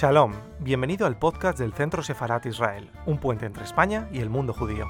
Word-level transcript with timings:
Shalom, 0.00 0.32
bienvenido 0.60 1.06
al 1.06 1.18
podcast 1.18 1.58
del 1.58 1.74
Centro 1.74 2.02
Sefarat 2.02 2.46
Israel, 2.46 2.88
un 3.04 3.20
puente 3.20 3.44
entre 3.44 3.64
España 3.64 4.08
y 4.10 4.20
el 4.20 4.30
mundo 4.30 4.54
judío. 4.54 4.86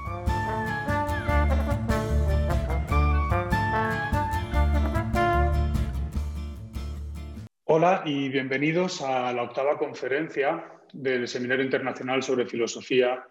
Hola 7.64 8.04
y 8.06 8.28
bienvenidos 8.28 9.02
a 9.02 9.32
la 9.32 9.42
octava 9.42 9.76
conferencia 9.78 10.64
del 10.92 11.26
Seminario 11.26 11.64
Internacional 11.64 12.22
sobre 12.22 12.46
Filosofía 12.46 13.24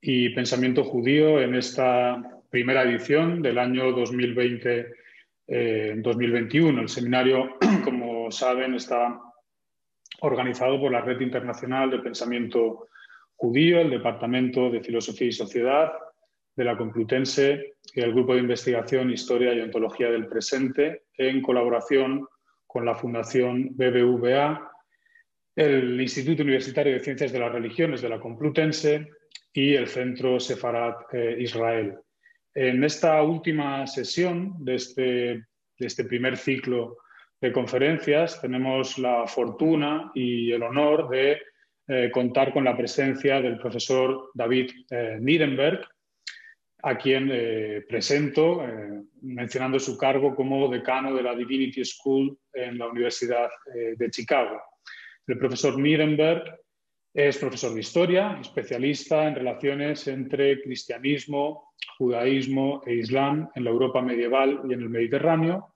y 0.00 0.30
Pensamiento 0.30 0.82
Judío 0.82 1.40
en 1.40 1.54
esta 1.54 2.20
primera 2.50 2.82
edición 2.82 3.42
del 3.42 3.58
año 3.58 3.94
2020-2021. 3.96 4.88
Eh, 5.46 6.80
el 6.80 6.88
seminario, 6.88 7.58
como 7.84 8.28
saben, 8.32 8.74
está 8.74 9.20
organizado 10.22 10.80
por 10.80 10.92
la 10.92 11.00
Red 11.00 11.20
Internacional 11.20 11.90
de 11.90 11.98
Pensamiento 11.98 12.88
Judío, 13.34 13.80
el 13.80 13.90
Departamento 13.90 14.70
de 14.70 14.80
Filosofía 14.80 15.28
y 15.28 15.32
Sociedad 15.32 15.92
de 16.54 16.64
la 16.64 16.76
Complutense 16.76 17.74
y 17.94 18.00
el 18.00 18.12
Grupo 18.12 18.34
de 18.34 18.40
Investigación 18.40 19.10
Historia 19.10 19.52
y 19.52 19.60
Ontología 19.60 20.10
del 20.10 20.28
Presente, 20.28 21.04
en 21.16 21.42
colaboración 21.42 22.26
con 22.66 22.84
la 22.84 22.94
Fundación 22.94 23.70
BBVA, 23.72 24.70
el 25.56 26.00
Instituto 26.00 26.42
Universitario 26.42 26.94
de 26.94 27.00
Ciencias 27.00 27.32
de 27.32 27.40
las 27.40 27.52
Religiones 27.52 28.00
de 28.00 28.08
la 28.08 28.20
Complutense 28.20 29.08
y 29.52 29.74
el 29.74 29.88
Centro 29.88 30.38
Sefarat 30.38 31.12
eh, 31.12 31.36
Israel. 31.40 31.98
En 32.54 32.84
esta 32.84 33.22
última 33.22 33.86
sesión 33.86 34.54
de 34.64 34.74
este, 34.76 35.02
de 35.02 35.86
este 35.86 36.04
primer 36.04 36.36
ciclo 36.36 36.98
de 37.42 37.52
conferencias 37.52 38.40
tenemos 38.40 38.98
la 38.98 39.26
fortuna 39.26 40.12
y 40.14 40.52
el 40.52 40.62
honor 40.62 41.08
de 41.08 41.42
eh, 41.88 42.08
contar 42.12 42.52
con 42.52 42.62
la 42.62 42.76
presencia 42.76 43.40
del 43.42 43.58
profesor 43.58 44.30
David 44.32 44.70
eh, 44.88 45.18
Nierenberg, 45.20 45.84
a 46.84 46.96
quien 46.96 47.28
eh, 47.32 47.84
presento 47.88 48.62
mencionando 49.22 49.78
su 49.80 49.98
cargo 49.98 50.34
como 50.34 50.68
decano 50.68 51.14
de 51.14 51.22
la 51.22 51.34
Divinity 51.34 51.84
School 51.84 52.38
en 52.52 52.78
la 52.78 52.88
Universidad 52.88 53.50
de 53.72 54.10
Chicago. 54.10 54.60
El 55.26 55.38
profesor 55.38 55.78
Nierenberg 55.78 56.58
es 57.14 57.38
profesor 57.38 57.72
de 57.74 57.80
historia, 57.80 58.38
especialista 58.40 59.28
en 59.28 59.36
relaciones 59.36 60.08
entre 60.08 60.60
cristianismo, 60.60 61.72
judaísmo 61.98 62.82
e 62.84 62.94
islam 62.94 63.48
en 63.54 63.64
la 63.64 63.70
Europa 63.70 64.02
medieval 64.02 64.60
y 64.68 64.72
en 64.72 64.80
el 64.80 64.88
Mediterráneo 64.88 65.71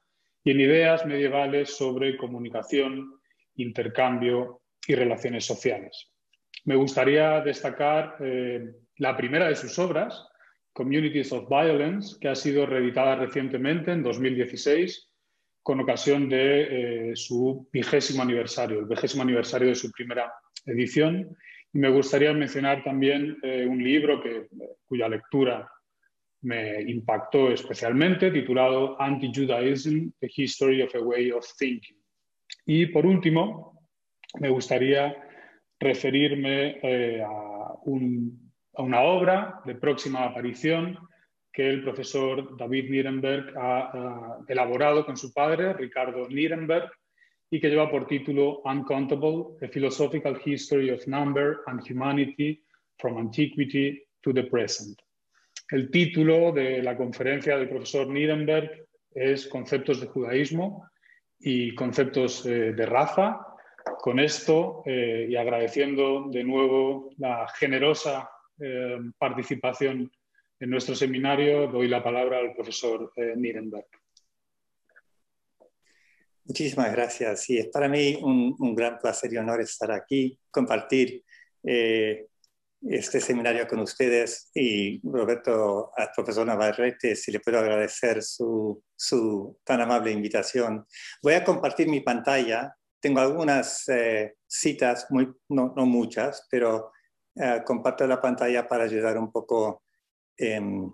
y 0.46 0.52
en 0.52 0.60
ideas 0.60 1.04
medievales 1.04 1.76
sobre 1.76 2.16
comunicación, 2.16 3.18
intercambio 3.56 4.62
y 4.86 4.94
relaciones 4.94 5.44
sociales. 5.44 6.12
Me 6.64 6.76
gustaría 6.76 7.40
destacar 7.40 8.16
eh, 8.20 8.64
la 8.98 9.16
primera 9.16 9.48
de 9.48 9.56
sus 9.56 9.76
obras, 9.80 10.24
Communities 10.72 11.32
of 11.32 11.48
Violence, 11.48 12.16
que 12.20 12.28
ha 12.28 12.36
sido 12.36 12.64
reeditada 12.64 13.16
recientemente 13.16 13.90
en 13.90 14.04
2016 14.04 15.10
con 15.64 15.80
ocasión 15.80 16.28
de 16.28 17.10
eh, 17.10 17.16
su 17.16 17.68
vigésimo 17.72 18.22
aniversario, 18.22 18.78
el 18.78 18.86
vigésimo 18.86 19.24
aniversario 19.24 19.66
de 19.66 19.74
su 19.74 19.90
primera 19.90 20.32
edición. 20.64 21.36
Y 21.72 21.78
me 21.80 21.90
gustaría 21.90 22.32
mencionar 22.32 22.84
también 22.84 23.36
eh, 23.42 23.66
un 23.66 23.82
libro 23.82 24.22
que, 24.22 24.46
cuya 24.84 25.08
lectura 25.08 25.68
me 26.42 26.82
impactó 26.82 27.50
especialmente, 27.50 28.30
titulado 28.30 29.00
Anti-Judaism, 29.00 30.12
The 30.20 30.30
History 30.34 30.82
of 30.82 30.94
a 30.94 31.00
Way 31.00 31.32
of 31.32 31.46
Thinking. 31.58 31.96
Y 32.66 32.86
por 32.86 33.06
último, 33.06 33.80
me 34.40 34.48
gustaría 34.48 35.16
referirme 35.78 36.78
eh, 36.82 37.22
a, 37.22 37.74
una 37.84 39.00
obra 39.02 39.60
de 39.64 39.74
próxima 39.74 40.24
aparición 40.24 40.98
que 41.52 41.68
el 41.68 41.82
profesor 41.82 42.56
David 42.56 42.90
Nierenberg 42.90 43.54
ha, 43.56 44.38
elaborado 44.46 45.06
con 45.06 45.16
su 45.16 45.32
padre, 45.32 45.72
Ricardo 45.72 46.28
Nierenberg, 46.28 46.90
y 47.50 47.60
que 47.60 47.70
lleva 47.70 47.90
por 47.90 48.06
título 48.06 48.60
Uncountable, 48.64 49.56
A 49.62 49.68
Philosophical 49.68 50.38
History 50.44 50.90
of 50.90 51.06
Number 51.06 51.60
and 51.66 51.80
Humanity 51.88 52.62
from 52.98 53.16
Antiquity 53.18 54.02
to 54.22 54.34
the 54.34 54.42
Present. 54.42 55.00
El 55.68 55.90
título 55.90 56.52
de 56.52 56.80
la 56.80 56.96
conferencia 56.96 57.56
del 57.56 57.68
profesor 57.68 58.06
Nierenberg 58.06 58.86
es 59.12 59.48
Conceptos 59.48 60.00
de 60.00 60.06
judaísmo 60.06 60.88
y 61.40 61.74
conceptos 61.74 62.46
eh, 62.46 62.72
de 62.72 62.86
raza. 62.86 63.40
Con 63.98 64.20
esto 64.20 64.82
eh, 64.86 65.26
y 65.28 65.34
agradeciendo 65.34 66.26
de 66.30 66.44
nuevo 66.44 67.10
la 67.18 67.48
generosa 67.48 68.30
eh, 68.60 68.96
participación 69.18 70.10
en 70.60 70.70
nuestro 70.70 70.94
seminario, 70.94 71.66
doy 71.66 71.88
la 71.88 72.02
palabra 72.02 72.38
al 72.38 72.54
profesor 72.54 73.12
Nierenberg. 73.16 73.86
Muchísimas 76.44 76.92
gracias. 76.92 77.42
Sí, 77.42 77.58
es 77.58 77.66
para 77.68 77.88
mí 77.88 78.18
un 78.22 78.74
gran 78.74 78.98
placer 78.98 79.32
y 79.32 79.36
honor 79.36 79.60
estar 79.60 79.90
aquí, 79.90 80.38
compartir 80.50 81.24
este 82.90 83.20
seminario 83.20 83.66
con 83.66 83.80
ustedes 83.80 84.50
y 84.54 85.00
Roberto, 85.08 85.92
al 85.96 86.10
profesor 86.14 86.46
Navarrete, 86.46 87.16
si 87.16 87.32
le 87.32 87.40
puedo 87.40 87.58
agradecer 87.58 88.22
su, 88.22 88.82
su, 88.94 89.58
tan 89.64 89.80
amable 89.80 90.12
invitación. 90.12 90.86
Voy 91.22 91.34
a 91.34 91.44
compartir 91.44 91.88
mi 91.88 92.00
pantalla. 92.00 92.76
Tengo 93.00 93.20
algunas 93.20 93.88
eh, 93.88 94.36
citas, 94.46 95.06
muy, 95.10 95.32
no, 95.48 95.72
no, 95.76 95.86
muchas, 95.86 96.46
pero 96.50 96.92
eh, 97.34 97.62
comparto 97.64 98.06
la 98.06 98.20
pantalla 98.20 98.66
para 98.66 98.84
ayudar 98.84 99.18
un 99.18 99.32
poco. 99.32 99.82
Em, 100.36 100.90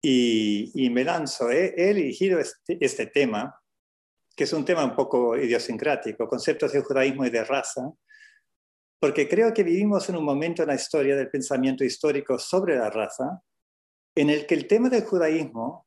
y, 0.00 0.70
y, 0.74 0.90
me 0.90 1.04
lanzo. 1.04 1.50
He, 1.50 1.74
he 1.76 1.90
elegido 1.90 2.38
este, 2.38 2.78
este 2.80 3.06
tema, 3.06 3.58
que 4.36 4.44
es 4.44 4.52
un 4.52 4.64
tema 4.64 4.84
un 4.84 4.94
poco 4.94 5.36
idiosincrático, 5.36 6.28
conceptos 6.28 6.72
de 6.72 6.82
judaísmo 6.82 7.24
y 7.24 7.30
de 7.30 7.44
raza 7.44 7.82
porque 9.04 9.28
creo 9.28 9.52
que 9.52 9.62
vivimos 9.62 10.08
en 10.08 10.16
un 10.16 10.24
momento 10.24 10.62
en 10.62 10.68
la 10.68 10.76
historia 10.76 11.14
del 11.14 11.28
pensamiento 11.28 11.84
histórico 11.84 12.38
sobre 12.38 12.78
la 12.78 12.88
raza 12.88 13.38
en 14.14 14.30
el 14.30 14.46
que 14.46 14.54
el 14.54 14.66
tema 14.66 14.88
del 14.88 15.04
judaísmo 15.04 15.86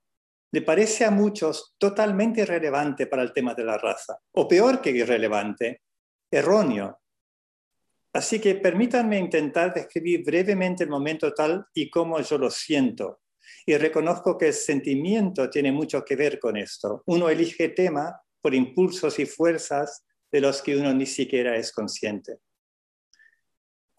le 0.51 0.61
parece 0.61 1.03
a 1.03 1.09
muchos 1.09 1.73
totalmente 1.79 2.41
irrelevante 2.41 3.07
para 3.07 3.23
el 3.23 3.33
tema 3.33 3.55
de 3.55 3.63
la 3.63 3.79
raza, 3.79 4.19
o 4.33 4.47
peor 4.47 4.81
que 4.81 4.91
irrelevante, 4.91 5.81
erróneo. 6.29 6.99
Así 8.13 8.39
que 8.39 8.53
permítanme 8.53 9.17
intentar 9.17 9.73
describir 9.73 10.23
brevemente 10.23 10.83
el 10.83 10.91
momento 10.91 11.33
tal 11.33 11.65
y 11.73 11.89
como 11.89 12.21
yo 12.21 12.37
lo 12.37 12.51
siento. 12.51 13.21
Y 13.65 13.75
reconozco 13.77 14.37
que 14.37 14.49
el 14.49 14.53
sentimiento 14.53 15.49
tiene 15.49 15.71
mucho 15.71 16.05
que 16.05 16.15
ver 16.15 16.37
con 16.37 16.55
esto. 16.55 17.01
Uno 17.07 17.29
elige 17.29 17.69
tema 17.69 18.21
por 18.43 18.53
impulsos 18.53 19.17
y 19.17 19.25
fuerzas 19.25 20.05
de 20.31 20.39
los 20.39 20.61
que 20.61 20.77
uno 20.77 20.93
ni 20.93 21.07
siquiera 21.07 21.55
es 21.55 21.71
consciente. 21.71 22.41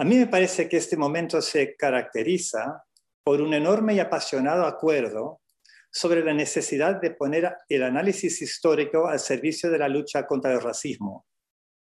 A 0.00 0.04
mí 0.04 0.16
me 0.16 0.28
parece 0.28 0.68
que 0.68 0.76
este 0.76 0.96
momento 0.96 1.42
se 1.42 1.74
caracteriza 1.74 2.84
por 3.24 3.40
un 3.40 3.52
enorme 3.52 3.94
y 3.94 4.00
apasionado 4.00 4.64
acuerdo 4.64 5.40
sobre 5.90 6.22
la 6.22 6.32
necesidad 6.32 7.00
de 7.00 7.10
poner 7.10 7.56
el 7.68 7.82
análisis 7.82 8.40
histórico 8.40 9.08
al 9.08 9.18
servicio 9.18 9.70
de 9.72 9.78
la 9.78 9.88
lucha 9.88 10.24
contra 10.24 10.52
el 10.52 10.60
racismo 10.60 11.26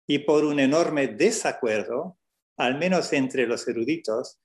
y 0.07 0.21
por 0.21 0.47
un 0.47 0.61
enorme 0.61 1.09
desacuerdo, 1.09 2.17
al 2.57 2.79
menos 2.79 3.13
entre 3.13 3.47
los 3.47 3.69
eruditos, 3.69 4.41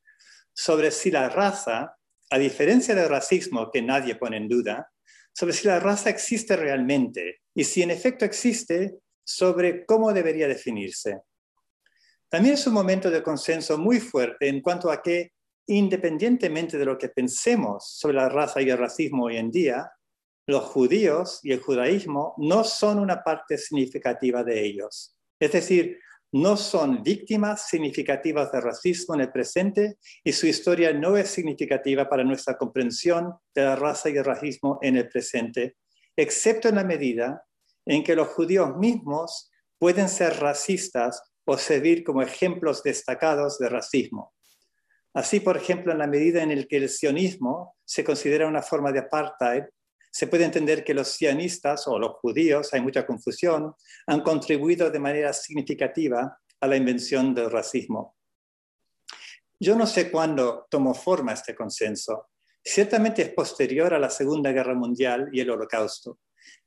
sobre 0.54 0.92
si 0.92 1.10
la 1.10 1.30
raza, 1.30 1.95
a 2.30 2.38
diferencia 2.38 2.94
del 2.94 3.07
racismo 3.07 3.72
que 3.72 3.81
nadie 3.81 4.16
pone 4.16 4.36
en 4.36 4.50
duda, 4.50 4.92
sobre 5.31 5.54
si 5.54 5.68
la 5.68 5.80
raza 5.80 6.10
existe 6.10 6.57
realmente 6.57 7.40
y 7.56 7.63
si 7.63 7.84
en 7.84 7.92
efecto 7.92 8.25
existe, 8.25 9.00
sobre 9.24 9.86
cómo 9.86 10.12
debería 10.12 10.50
definirse. 10.50 11.22
También 12.31 12.54
es 12.54 12.66
un 12.66 12.74
momento 12.74 13.12
de 13.12 13.22
consenso 13.22 13.78
muy 13.78 14.00
fuerte 14.00 14.48
en 14.48 14.62
cuanto 14.62 14.89
a 14.89 15.01
que, 15.01 15.33
independientemente 15.68 16.78
de 16.78 16.86
lo 16.86 16.98
que 16.98 17.10
pensemos 17.10 17.98
sobre 17.98 18.16
la 18.16 18.30
raza 18.30 18.62
y 18.62 18.69
el 18.69 18.78
racismo 18.78 19.25
hoy 19.25 19.36
en 19.36 19.51
día, 19.51 19.92
los 20.48 20.63
judíos 20.63 21.42
y 21.44 21.51
el 21.51 21.60
judaísmo 21.60 22.33
no 22.38 22.63
son 22.63 23.00
una 23.00 23.22
parte 23.22 23.57
significativa 23.57 24.45
de 24.45 24.63
ellos. 24.66 25.13
Es 25.42 25.51
decir, 25.51 26.00
no 26.31 26.56
son 26.56 27.04
víctimas 27.04 27.68
significativas 27.68 28.50
de 28.54 28.62
racismo 28.62 29.16
en 29.16 29.22
el 29.22 29.31
presente 29.33 29.98
y 30.24 30.31
su 30.31 30.48
historia 30.48 30.94
no 30.94 31.18
es 31.18 31.28
significativa 31.30 32.07
para 32.07 32.24
nuestra 32.24 32.57
comprensión 32.57 33.33
de 33.54 33.66
la 33.66 33.75
raza 33.75 34.10
y 34.10 34.16
el 34.16 34.24
racismo 34.24 34.80
en 34.81 34.95
el 34.95 35.10
presente, 35.10 35.75
excepto 36.16 36.69
en 36.69 36.75
la 36.75 36.86
medida 36.86 37.44
en 37.86 38.06
que 38.06 38.16
los 38.16 38.30
judíos 38.30 38.78
mismos 38.78 39.51
pueden 39.78 40.07
ser 40.07 40.39
racistas 40.39 41.31
o 41.46 41.58
servir 41.58 42.04
como 42.04 42.22
ejemplos 42.22 42.84
destacados 42.84 43.58
de 43.58 43.70
racismo. 43.70 44.34
Así, 45.14 45.40
por 45.40 45.58
ejemplo, 45.58 45.92
en 45.92 45.98
la 45.98 46.08
medida 46.08 46.42
en 46.42 46.56
la 46.56 46.64
que 46.64 46.78
el 46.78 46.90
sionismo 46.90 47.76
se 47.84 48.04
considera 48.04 48.48
una 48.48 48.62
forma 48.62 48.92
de 48.92 49.00
apartheid, 49.00 49.64
se 50.12 50.28
puede 50.28 50.46
entender 50.46 50.84
que 50.84 50.94
los 50.94 51.10
sionistas 51.10 51.88
o 51.88 51.98
los 51.98 52.14
judíos, 52.14 52.74
hay 52.74 52.82
mucha 52.82 53.06
confusión, 53.06 53.74
han 54.08 54.22
contribuido 54.22 54.90
de 54.90 55.00
manera 55.00 55.34
significativa 55.34 56.38
a 56.60 56.68
la 56.68 56.76
invención 56.76 57.34
del 57.34 57.50
racismo. 57.50 58.16
Yo 59.60 59.76
no 59.76 59.86
sé 59.86 60.12
cuándo 60.12 60.68
tomó 60.70 60.94
forma 60.94 61.34
este 61.34 61.56
consenso. 61.56 62.30
Ciertamente 62.64 63.22
es 63.22 63.30
posterior 63.30 63.94
a 63.94 64.00
la 64.00 64.10
Segunda 64.10 64.52
Guerra 64.52 64.76
Mundial 64.76 65.30
y 65.32 65.40
el 65.40 65.50
Holocausto, 65.50 66.20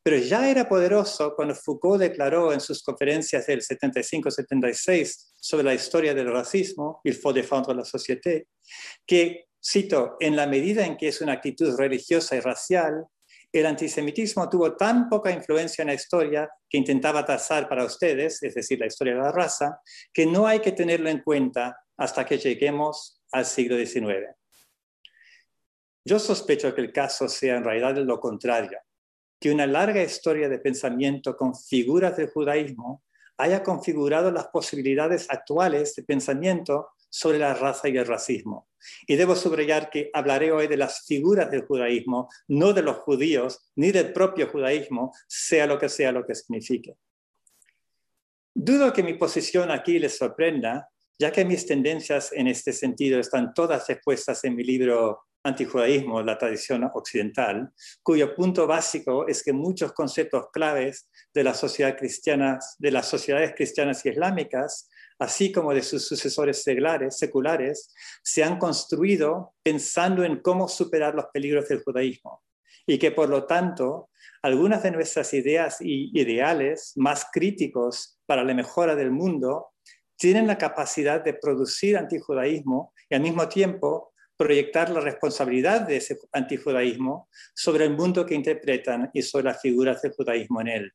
pero 0.02 0.18
ya 0.18 0.50
era 0.50 0.68
poderoso 0.68 1.34
cuando 1.34 1.54
Foucault 1.54 2.00
declaró 2.00 2.52
en 2.52 2.60
sus 2.60 2.82
conferencias 2.82 3.46
del 3.46 3.60
75-76 3.60 5.32
sobre 5.40 5.64
la 5.64 5.74
historia 5.74 6.14
del 6.14 6.30
racismo, 6.30 7.00
Il 7.04 7.14
faut 7.14 7.34
défendre 7.34 7.74
la 7.74 7.84
société, 7.84 8.48
que, 9.06 9.46
cito, 9.64 10.16
en 10.20 10.36
la 10.36 10.46
medida 10.46 10.84
en 10.84 10.96
que 10.96 11.08
es 11.08 11.20
una 11.20 11.32
actitud 11.32 11.74
religiosa 11.76 12.36
y 12.36 12.40
racial, 12.40 13.06
el 13.50 13.66
antisemitismo 13.66 14.48
tuvo 14.50 14.76
tan 14.76 15.08
poca 15.08 15.30
influencia 15.30 15.82
en 15.82 15.88
la 15.88 15.94
historia 15.94 16.50
que 16.68 16.76
intentaba 16.76 17.24
trazar 17.24 17.68
para 17.68 17.84
ustedes, 17.84 18.42
es 18.42 18.54
decir, 18.54 18.80
la 18.80 18.86
historia 18.86 19.14
de 19.14 19.20
la 19.20 19.32
raza, 19.32 19.80
que 20.12 20.26
no 20.26 20.46
hay 20.46 20.58
que 20.58 20.72
tenerlo 20.72 21.08
en 21.08 21.20
cuenta 21.20 21.78
hasta 21.96 22.26
que 22.26 22.36
lleguemos 22.36 23.22
al 23.30 23.46
siglo 23.46 23.76
XIX. 23.76 24.34
Yo 26.04 26.18
sospecho 26.18 26.74
que 26.74 26.80
el 26.80 26.92
caso 26.92 27.28
sea 27.28 27.56
en 27.56 27.64
realidad 27.64 27.96
lo 28.04 28.20
contrario, 28.20 28.78
que 29.44 29.50
una 29.50 29.66
larga 29.66 30.02
historia 30.02 30.48
de 30.48 30.58
pensamiento 30.58 31.36
con 31.36 31.54
figuras 31.54 32.16
del 32.16 32.30
judaísmo 32.30 33.04
haya 33.36 33.62
configurado 33.62 34.30
las 34.30 34.46
posibilidades 34.46 35.26
actuales 35.28 35.94
de 35.94 36.02
pensamiento 36.02 36.88
sobre 37.10 37.38
la 37.38 37.52
raza 37.52 37.90
y 37.90 37.98
el 37.98 38.06
racismo. 38.06 38.70
Y 39.06 39.16
debo 39.16 39.36
subrayar 39.36 39.90
que 39.90 40.08
hablaré 40.14 40.50
hoy 40.50 40.66
de 40.66 40.78
las 40.78 41.04
figuras 41.04 41.50
del 41.50 41.66
judaísmo, 41.66 42.30
no 42.48 42.72
de 42.72 42.80
los 42.80 42.96
judíos, 43.00 43.70
ni 43.76 43.92
del 43.92 44.14
propio 44.14 44.48
judaísmo, 44.48 45.12
sea 45.28 45.66
lo 45.66 45.78
que 45.78 45.90
sea 45.90 46.10
lo 46.10 46.24
que 46.24 46.34
signifique. 46.34 46.96
Dudo 48.54 48.94
que 48.94 49.02
mi 49.02 49.12
posición 49.12 49.70
aquí 49.70 49.98
les 49.98 50.16
sorprenda, 50.16 50.88
ya 51.18 51.30
que 51.30 51.44
mis 51.44 51.66
tendencias 51.66 52.32
en 52.32 52.46
este 52.46 52.72
sentido 52.72 53.20
están 53.20 53.52
todas 53.52 53.90
expuestas 53.90 54.42
en 54.44 54.56
mi 54.56 54.64
libro 54.64 55.20
Antijudaísmo, 55.44 56.22
la 56.22 56.38
tradición 56.38 56.90
occidental, 56.94 57.70
cuyo 58.02 58.34
punto 58.34 58.66
básico 58.66 59.28
es 59.28 59.42
que 59.42 59.52
muchos 59.52 59.92
conceptos 59.92 60.46
claves 60.50 61.10
de, 61.34 61.44
la 61.44 61.52
sociedad 61.52 61.96
cristiana, 61.98 62.58
de 62.78 62.90
las 62.90 63.06
sociedades 63.06 63.52
cristianas 63.54 64.04
y 64.06 64.08
islámicas, 64.08 64.88
así 65.18 65.52
como 65.52 65.74
de 65.74 65.82
sus 65.82 66.08
sucesores 66.08 66.62
seglares, 66.62 67.18
seculares, 67.18 67.92
se 68.22 68.42
han 68.42 68.58
construido 68.58 69.52
pensando 69.62 70.24
en 70.24 70.40
cómo 70.40 70.66
superar 70.66 71.14
los 71.14 71.26
peligros 71.26 71.68
del 71.68 71.82
judaísmo 71.82 72.42
y 72.86 72.98
que 72.98 73.12
por 73.12 73.28
lo 73.28 73.44
tanto 73.44 74.10
algunas 74.42 74.82
de 74.82 74.90
nuestras 74.90 75.32
ideas 75.34 75.78
y 75.80 76.10
ideales 76.18 76.92
más 76.96 77.26
críticos 77.32 78.18
para 78.26 78.44
la 78.44 78.54
mejora 78.54 78.94
del 78.94 79.10
mundo 79.10 79.72
tienen 80.16 80.46
la 80.46 80.58
capacidad 80.58 81.22
de 81.22 81.34
producir 81.34 81.96
antijudaísmo 81.96 82.92
y 83.10 83.14
al 83.14 83.20
mismo 83.20 83.48
tiempo 83.48 84.13
proyectar 84.36 84.90
la 84.90 85.00
responsabilidad 85.00 85.82
de 85.82 85.96
ese 85.96 86.18
antijudaísmo 86.32 87.28
sobre 87.54 87.84
el 87.84 87.96
mundo 87.96 88.26
que 88.26 88.34
interpretan 88.34 89.10
y 89.12 89.22
sobre 89.22 89.44
las 89.44 89.60
figuras 89.60 90.02
del 90.02 90.12
judaísmo 90.12 90.60
en 90.60 90.68
él. 90.68 90.92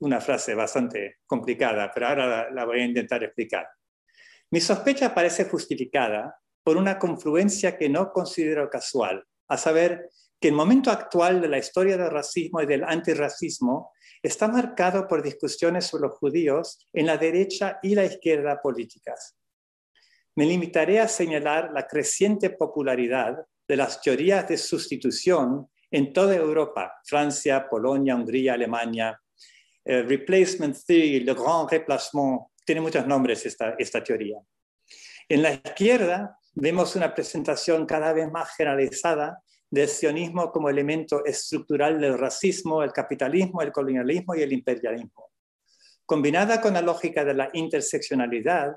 una 0.00 0.20
frase 0.20 0.54
bastante 0.54 1.18
complicada, 1.26 1.90
pero 1.92 2.06
ahora 2.06 2.50
la 2.50 2.64
voy 2.64 2.80
a 2.80 2.84
intentar 2.84 3.22
explicar. 3.24 3.66
Mi 4.50 4.60
sospecha 4.60 5.12
parece 5.12 5.44
justificada 5.44 6.38
por 6.62 6.76
una 6.76 6.98
confluencia 6.98 7.76
que 7.76 7.88
no 7.88 8.12
considero 8.12 8.70
casual, 8.70 9.24
a 9.48 9.56
saber 9.56 10.08
que 10.40 10.48
el 10.48 10.54
momento 10.54 10.90
actual 10.90 11.40
de 11.40 11.48
la 11.48 11.58
historia 11.58 11.96
del 11.96 12.10
racismo 12.10 12.62
y 12.62 12.66
del 12.66 12.84
antirracismo 12.84 13.92
está 14.22 14.48
marcado 14.48 15.08
por 15.08 15.22
discusiones 15.22 15.86
sobre 15.86 16.08
los 16.08 16.18
judíos 16.18 16.86
en 16.92 17.06
la 17.06 17.16
derecha 17.16 17.78
y 17.82 17.94
la 17.94 18.04
izquierda 18.04 18.60
políticas. 18.62 19.37
Me 20.38 20.46
limitaré 20.46 21.00
a 21.00 21.08
señalar 21.08 21.72
la 21.72 21.84
creciente 21.88 22.50
popularidad 22.50 23.44
de 23.66 23.76
las 23.76 24.00
teorías 24.00 24.48
de 24.48 24.56
sustitución 24.56 25.68
en 25.90 26.12
toda 26.12 26.36
Europa, 26.36 26.92
Francia, 27.04 27.66
Polonia, 27.68 28.14
Hungría, 28.14 28.54
Alemania, 28.54 29.20
replacement 29.84 30.76
theory, 30.86 31.18
le 31.24 31.34
grand 31.34 31.68
replacement, 31.68 32.42
tiene 32.64 32.80
muchos 32.80 33.04
nombres 33.04 33.46
esta, 33.46 33.74
esta 33.80 34.00
teoría. 34.00 34.36
En 35.28 35.42
la 35.42 35.54
izquierda 35.54 36.38
vemos 36.54 36.94
una 36.94 37.12
presentación 37.12 37.84
cada 37.84 38.12
vez 38.12 38.30
más 38.30 38.54
generalizada 38.54 39.42
del 39.68 39.88
sionismo 39.88 40.52
como 40.52 40.68
elemento 40.68 41.24
estructural 41.24 42.00
del 42.00 42.16
racismo, 42.16 42.84
el 42.84 42.92
capitalismo, 42.92 43.60
el 43.60 43.72
colonialismo 43.72 44.36
y 44.36 44.42
el 44.42 44.52
imperialismo. 44.52 45.32
Combinada 46.06 46.60
con 46.60 46.74
la 46.74 46.80
lógica 46.80 47.24
de 47.24 47.34
la 47.34 47.50
interseccionalidad, 47.54 48.76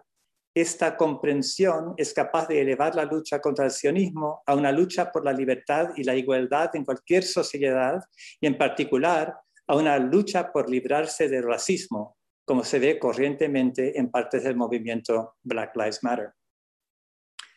esta 0.53 0.98
comprensión 0.98 1.94
es 1.95 2.13
capaz 2.13 2.48
de 2.48 2.62
elevar 2.62 2.95
la 2.95 3.06
lucha 3.06 3.39
contra 3.39 3.65
el 3.65 3.71
sionismo 3.71 4.44
a 4.45 4.56
una 4.56 4.71
lucha 4.71 5.12
por 5.12 5.24
la 5.24 5.31
libertad 5.31 5.89
y 5.95 6.03
la 6.03 6.15
igualdad 6.15 6.75
en 6.75 6.83
cualquier 6.83 7.24
sociedad 7.24 8.00
y 8.39 8.48
en 8.48 8.57
particular 8.57 9.33
a 9.68 9.75
una 9.75 9.98
lucha 9.98 10.51
por 10.51 10.69
librarse 10.69 11.30
del 11.30 11.44
racismo, 11.44 12.18
como 12.45 12.65
se 12.65 12.80
ve 12.80 13.00
corrientemente 13.00 13.98
en 13.98 14.12
partes 14.12 14.44
del 14.44 14.57
movimiento 14.57 15.36
Black 15.44 15.75
Lives 15.77 16.03
Matter. 16.03 16.33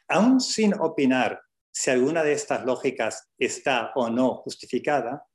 Aún 0.08 0.40
sin 0.40 0.74
opinar 0.74 1.40
si 1.72 1.90
alguna 1.90 2.22
de 2.22 2.34
estas 2.34 2.64
lógicas 2.64 3.28
está 3.36 3.90
o 3.96 4.08
no 4.08 4.36
justificada, 4.36 5.26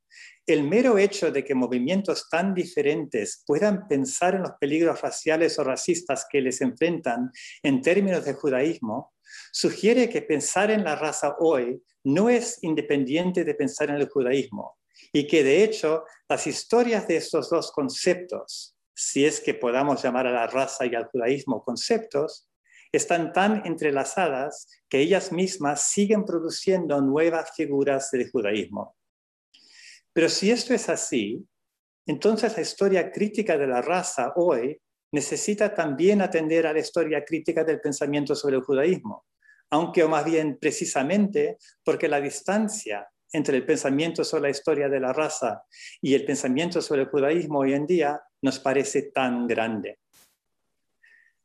el 0.52 0.64
mero 0.64 0.98
hecho 0.98 1.30
de 1.30 1.44
que 1.44 1.54
movimientos 1.54 2.28
tan 2.28 2.54
diferentes 2.54 3.42
puedan 3.46 3.86
pensar 3.88 4.34
en 4.34 4.42
los 4.42 4.52
peligros 4.60 5.00
raciales 5.00 5.58
o 5.58 5.64
racistas 5.64 6.26
que 6.30 6.40
les 6.40 6.60
enfrentan 6.60 7.30
en 7.62 7.80
términos 7.80 8.24
de 8.24 8.34
judaísmo, 8.34 9.12
sugiere 9.52 10.08
que 10.08 10.22
pensar 10.22 10.70
en 10.70 10.84
la 10.84 10.96
raza 10.96 11.36
hoy 11.38 11.82
no 12.04 12.30
es 12.30 12.58
independiente 12.62 13.44
de 13.44 13.54
pensar 13.54 13.90
en 13.90 13.96
el 13.96 14.08
judaísmo 14.08 14.76
y 15.12 15.26
que 15.26 15.44
de 15.44 15.64
hecho 15.64 16.04
las 16.28 16.46
historias 16.46 17.06
de 17.06 17.16
estos 17.16 17.50
dos 17.50 17.72
conceptos, 17.72 18.76
si 18.94 19.24
es 19.24 19.40
que 19.40 19.54
podamos 19.54 20.02
llamar 20.02 20.26
a 20.26 20.32
la 20.32 20.46
raza 20.46 20.86
y 20.86 20.94
al 20.94 21.06
judaísmo 21.06 21.64
conceptos, 21.64 22.48
están 22.92 23.32
tan 23.32 23.64
entrelazadas 23.66 24.66
que 24.88 24.98
ellas 24.98 25.32
mismas 25.32 25.90
siguen 25.90 26.24
produciendo 26.24 27.00
nuevas 27.00 27.52
figuras 27.54 28.10
del 28.10 28.30
judaísmo. 28.30 28.96
Pero 30.12 30.28
si 30.28 30.50
esto 30.50 30.74
es 30.74 30.88
así, 30.88 31.46
entonces 32.06 32.56
la 32.56 32.62
historia 32.62 33.10
crítica 33.10 33.56
de 33.56 33.66
la 33.66 33.82
raza 33.82 34.32
hoy 34.36 34.80
necesita 35.12 35.74
también 35.74 36.22
atender 36.22 36.66
a 36.66 36.72
la 36.72 36.80
historia 36.80 37.24
crítica 37.24 37.64
del 37.64 37.80
pensamiento 37.80 38.34
sobre 38.34 38.56
el 38.56 38.62
judaísmo, 38.62 39.26
aunque 39.70 40.02
o 40.02 40.08
más 40.08 40.24
bien 40.24 40.58
precisamente 40.60 41.58
porque 41.84 42.08
la 42.08 42.20
distancia 42.20 43.08
entre 43.32 43.56
el 43.56 43.64
pensamiento 43.64 44.24
sobre 44.24 44.42
la 44.42 44.50
historia 44.50 44.88
de 44.88 45.00
la 45.00 45.12
raza 45.12 45.62
y 46.00 46.14
el 46.14 46.24
pensamiento 46.24 46.82
sobre 46.82 47.02
el 47.02 47.08
judaísmo 47.08 47.60
hoy 47.60 47.74
en 47.74 47.86
día 47.86 48.20
nos 48.42 48.58
parece 48.58 49.10
tan 49.12 49.46
grande. 49.46 49.98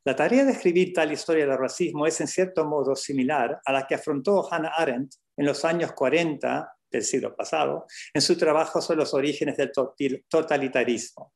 La 0.03 0.15
tarea 0.15 0.45
de 0.45 0.51
escribir 0.51 0.93
tal 0.93 1.11
historia 1.11 1.47
del 1.47 1.57
racismo 1.57 2.05
es 2.05 2.19
en 2.21 2.27
cierto 2.27 2.65
modo 2.65 2.95
similar 2.95 3.59
a 3.65 3.71
la 3.71 3.87
que 3.87 3.95
afrontó 3.95 4.47
Hannah 4.51 4.73
Arendt 4.77 5.15
en 5.35 5.45
los 5.45 5.65
años 5.65 5.93
40 5.93 6.71
del 6.95 7.05
siglo 7.05 7.35
pasado 7.35 7.85
en 8.13 8.21
su 8.21 8.37
trabajo 8.37 8.81
sobre 8.81 8.99
los 8.99 9.13
orígenes 9.13 9.57
del 9.57 9.71
totalitarismo. 10.27 11.33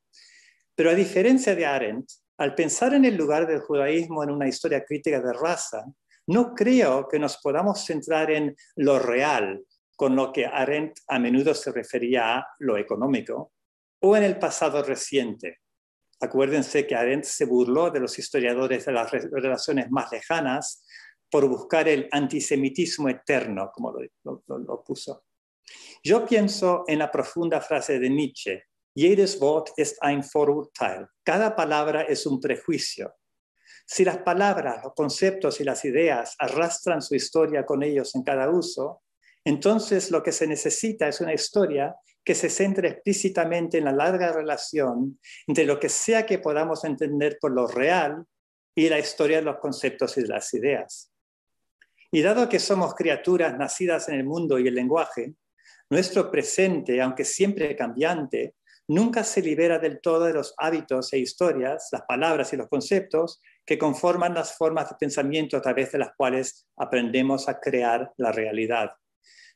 Pero 0.76 0.90
a 0.90 0.96
diferencia 0.96 1.56
de 1.56 1.66
Arendt, 1.66 2.10
al 2.38 2.56
pensar 2.56 2.94
en 2.94 3.06
el 3.06 3.16
lugar 3.16 3.48
del 3.48 3.60
judaísmo 3.60 4.24
en 4.24 4.32
una 4.32 4.48
historia 4.48 4.84
crítica 4.86 5.20
de 5.20 5.34
raza, 5.34 5.86
no 6.28 6.54
creo 6.54 7.08
que 7.08 7.20
nos 7.20 7.38
podamos 7.38 7.86
centrar 7.86 8.32
en 8.32 8.56
lo 8.76 9.00
real, 9.00 9.64
con 9.96 10.16
lo 10.16 10.32
que 10.32 10.46
Arendt 10.46 11.00
a 11.08 11.20
menudo 11.20 11.54
se 11.54 11.72
refería 11.72 12.38
a 12.38 12.48
lo 12.60 12.78
económico, 12.78 13.52
o 14.02 14.16
en 14.16 14.24
el 14.24 14.40
pasado 14.40 14.82
reciente, 14.84 15.60
Acuérdense 16.22 16.86
que 16.86 16.96
Arendt 16.96 17.24
se 17.24 17.46
burló 17.46 17.90
de 17.92 18.02
los 18.02 18.20
historiadores 18.20 18.86
de 18.86 18.92
las 18.92 19.10
relaciones 19.10 19.90
más 19.90 20.12
lejanas 20.12 20.84
por 21.32 21.48
buscar 21.48 21.88
el 21.88 22.10
antisemitismo 22.12 23.08
eterno, 23.08 23.72
como 23.74 23.94
lo, 24.24 24.84
puso. 24.84 25.24
Yo 26.04 26.26
pienso 26.26 26.86
en 26.88 27.00
la 27.00 27.12
profunda 27.12 27.60
frase 27.60 28.00
de 28.00 28.10
Nietzsche, 28.10 28.64
jedes 28.96 29.40
Wort 29.42 29.72
ist 29.78 29.98
ein 30.02 30.24
Vorurteil. 30.24 31.08
Cada 31.24 31.56
palabra 31.56 32.04
es 32.04 32.26
un 32.26 32.40
prejuicio. 32.40 33.16
Si 33.86 34.06
las 34.06 34.20
palabras, 34.20 34.84
los 34.84 34.94
conceptos 34.94 35.60
y 35.60 35.64
las 35.64 35.84
ideas 35.84 36.36
arrastran 36.40 37.02
su 37.02 37.16
historia 37.16 37.66
con 37.66 37.84
ellos 37.84 38.16
en 38.16 38.24
cada 38.24 38.50
uso, 38.50 39.02
entonces 39.44 40.10
lo 40.12 40.24
que 40.24 40.32
se 40.32 40.48
necesita 40.48 41.08
es 41.08 41.20
una 41.20 41.34
historia 41.34 41.96
que 42.24 42.36
se 42.36 42.50
centre 42.50 42.90
explícitamente 42.90 43.80
en 43.80 43.86
la 43.86 43.92
larga 43.92 44.32
relación 44.32 45.20
entre 45.48 45.66
lo 45.66 45.80
que 45.80 45.90
sea 45.90 46.26
que 46.26 46.40
podamos 46.40 46.84
entender 46.86 47.38
por 47.42 47.52
lo 47.52 47.68
real 47.68 48.24
y 48.76 48.88
la 48.88 49.00
historia 49.00 49.38
de 49.38 49.44
los 49.44 49.58
conceptos 49.58 50.18
y 50.18 50.22
de 50.22 50.28
las 50.28 50.54
ideas. 50.54 51.12
Y 52.12 52.22
dado 52.22 52.48
que 52.48 52.60
somos 52.60 52.96
criaturas 52.96 53.58
nacidas 53.58 54.08
en 54.08 54.16
el 54.16 54.24
mundo 54.24 54.60
y 54.60 54.68
el 54.68 54.76
lenguaje, 54.76 55.34
Nuestro 55.90 56.30
presente, 56.30 57.02
aunque 57.02 57.26
siempre 57.26 57.76
cambiante, 57.76 58.56
nunca 58.88 59.24
se 59.24 59.42
libera 59.42 59.80
del 59.80 60.02
todo 60.02 60.26
de 60.26 60.34
los 60.34 60.54
hábitos 60.58 61.12
e 61.14 61.18
historias, 61.18 61.90
las 61.92 62.04
palabras 62.04 62.54
y 62.54 62.58
los 62.58 62.68
conceptos 62.68 63.42
que 63.66 63.78
conforman 63.78 64.34
las 64.34 64.56
formas 64.56 64.90
de 64.90 64.96
pensamiento 65.00 65.58
a 65.58 65.62
través 65.62 65.92
de 65.92 66.00
las 66.00 66.12
cuales 66.16 66.68
aprendemos 66.78 67.50
a 67.50 67.60
crear 67.60 68.12
la 68.18 68.32
realidad. 68.32 68.92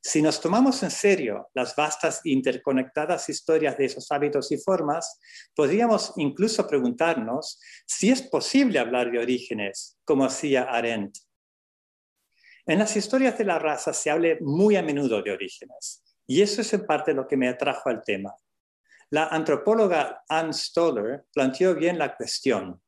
Si 0.02 0.22
nos 0.22 0.42
tomamos 0.42 0.84
en 0.84 0.92
serio 0.92 1.50
las 1.54 1.76
vastas 1.76 2.22
interconectadas 2.26 3.30
historias 3.30 3.78
de 3.78 3.86
esos 3.86 4.12
hábitos 4.12 4.52
y 4.52 4.58
formas, 4.58 5.20
podríamos 5.56 6.14
incluso 6.18 6.68
preguntarnos 6.68 7.60
si 7.86 8.10
es 8.10 8.22
posible 8.22 8.80
hablar 8.80 9.12
de 9.12 9.20
orígenes, 9.20 9.98
como 10.04 10.26
hacía 10.26 10.64
Arendt. 10.64 11.16
En 12.66 12.80
las 12.80 12.96
historias 12.98 13.38
de 13.38 13.46
la 13.46 13.60
raza 13.60 13.94
se 13.94 14.10
habla 14.10 14.36
muy 14.42 14.76
a 14.76 14.84
menudo 14.84 15.22
de 15.22 15.32
orígenes, 15.32 16.03
y 16.28 16.42
eso 16.42 16.62
es 16.62 16.74
en 16.74 16.86
parte 16.86 17.14
lo 17.14 17.28
que 17.28 17.38
me 17.38 17.50
atrajo 17.50 17.90
al 17.90 18.04
tema. 18.04 18.36
La 19.10 19.28
antropóloga 19.28 20.24
Anne 20.28 20.54
Stoller 20.54 21.26
planteó 21.34 21.76
bien 21.76 22.00
la 22.00 22.16
cuestión. 22.16 22.82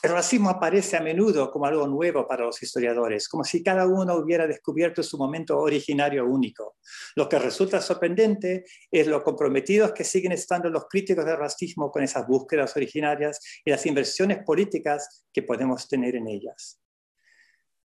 El 0.00 0.12
racismo 0.12 0.48
aparece 0.48 0.96
a 0.96 1.00
menudo 1.00 1.50
como 1.50 1.66
algo 1.66 1.88
nuevo 1.88 2.28
para 2.28 2.44
los 2.44 2.62
historiadores, 2.62 3.28
como 3.28 3.42
si 3.42 3.64
cada 3.64 3.84
uno 3.84 4.14
hubiera 4.14 4.46
descubierto 4.46 5.02
su 5.02 5.18
momento 5.18 5.58
originario 5.58 6.24
único. 6.24 6.76
Lo 7.16 7.28
que 7.28 7.38
resulta 7.38 7.80
sorprendente 7.80 8.64
es 8.92 9.06
lo 9.08 9.24
comprometidos 9.24 9.92
que 9.92 10.04
siguen 10.04 10.32
estando 10.32 10.70
los 10.70 10.86
críticos 10.86 11.24
del 11.24 11.36
racismo 11.36 11.90
con 11.90 12.04
esas 12.04 12.28
búsquedas 12.28 12.76
originarias 12.76 13.40
y 13.64 13.70
las 13.70 13.84
inversiones 13.86 14.44
políticas 14.44 15.24
que 15.32 15.42
podemos 15.42 15.88
tener 15.88 16.14
en 16.14 16.28
ellas. 16.28 16.80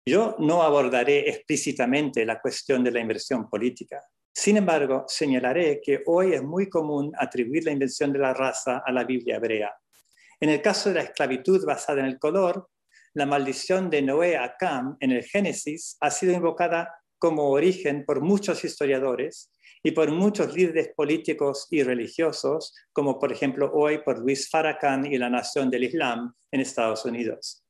Yo 0.04 0.34
no 0.40 0.62
abordaré 0.62 1.28
explícitamente 1.28 2.24
la 2.26 2.40
cuestión 2.40 2.82
de 2.82 2.90
la 2.90 3.00
inversión 3.00 3.48
política. 3.48 4.00
Sin 4.32 4.56
embargo, 4.56 5.04
señalaré 5.06 5.80
que 5.82 6.02
hoy 6.06 6.34
es 6.34 6.42
muy 6.42 6.68
común 6.68 7.12
atribuir 7.16 7.64
la 7.64 7.72
invención 7.72 8.12
de 8.12 8.20
la 8.20 8.32
raza 8.32 8.82
a 8.84 8.92
la 8.92 9.04
Biblia 9.04 9.36
hebrea 9.36 9.74
en 10.40 10.48
el 10.48 10.62
caso 10.62 10.88
de 10.88 10.94
la 10.96 11.02
esclavitud 11.02 11.64
basada 11.66 12.00
en 12.00 12.06
el 12.06 12.18
color, 12.18 12.70
la 13.12 13.26
maldición 13.26 13.90
de 13.90 14.00
Noé 14.00 14.38
a 14.38 14.56
Cam 14.58 14.96
en 14.98 15.12
el 15.12 15.22
Génesis 15.22 15.98
ha 16.00 16.10
sido 16.10 16.32
invocada 16.32 16.94
como 17.18 17.50
origen 17.50 18.06
por 18.06 18.22
muchos 18.22 18.64
historiadores 18.64 19.52
y 19.82 19.90
por 19.90 20.10
muchos 20.10 20.54
líderes 20.54 20.92
políticos 20.96 21.66
y 21.70 21.82
religiosos, 21.82 22.74
como 22.92 23.18
por 23.18 23.32
ejemplo 23.32 23.70
hoy 23.74 23.98
por 23.98 24.18
Luis 24.18 24.48
Farrakhan 24.48 25.04
y 25.12 25.18
la 25.18 25.28
Nación 25.28 25.70
del 25.70 25.84
Islam 25.84 26.32
en 26.50 26.60
Estados 26.60 27.04
Unidos. 27.04 27.62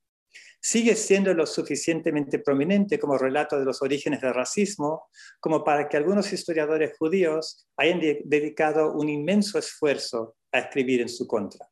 Sigue 0.62 0.94
siendo 0.94 1.32
lo 1.32 1.46
suficientemente 1.46 2.38
prominente 2.38 2.98
como 2.98 3.16
relato 3.16 3.58
de 3.58 3.64
los 3.64 3.80
orígenes 3.80 4.20
del 4.20 4.34
racismo, 4.34 5.08
como 5.40 5.64
para 5.64 5.88
que 5.88 5.96
algunos 5.96 6.30
historiadores 6.32 6.96
judíos 6.98 7.66
hayan 7.76 8.00
dedicado 8.24 8.92
un 8.92 9.08
inmenso 9.08 9.58
esfuerzo 9.58 10.36
a 10.52 10.58
escribir 10.58 11.00
en 11.00 11.08
su 11.08 11.26
contra. 11.26 11.66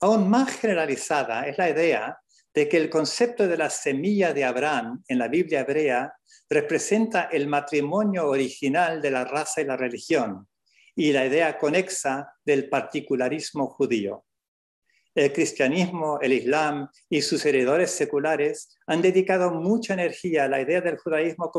Aún 0.00 0.30
más 0.30 0.56
generalizada 0.56 1.46
es 1.46 1.58
la 1.58 1.68
idea 1.68 2.18
de 2.54 2.68
que 2.68 2.76
el 2.76 2.90
concepto 2.90 3.48
de 3.48 3.56
la 3.56 3.70
semilla 3.70 4.32
de 4.32 4.44
Abraham 4.44 5.02
en 5.08 5.18
la 5.18 5.28
Biblia 5.28 5.60
hebrea 5.60 6.12
representa 6.48 7.24
el 7.32 7.46
matrimonio 7.46 8.28
original 8.28 9.00
de 9.00 9.10
la 9.10 9.24
raza 9.24 9.62
y 9.62 9.64
la 9.64 9.76
religión 9.76 10.48
y 10.94 11.12
la 11.12 11.24
idea 11.24 11.56
conexa 11.56 12.34
del 12.44 12.68
particularismo 12.68 13.68
judío. 13.68 14.24
El 15.14 15.32
cristianismo, 15.32 16.18
el 16.20 16.32
islam 16.32 16.88
y 17.10 17.20
sus 17.20 17.44
heredores 17.44 17.90
seculares 17.90 18.78
han 18.86 19.02
dedicado 19.02 19.50
mucha 19.50 19.94
energía 19.94 20.44
a 20.44 20.48
la 20.48 20.60
idea 20.60 20.80
del 20.80 20.96
judaísmo 20.96 21.50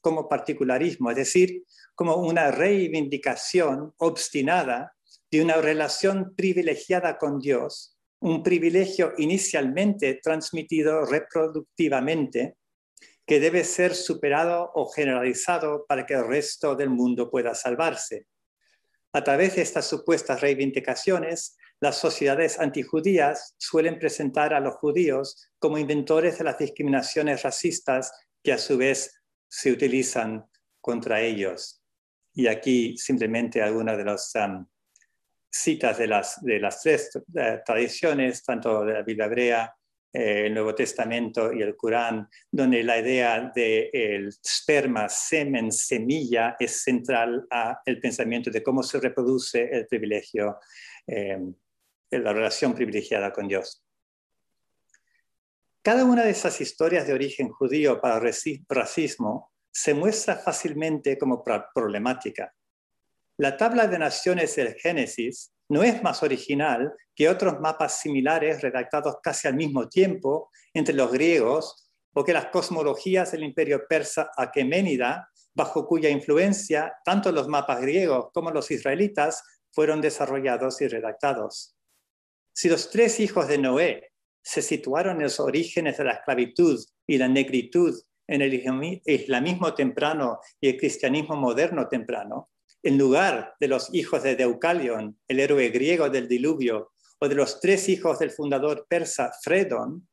como, 0.00 0.28
particularismo, 0.28 1.10
es 1.10 1.16
decir, 1.16 1.64
como 1.94 2.16
una 2.16 2.50
reivindicación 2.50 3.92
obstinada 3.98 4.94
de 5.30 5.42
una 5.42 5.56
relación 5.56 6.34
privilegiada 6.34 7.18
con 7.18 7.38
Dios 7.38 7.92
un 8.22 8.42
privilegio 8.44 9.14
inicialmente 9.18 10.20
transmitido 10.22 11.04
reproductivamente 11.04 12.56
que 13.26 13.40
debe 13.40 13.64
ser 13.64 13.96
superado 13.96 14.70
o 14.74 14.88
generalizado 14.88 15.84
para 15.88 16.06
que 16.06 16.14
el 16.14 16.28
resto 16.28 16.76
del 16.76 16.88
mundo 16.88 17.30
pueda 17.30 17.54
salvarse. 17.54 18.26
A 19.12 19.24
través 19.24 19.56
de 19.56 19.62
estas 19.62 19.88
supuestas 19.88 20.40
reivindicaciones, 20.40 21.56
las 21.82 21.98
sociedades 21.98 22.60
antijudías 22.60 23.56
suelen 23.58 23.98
presentar 23.98 24.54
a 24.54 24.60
los 24.60 24.76
judíos 24.76 25.50
como 25.58 25.78
inventores 25.78 26.38
de 26.38 26.44
las 26.44 26.56
discriminaciones 26.56 27.42
racistas 27.42 28.12
que 28.40 28.52
a 28.52 28.58
su 28.58 28.78
vez 28.78 29.20
se 29.48 29.72
utilizan 29.72 30.46
contra 30.80 31.20
ellos. 31.20 31.82
Y 32.34 32.46
aquí 32.46 32.96
simplemente 32.96 33.60
algunas 33.60 33.98
de 33.98 34.04
los 34.04 34.32
um, 34.36 34.64
citas 35.50 35.98
de 35.98 36.06
las, 36.06 36.40
de 36.40 36.60
las 36.60 36.80
tres 36.80 37.10
eh, 37.34 37.60
tradiciones, 37.66 38.44
tanto 38.44 38.84
de 38.84 38.92
la 38.92 39.02
Biblia 39.02 39.26
hebrea, 39.26 39.74
eh, 40.12 40.46
el 40.46 40.54
Nuevo 40.54 40.76
Testamento 40.76 41.52
y 41.52 41.62
el 41.62 41.74
Corán, 41.74 42.28
donde 42.48 42.84
la 42.84 42.98
idea 43.00 43.50
del 43.52 44.28
esperma, 44.28 45.08
semen, 45.08 45.72
semilla 45.72 46.54
es 46.60 46.82
central 46.82 47.44
a 47.50 47.80
el 47.84 47.98
pensamiento 47.98 48.52
de 48.52 48.62
cómo 48.62 48.84
se 48.84 49.00
reproduce 49.00 49.68
el 49.68 49.88
privilegio, 49.88 50.58
eh, 51.08 51.40
la 52.18 52.32
relación 52.32 52.74
privilegiada 52.74 53.32
con 53.32 53.48
Dios. 53.48 53.84
Cada 55.82 56.04
una 56.04 56.24
de 56.24 56.30
esas 56.30 56.60
historias 56.60 57.06
de 57.06 57.14
origen 57.14 57.48
judío 57.48 58.00
para 58.00 58.20
racismo 58.68 59.52
se 59.70 59.94
muestra 59.94 60.36
fácilmente 60.36 61.18
como 61.18 61.42
problemática 61.42 62.54
la 63.42 63.56
tabla 63.56 63.86
de 63.86 63.98
naciones 63.98 64.54
del 64.56 64.74
Génesis 64.74 65.52
no 65.68 65.82
es 65.82 66.02
más 66.02 66.22
original 66.22 66.92
que 67.14 67.28
otros 67.28 67.58
mapas 67.60 67.98
similares 67.98 68.60
redactados 68.60 69.16
casi 69.22 69.48
al 69.48 69.54
mismo 69.54 69.88
tiempo 69.88 70.50
entre 70.74 70.94
los 70.94 71.10
griegos 71.10 71.90
o 72.14 72.24
que 72.24 72.34
las 72.34 72.46
cosmologías 72.46 73.32
del 73.32 73.42
imperio 73.42 73.82
persa 73.88 74.30
aqueménida, 74.36 75.28
bajo 75.54 75.86
cuya 75.86 76.10
influencia 76.10 76.94
tanto 77.04 77.32
los 77.32 77.48
mapas 77.48 77.80
griegos 77.80 78.28
como 78.32 78.50
los 78.50 78.70
israelitas 78.70 79.42
fueron 79.72 80.00
desarrollados 80.00 80.80
y 80.82 80.88
redactados. 80.88 81.74
Si 82.52 82.68
los 82.68 82.90
tres 82.90 83.18
hijos 83.20 83.48
de 83.48 83.58
Noé 83.58 84.12
se 84.42 84.62
situaron 84.62 85.16
en 85.16 85.24
los 85.24 85.40
orígenes 85.40 85.98
de 85.98 86.04
la 86.04 86.12
esclavitud 86.12 86.78
y 87.06 87.18
la 87.18 87.28
negritud 87.28 87.98
en 88.26 88.42
el 88.42 89.00
islamismo 89.04 89.74
temprano 89.74 90.40
y 90.60 90.68
el 90.68 90.76
cristianismo 90.76 91.36
moderno 91.36 91.88
temprano, 91.88 92.50
en 92.82 92.98
lugar 92.98 93.54
de 93.60 93.68
los 93.68 93.94
hijos 93.94 94.22
de 94.22 94.36
Deucalion, 94.36 95.18
el 95.28 95.40
héroe 95.40 95.68
griego 95.70 96.10
del 96.10 96.28
diluvio, 96.28 96.92
o 97.20 97.28
de 97.28 97.34
los 97.36 97.60
tres 97.60 97.88
hijos 97.88 98.18
del 98.18 98.32
fundador 98.32 98.86
persa 98.88 99.30
Fredon, 99.42 100.08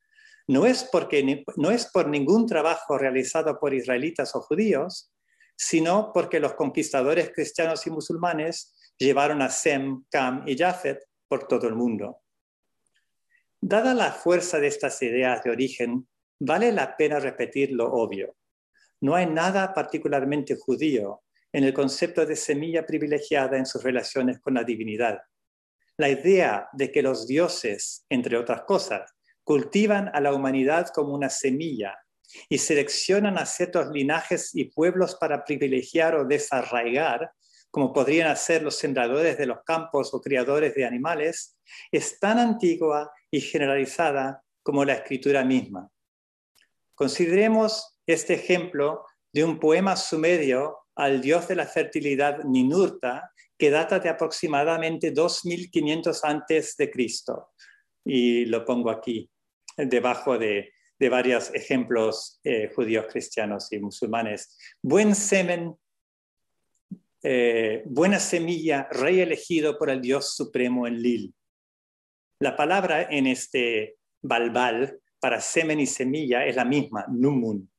no 0.47 0.65
es, 0.65 0.83
porque, 0.83 1.43
no 1.57 1.71
es 1.71 1.87
por 1.87 2.07
ningún 2.07 2.45
trabajo 2.45 2.97
realizado 2.97 3.59
por 3.59 3.73
israelitas 3.73 4.35
o 4.35 4.41
judíos, 4.41 5.11
sino 5.55 6.11
porque 6.13 6.39
los 6.39 6.53
conquistadores 6.53 7.31
cristianos 7.33 7.85
y 7.85 7.91
musulmanes 7.91 8.75
llevaron 8.97 9.41
a 9.41 9.49
Sem, 9.49 10.03
Cam 10.09 10.43
y 10.47 10.57
Jafet 10.57 10.99
por 11.27 11.47
todo 11.47 11.67
el 11.67 11.75
mundo. 11.75 12.18
Dada 13.61 13.93
la 13.93 14.13
fuerza 14.13 14.59
de 14.59 14.67
estas 14.67 15.01
ideas 15.01 15.43
de 15.43 15.51
origen, 15.51 16.07
vale 16.39 16.71
la 16.71 16.95
pena 16.95 17.19
repetir 17.19 17.71
lo 17.71 17.91
obvio. 17.91 18.37
No 19.01 19.15
hay 19.15 19.25
nada 19.25 19.73
particularmente 19.73 20.55
judío 20.55 21.23
en 21.51 21.65
el 21.65 21.73
concepto 21.73 22.25
de 22.25 22.37
semilla 22.37 22.85
privilegiada 22.85 23.57
en 23.57 23.65
sus 23.65 23.83
relaciones 23.83 24.39
con 24.39 24.53
la 24.53 24.63
divinidad. 24.63 25.19
La 25.97 26.09
idea 26.09 26.69
de 26.71 26.91
que 26.91 27.01
los 27.01 27.27
dioses, 27.27 28.05
entre 28.09 28.37
otras 28.37 28.61
cosas, 28.61 29.11
cultivan 29.43 30.09
a 30.13 30.21
la 30.21 30.33
humanidad 30.33 30.87
como 30.93 31.13
una 31.13 31.29
semilla 31.29 31.97
y 32.47 32.59
seleccionan 32.59 33.37
a 33.37 33.45
ciertos 33.45 33.89
linajes 33.89 34.55
y 34.55 34.65
pueblos 34.65 35.15
para 35.15 35.43
privilegiar 35.43 36.15
o 36.15 36.25
desarraigar, 36.25 37.31
como 37.71 37.91
podrían 37.91 38.27
hacer 38.27 38.63
los 38.63 38.77
sembradores 38.77 39.37
de 39.37 39.47
los 39.47 39.63
campos 39.65 40.13
o 40.13 40.21
criadores 40.21 40.73
de 40.75 40.85
animales, 40.85 41.57
es 41.91 42.19
tan 42.19 42.39
antigua 42.39 43.11
y 43.31 43.41
generalizada 43.41 44.43
como 44.63 44.85
la 44.85 44.93
escritura 44.93 45.43
misma. 45.43 45.89
Consideremos 46.95 47.97
este 48.05 48.33
ejemplo 48.33 49.05
de 49.31 49.43
un 49.43 49.59
poema 49.59 49.95
sumerio 49.95 50.77
al 50.95 51.21
dios 51.21 51.47
de 51.47 51.55
la 51.55 51.65
fertilidad 51.65 52.43
Ninurta, 52.43 53.31
que 53.57 53.69
data 53.69 53.99
de 53.99 54.09
aproximadamente 54.09 55.11
2500 55.11 56.23
antes 56.25 56.75
de 56.75 56.91
Cristo. 56.91 57.49
Y 58.03 58.45
lo 58.45 58.65
pongo 58.65 58.89
aquí, 58.89 59.29
debajo 59.77 60.37
de, 60.37 60.71
varios 61.09 61.53
ejemplos 61.53 62.41
eh, 62.43 62.69
judíos, 62.75 63.05
cristianos 63.09 63.71
y 63.71 63.79
musulmanes. 63.79 64.57
Buen 64.81 65.15
semen, 65.15 65.75
eh, 67.23 67.83
buena 67.85 68.19
semilla, 68.19 68.89
rey 68.91 69.21
elegido 69.21 69.77
por 69.77 69.89
el 69.89 70.01
Dios 70.01 70.35
supremo 70.35 70.85
en 70.87 71.01
Lil. 71.01 71.33
La 72.41 72.55
palabra 72.55 73.01
en 73.11 73.27
este 73.27 73.97
balbal 74.21 75.01
para 75.19 75.41
semen 75.41 75.81
y 75.81 75.85
semilla 75.85 76.45
es 76.45 76.55
la 76.55 76.63
misma, 76.63 77.05
numun, 77.09 77.69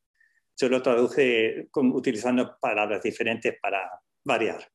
Yo 0.55 0.69
lo 0.69 0.83
traduje 0.83 1.67
utilizando 1.75 2.59
palabras 2.61 3.03
diferentes 3.03 3.57
para 3.59 3.91
variar. 4.23 4.71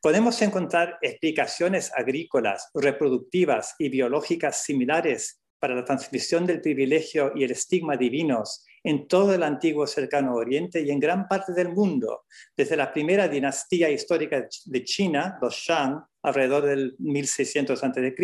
Podemos 0.00 0.40
encontrar 0.40 0.98
explicaciones 1.02 1.90
agrícolas, 1.96 2.70
reproductivas 2.74 3.74
y 3.80 3.88
biológicas 3.88 4.62
similares 4.62 5.42
para 5.58 5.74
la 5.74 5.84
transmisión 5.84 6.46
del 6.46 6.60
privilegio 6.60 7.32
y 7.34 7.42
el 7.42 7.50
estigma 7.50 7.96
divinos 7.96 8.64
en 8.84 9.08
todo 9.08 9.34
el 9.34 9.42
antiguo 9.42 9.88
cercano 9.88 10.36
oriente 10.36 10.80
y 10.80 10.90
en 10.90 11.00
gran 11.00 11.26
parte 11.26 11.52
del 11.52 11.70
mundo, 11.70 12.24
desde 12.56 12.76
la 12.76 12.92
primera 12.92 13.26
dinastía 13.26 13.90
histórica 13.90 14.46
de 14.66 14.84
China, 14.84 15.36
los 15.42 15.56
Shang, 15.56 16.00
alrededor 16.28 16.64
del 16.64 16.94
1600 16.98 17.82
a.C., 17.82 18.14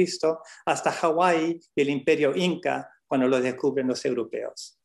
hasta 0.67 0.93
Hawái 0.93 1.61
y 1.75 1.81
el 1.81 1.91
imperio 1.91 2.35
inca 2.35 2.91
cuando 3.07 3.29
lo 3.29 3.41
descubren 3.41 3.89
los 3.89 4.05
europeos. 4.05 4.79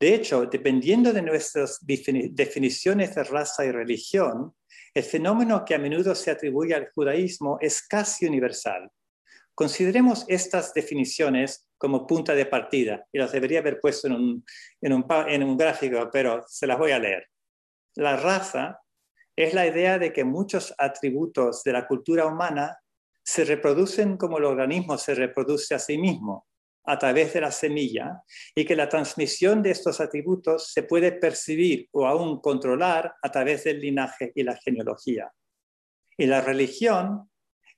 De 0.00 0.14
hecho, 0.14 0.46
dependiendo 0.46 1.12
de 1.12 1.20
nuestras 1.20 1.78
definiciones 1.82 3.14
de 3.14 3.22
raza 3.24 3.66
y 3.66 3.70
religión, 3.70 4.54
el 4.94 5.02
fenómeno 5.02 5.64
que 5.64 5.74
a 5.74 5.78
menudo 5.78 6.14
se 6.14 6.30
atribuye 6.30 6.74
al 6.74 6.90
judaísmo 6.90 7.58
es 7.60 7.82
casi 7.86 8.26
universal. 8.26 8.90
Consideremos 9.54 10.24
estas 10.26 10.72
definiciones 10.72 11.68
como 11.76 12.06
punta 12.06 12.34
de 12.34 12.46
partida, 12.46 13.06
y 13.12 13.18
las 13.18 13.32
debería 13.32 13.60
haber 13.60 13.78
puesto 13.78 14.06
en 14.06 14.42
un, 14.92 15.56
gráfico, 15.56 16.08
pero 16.10 16.44
se 16.46 16.66
las 16.66 16.78
voy 16.78 16.92
a 16.92 16.98
leer. 16.98 17.26
La 17.96 18.16
raza 18.16 18.80
es 19.44 19.54
la 19.54 19.66
idea 19.66 19.98
de 19.98 20.12
que 20.12 20.24
muchos 20.24 20.74
atributos 20.78 21.62
de 21.64 21.72
la 21.72 21.86
cultura 21.86 22.26
humana 22.26 22.78
se 23.22 23.44
reproducen 23.44 24.16
como 24.16 24.38
el 24.38 24.44
organismo 24.44 24.98
se 24.98 25.14
reproduce 25.14 25.74
a 25.74 25.78
sí 25.78 25.98
mismo, 25.98 26.46
a 26.84 26.98
través 26.98 27.32
de 27.32 27.40
la 27.40 27.52
semilla 27.52 28.22
y 28.54 28.64
que 28.64 28.74
la 28.74 28.88
transmisión 28.88 29.62
de 29.62 29.70
estos 29.70 30.00
atributos 30.00 30.72
se 30.72 30.82
puede 30.82 31.12
percibir 31.12 31.88
o 31.92 32.06
aún 32.06 32.40
controlar 32.40 33.14
a 33.22 33.30
través 33.30 33.64
del 33.64 33.80
linaje 33.80 34.32
y 34.34 34.42
la 34.42 34.56
genealogía. 34.56 35.30
Y 36.16 36.26
la 36.26 36.40
religión 36.40 37.29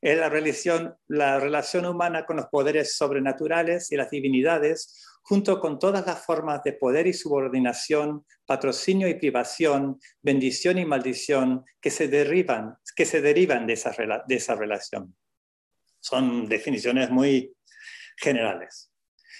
es 0.02 0.18
la, 0.18 0.28
religión, 0.28 0.96
la 1.06 1.38
relación 1.38 1.86
humana 1.86 2.26
con 2.26 2.36
los 2.36 2.46
poderes 2.46 2.96
sobrenaturales 2.96 3.92
y 3.92 3.96
las 3.96 4.10
divinidades, 4.10 5.00
junto 5.22 5.60
con 5.60 5.78
todas 5.78 6.04
las 6.04 6.26
formas 6.26 6.64
de 6.64 6.72
poder 6.72 7.06
y 7.06 7.12
subordinación, 7.12 8.26
patrocinio 8.44 9.06
y 9.06 9.14
privación, 9.14 10.00
bendición 10.20 10.78
y 10.78 10.84
maldición 10.84 11.64
que 11.80 11.90
se, 11.90 12.08
derivan, 12.08 12.76
que 12.96 13.06
se 13.06 13.20
derivan 13.20 13.64
de 13.64 13.74
esa, 13.74 13.94
de 14.26 14.34
esa 14.34 14.56
relación. 14.56 15.16
Son 16.00 16.48
definiciones 16.48 17.08
muy 17.08 17.54
generales. 18.16 18.90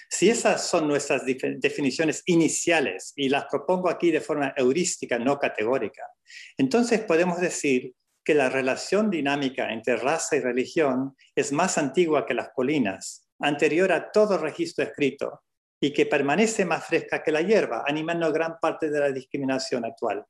Si 0.09 0.29
esas 0.29 0.65
son 0.69 0.87
nuestras 0.87 1.23
definiciones 1.25 2.23
iniciales 2.27 3.11
y 3.17 3.27
las 3.27 3.45
propongo 3.45 3.89
aquí 3.89 4.11
de 4.11 4.21
forma 4.21 4.53
heurística, 4.55 5.19
no 5.19 5.37
categórica, 5.37 6.03
entonces 6.57 7.01
podemos 7.01 7.41
decir 7.41 7.93
que 8.23 8.33
la 8.33 8.49
relación 8.49 9.09
dinámica 9.09 9.71
entre 9.71 9.97
raza 9.97 10.35
y 10.35 10.39
religión 10.39 11.15
es 11.35 11.51
más 11.51 11.77
antigua 11.77 12.25
que 12.25 12.33
las 12.33 12.49
colinas, 12.49 13.27
anterior 13.39 13.91
a 13.91 14.11
todo 14.11 14.37
registro 14.37 14.83
escrito, 14.83 15.43
y 15.79 15.91
que 15.91 16.05
permanece 16.05 16.63
más 16.63 16.85
fresca 16.85 17.21
que 17.21 17.31
la 17.31 17.41
hierba, 17.41 17.83
animando 17.85 18.31
gran 18.31 18.57
parte 18.61 18.89
de 18.89 18.99
la 18.99 19.11
discriminación 19.11 19.83
actual. 19.83 20.25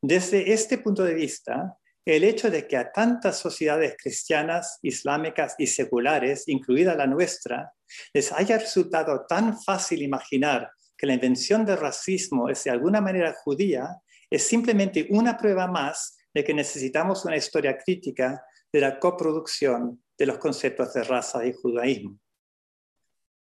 Desde 0.00 0.52
este 0.52 0.78
punto 0.78 1.02
de 1.02 1.14
vista, 1.14 1.76
el 2.04 2.24
hecho 2.24 2.50
de 2.50 2.66
que 2.66 2.76
a 2.76 2.92
tantas 2.92 3.38
sociedades 3.38 3.96
cristianas, 4.00 4.78
islámicas 4.82 5.56
y 5.58 5.66
seculares, 5.66 6.48
incluida 6.48 6.94
la 6.94 7.06
nuestra, 7.06 7.72
les 8.12 8.32
haya 8.32 8.56
resultado 8.58 9.26
tan 9.28 9.60
fácil 9.60 10.00
imaginar 10.02 10.70
que 10.96 11.06
la 11.06 11.14
invención 11.14 11.66
del 11.66 11.78
racismo 11.78 12.48
es 12.48 12.62
de 12.64 12.70
alguna 12.70 13.00
manera 13.00 13.34
judía, 13.42 13.96
es 14.30 14.44
simplemente 14.44 15.08
una 15.10 15.36
prueba 15.36 15.66
más 15.66 16.16
de 16.34 16.44
que 16.44 16.54
necesitamos 16.54 17.24
una 17.24 17.36
historia 17.36 17.76
crítica 17.78 18.44
de 18.72 18.80
la 18.80 18.98
coproducción 18.98 20.02
de 20.16 20.26
los 20.26 20.38
conceptos 20.38 20.92
de 20.94 21.02
raza 21.02 21.44
y 21.44 21.52
judaísmo. 21.52 22.18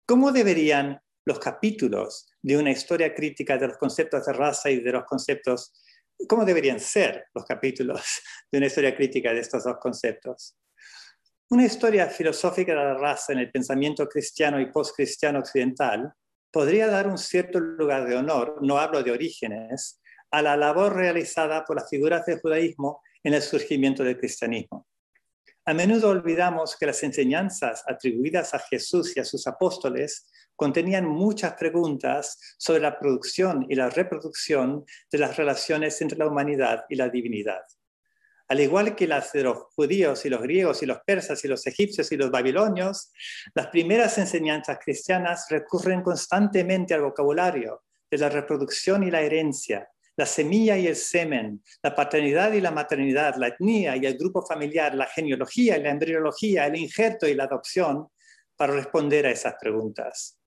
¿Cómo 0.05 0.31
deberían 0.31 1.01
los 1.25 1.39
capítulos 1.39 2.27
de 2.41 2.57
una 2.57 2.71
historia 2.71 3.13
crítica 3.13 3.57
de 3.57 3.67
los 3.67 3.77
conceptos 3.77 4.25
de 4.25 4.33
raza 4.33 4.69
y 4.69 4.79
de 4.79 4.91
los 4.91 5.03
conceptos 5.05 5.73
cómo 6.27 6.45
deberían 6.45 6.79
ser 6.79 7.27
los 7.33 7.45
capítulos 7.45 8.01
de 8.51 8.57
una 8.57 8.67
historia 8.67 8.95
crítica 8.95 9.33
de 9.33 9.39
estos 9.39 9.63
dos 9.63 9.77
conceptos. 9.79 10.57
Una 11.49 11.65
historia 11.65 12.07
filosófica 12.07 12.73
de 12.73 12.77
la 12.77 12.93
raza 12.95 13.33
en 13.33 13.39
el 13.39 13.51
pensamiento 13.51 14.07
cristiano 14.07 14.59
y 14.59 14.71
postcristiano 14.71 15.39
occidental 15.39 16.13
podría 16.51 16.87
dar 16.87 17.07
un 17.07 17.17
cierto 17.17 17.59
lugar 17.59 18.07
de 18.07 18.15
honor, 18.15 18.57
no 18.61 18.77
hablo 18.77 19.01
de 19.03 19.11
orígenes, 19.11 19.99
a 20.31 20.41
la 20.41 20.55
labor 20.55 20.95
realizada 20.95 21.65
por 21.65 21.77
las 21.77 21.89
figuras 21.89 22.25
del 22.25 22.39
judaísmo 22.39 23.01
en 23.23 23.33
el 23.33 23.41
surgimiento 23.41 24.03
del 24.03 24.17
cristianismo. 24.17 24.87
A 25.65 25.73
menudo 25.73 26.09
olvidamos 26.09 26.75
que 26.75 26.87
las 26.87 27.03
enseñanzas 27.03 27.83
atribuidas 27.87 28.53
a 28.53 28.59
Jesús 28.59 29.15
y 29.15 29.19
a 29.19 29.25
sus 29.25 29.45
apóstoles 29.45 30.27
contenían 30.55 31.07
muchas 31.07 31.53
preguntas 31.53 32.55
sobre 32.57 32.81
la 32.81 32.97
producción 32.97 33.65
y 33.69 33.75
la 33.75 33.89
reproducción 33.89 34.83
de 35.11 35.17
las 35.17 35.37
relaciones 35.37 36.01
entre 36.01 36.17
la 36.17 36.27
humanidad 36.27 36.85
y 36.89 36.95
la 36.95 37.09
divinidad. 37.09 37.61
Al 38.47 38.59
igual 38.59 38.95
que 38.95 39.05
las 39.05 39.31
de 39.31 39.43
los 39.43 39.59
judíos 39.75 40.25
y 40.25 40.29
los 40.29 40.41
griegos 40.41 40.81
y 40.81 40.87
los 40.87 41.01
persas 41.05 41.45
y 41.45 41.47
los 41.47 41.67
egipcios 41.67 42.11
y 42.11 42.17
los 42.17 42.31
babilonios, 42.31 43.11
las 43.53 43.67
primeras 43.67 44.17
enseñanzas 44.17 44.79
cristianas 44.83 45.45
recurren 45.49 46.01
constantemente 46.01 46.95
al 46.95 47.03
vocabulario 47.03 47.83
de 48.09 48.17
la 48.17 48.29
reproducción 48.29 49.03
y 49.03 49.11
la 49.11 49.21
herencia, 49.21 49.87
la 50.19 50.25
semilla 50.25 50.77
y 50.77 50.85
el 50.85 50.97
semen, 50.97 51.63
la 51.81 51.95
paternidad 51.95 52.51
y 52.51 52.59
la 52.59 52.71
maternidad, 52.71 53.35
la 53.37 53.47
etnia 53.47 53.95
y 53.95 54.05
el 54.05 54.17
grupo 54.17 54.45
familiar, 54.45 54.93
la 54.93 55.05
genealogía 55.05 55.77
y 55.77 55.81
la 55.81 55.91
embriología, 55.91 56.67
el 56.67 56.75
injerto 56.75 57.25
y 57.25 57.35
la 57.35 57.45
adopción, 57.45 58.09
para 58.57 58.73
responder 58.73 59.25
a 59.25 59.31
esas 59.31 59.55
preguntas. 59.61 60.37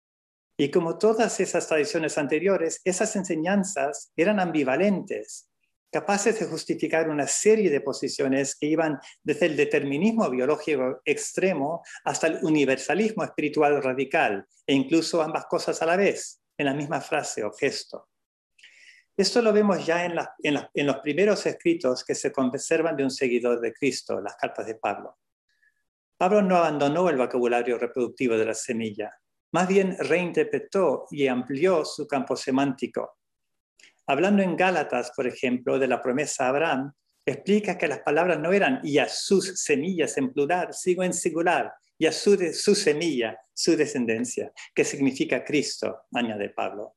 Y 0.59 0.71
como 0.71 0.99
todas 0.99 1.41
esas 1.41 1.67
tradiciones 1.67 2.19
anteriores, 2.19 2.83
esas 2.85 3.17
enseñanzas 3.17 4.13
eran 4.15 4.41
ambivalentes, 4.41 5.49
capaces 5.91 6.39
de 6.39 6.45
justificar 6.45 7.09
una 7.09 7.27
serie 7.27 7.71
de 7.71 7.81
posiciones 7.81 8.55
que 8.55 8.67
iban 8.67 9.01
desde 9.23 9.47
el 9.47 9.57
determinismo 9.57 10.29
biológico 10.29 11.01
extremo 11.07 11.83
hasta 12.05 12.27
el 12.27 12.45
universalismo 12.45 13.25
espiritual 13.25 13.83
radical, 13.83 14.47
e 14.67 14.75
incluso 14.75 15.23
ambas 15.23 15.47
cosas 15.47 15.81
a 15.81 15.87
la 15.87 15.97
vez, 15.97 16.43
en 16.59 16.67
la 16.67 16.75
misma 16.75 17.01
frase 17.01 17.43
o 17.43 17.51
gesto. 17.55 18.12
Esto 19.17 19.43
lo 19.43 19.53
vemos 19.53 19.85
ya 19.85 20.07
en, 20.07 20.87
los 20.87 20.97
primeros 20.97 21.45
escritos 21.45 22.03
que 22.03 22.15
se 22.15 22.33
conservan 22.33 22.97
de 22.97 23.05
un 23.05 23.11
seguidor 23.11 23.61
de 23.61 23.73
Cristo, 23.75 24.21
las 24.21 24.37
cartas 24.37 24.67
de 24.67 24.77
Pablo. 24.77 25.19
Pablo 26.17 26.41
no 26.41 26.57
abandonó 26.57 27.11
el 27.11 27.19
vocabulario 27.19 27.79
reproductivo 27.79 28.39
de 28.39 28.47
la 28.47 28.55
semilla, 28.55 29.13
más 29.53 29.69
bien 29.69 29.97
reinterpretó 29.99 31.07
y 31.11 31.27
amplió 31.27 31.85
su 31.85 32.07
campo 32.07 32.37
semántico. 32.37 33.19
Hablando 34.07 34.43
en 34.43 34.57
Gálatas, 34.57 35.13
por 35.15 35.27
ejemplo, 35.27 35.79
de 35.79 35.89
la 35.89 36.01
promesa 36.01 36.47
a 36.47 36.49
Abraham, 36.49 36.93
explica 37.27 37.77
que 37.77 37.89
las 37.89 38.01
palabras 38.01 38.39
no 38.39 38.53
eran 38.53 38.81
y 38.83 38.97
a 38.97 39.09
sus 39.09 39.63
semillas 39.63 40.17
en 40.17 40.33
plural, 40.33 40.73
sino 40.73 41.03
en 41.03 41.13
singular, 41.13 41.73
y 41.99 42.07
a 42.07 42.13
su, 42.13 42.37
su 42.55 42.75
semilla, 42.75 43.39
su 43.53 43.77
descendencia, 43.77 44.53
que 44.75 44.85
significa 44.85 45.45
Cristo, 45.45 46.07
añade 46.13 46.49
Pablo. 46.49 46.97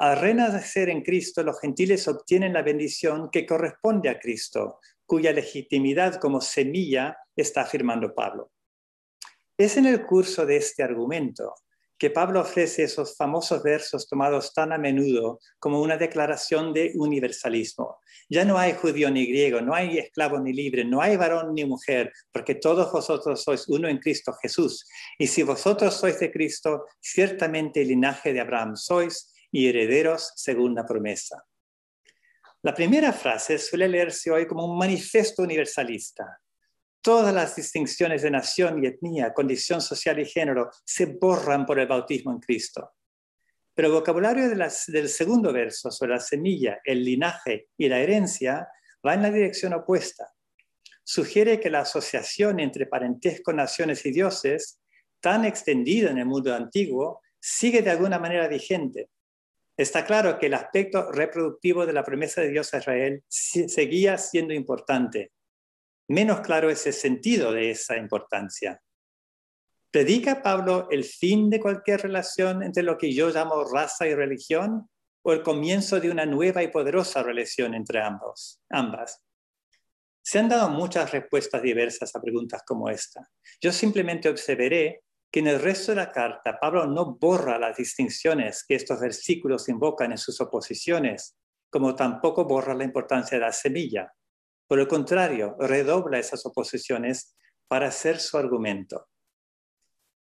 Al 0.00 0.18
renacer 0.18 0.88
en 0.88 1.02
Cristo, 1.02 1.42
los 1.42 1.60
gentiles 1.60 2.08
obtienen 2.08 2.54
la 2.54 2.62
bendición 2.62 3.28
que 3.30 3.44
corresponde 3.44 4.08
a 4.08 4.18
Cristo, 4.18 4.78
cuya 5.04 5.30
legitimidad 5.30 6.18
como 6.18 6.40
semilla 6.40 7.18
está 7.36 7.60
afirmando 7.60 8.14
Pablo. 8.14 8.50
Es 9.58 9.76
en 9.76 9.84
el 9.84 10.06
curso 10.06 10.46
de 10.46 10.56
este 10.56 10.82
argumento 10.82 11.54
que 11.98 12.08
Pablo 12.08 12.40
ofrece 12.40 12.84
esos 12.84 13.14
famosos 13.14 13.62
versos 13.62 14.08
tomados 14.08 14.54
tan 14.54 14.72
a 14.72 14.78
menudo 14.78 15.38
como 15.58 15.82
una 15.82 15.98
declaración 15.98 16.72
de 16.72 16.92
universalismo. 16.94 17.98
Ya 18.30 18.46
no 18.46 18.56
hay 18.56 18.72
judío 18.72 19.10
ni 19.10 19.26
griego, 19.26 19.60
no 19.60 19.74
hay 19.74 19.98
esclavo 19.98 20.40
ni 20.40 20.54
libre, 20.54 20.82
no 20.82 21.02
hay 21.02 21.18
varón 21.18 21.54
ni 21.54 21.66
mujer, 21.66 22.10
porque 22.32 22.54
todos 22.54 22.90
vosotros 22.90 23.42
sois 23.44 23.68
uno 23.68 23.86
en 23.86 23.98
Cristo 23.98 24.32
Jesús. 24.40 24.88
Y 25.18 25.26
si 25.26 25.42
vosotros 25.42 25.92
sois 25.92 26.18
de 26.18 26.32
Cristo, 26.32 26.86
ciertamente 27.00 27.82
el 27.82 27.88
linaje 27.88 28.32
de 28.32 28.40
Abraham 28.40 28.76
sois 28.76 29.29
y 29.50 29.68
herederos 29.68 30.32
según 30.36 30.74
la 30.74 30.86
promesa. 30.86 31.44
La 32.62 32.74
primera 32.74 33.12
frase 33.12 33.58
suele 33.58 33.88
leerse 33.88 34.30
hoy 34.30 34.46
como 34.46 34.66
un 34.66 34.76
manifiesto 34.76 35.42
universalista, 35.42 36.40
Todas 37.02 37.32
las 37.32 37.56
distinciones 37.56 38.20
de 38.20 38.30
nación 38.30 38.84
y 38.84 38.86
etnia, 38.86 39.32
condición 39.32 39.80
social 39.80 40.18
y 40.18 40.26
género 40.26 40.70
se 40.84 41.06
borran 41.06 41.64
por 41.64 41.78
el 41.78 41.86
bautismo 41.86 42.30
en 42.30 42.40
Cristo. 42.40 42.92
Pero 43.72 43.88
el 43.88 43.94
vocabulario 43.94 44.50
del 44.50 45.08
segundo 45.08 45.50
verso 45.50 45.90
sobre 45.90 46.12
la 46.12 46.20
semilla, 46.20 46.80
el 46.84 47.02
linaje 47.02 47.68
y 47.78 47.88
la 47.88 48.00
herencia 48.00 48.68
va 49.06 49.14
en 49.14 49.22
la 49.22 49.30
dirección 49.30 49.72
opuesta. 49.72 50.30
Sugiere 51.02 51.58
que 51.58 51.70
la 51.70 51.80
asociación 51.80 52.60
entre 52.60 52.84
parentesco, 52.84 53.54
naciones 53.54 54.04
y 54.04 54.12
dioses, 54.12 54.78
tan 55.20 55.46
extendida 55.46 56.10
en 56.10 56.18
el 56.18 56.26
mundo 56.26 56.54
antiguo, 56.54 57.22
sigue 57.40 57.80
de 57.80 57.90
alguna 57.90 58.18
manera 58.18 58.46
vigente. 58.46 59.08
Está 59.80 60.04
claro 60.04 60.38
que 60.38 60.44
el 60.44 60.52
aspecto 60.52 61.10
reproductivo 61.10 61.86
de 61.86 61.94
la 61.94 62.04
promesa 62.04 62.42
de 62.42 62.50
Dios 62.50 62.74
a 62.74 62.76
Israel 62.80 63.24
seguía 63.26 64.18
siendo 64.18 64.52
importante. 64.52 65.32
Menos 66.06 66.40
claro 66.40 66.68
es 66.68 66.86
el 66.86 66.92
sentido 66.92 67.50
de 67.50 67.70
esa 67.70 67.96
importancia. 67.96 68.78
¿Predica 69.90 70.42
Pablo 70.42 70.86
el 70.90 71.04
fin 71.04 71.48
de 71.48 71.60
cualquier 71.60 72.02
relación 72.02 72.62
entre 72.62 72.82
lo 72.82 72.98
que 72.98 73.14
yo 73.14 73.30
llamo 73.30 73.64
raza 73.64 74.06
y 74.06 74.14
religión 74.14 74.90
o 75.22 75.32
el 75.32 75.42
comienzo 75.42 75.98
de 75.98 76.10
una 76.10 76.26
nueva 76.26 76.62
y 76.62 76.68
poderosa 76.68 77.22
relación 77.22 77.72
entre 77.72 78.02
ambos, 78.02 78.60
ambas? 78.68 79.24
Se 80.20 80.40
han 80.40 80.50
dado 80.50 80.68
muchas 80.68 81.10
respuestas 81.10 81.62
diversas 81.62 82.14
a 82.14 82.20
preguntas 82.20 82.60
como 82.66 82.90
esta. 82.90 83.26
Yo 83.62 83.72
simplemente 83.72 84.28
observaré 84.28 85.04
que 85.30 85.40
en 85.40 85.46
el 85.46 85.60
resto 85.60 85.92
de 85.92 85.96
la 85.96 86.10
carta 86.10 86.58
Pablo 86.60 86.86
no 86.86 87.16
borra 87.16 87.58
las 87.58 87.76
distinciones 87.76 88.64
que 88.66 88.74
estos 88.74 89.00
versículos 89.00 89.68
invocan 89.68 90.10
en 90.12 90.18
sus 90.18 90.40
oposiciones, 90.40 91.36
como 91.70 91.94
tampoco 91.94 92.44
borra 92.44 92.74
la 92.74 92.84
importancia 92.84 93.38
de 93.38 93.44
la 93.44 93.52
semilla. 93.52 94.12
Por 94.66 94.80
el 94.80 94.88
contrario, 94.88 95.56
redobla 95.58 96.18
esas 96.18 96.44
oposiciones 96.46 97.36
para 97.68 97.88
hacer 97.88 98.18
su 98.18 98.36
argumento. 98.36 99.08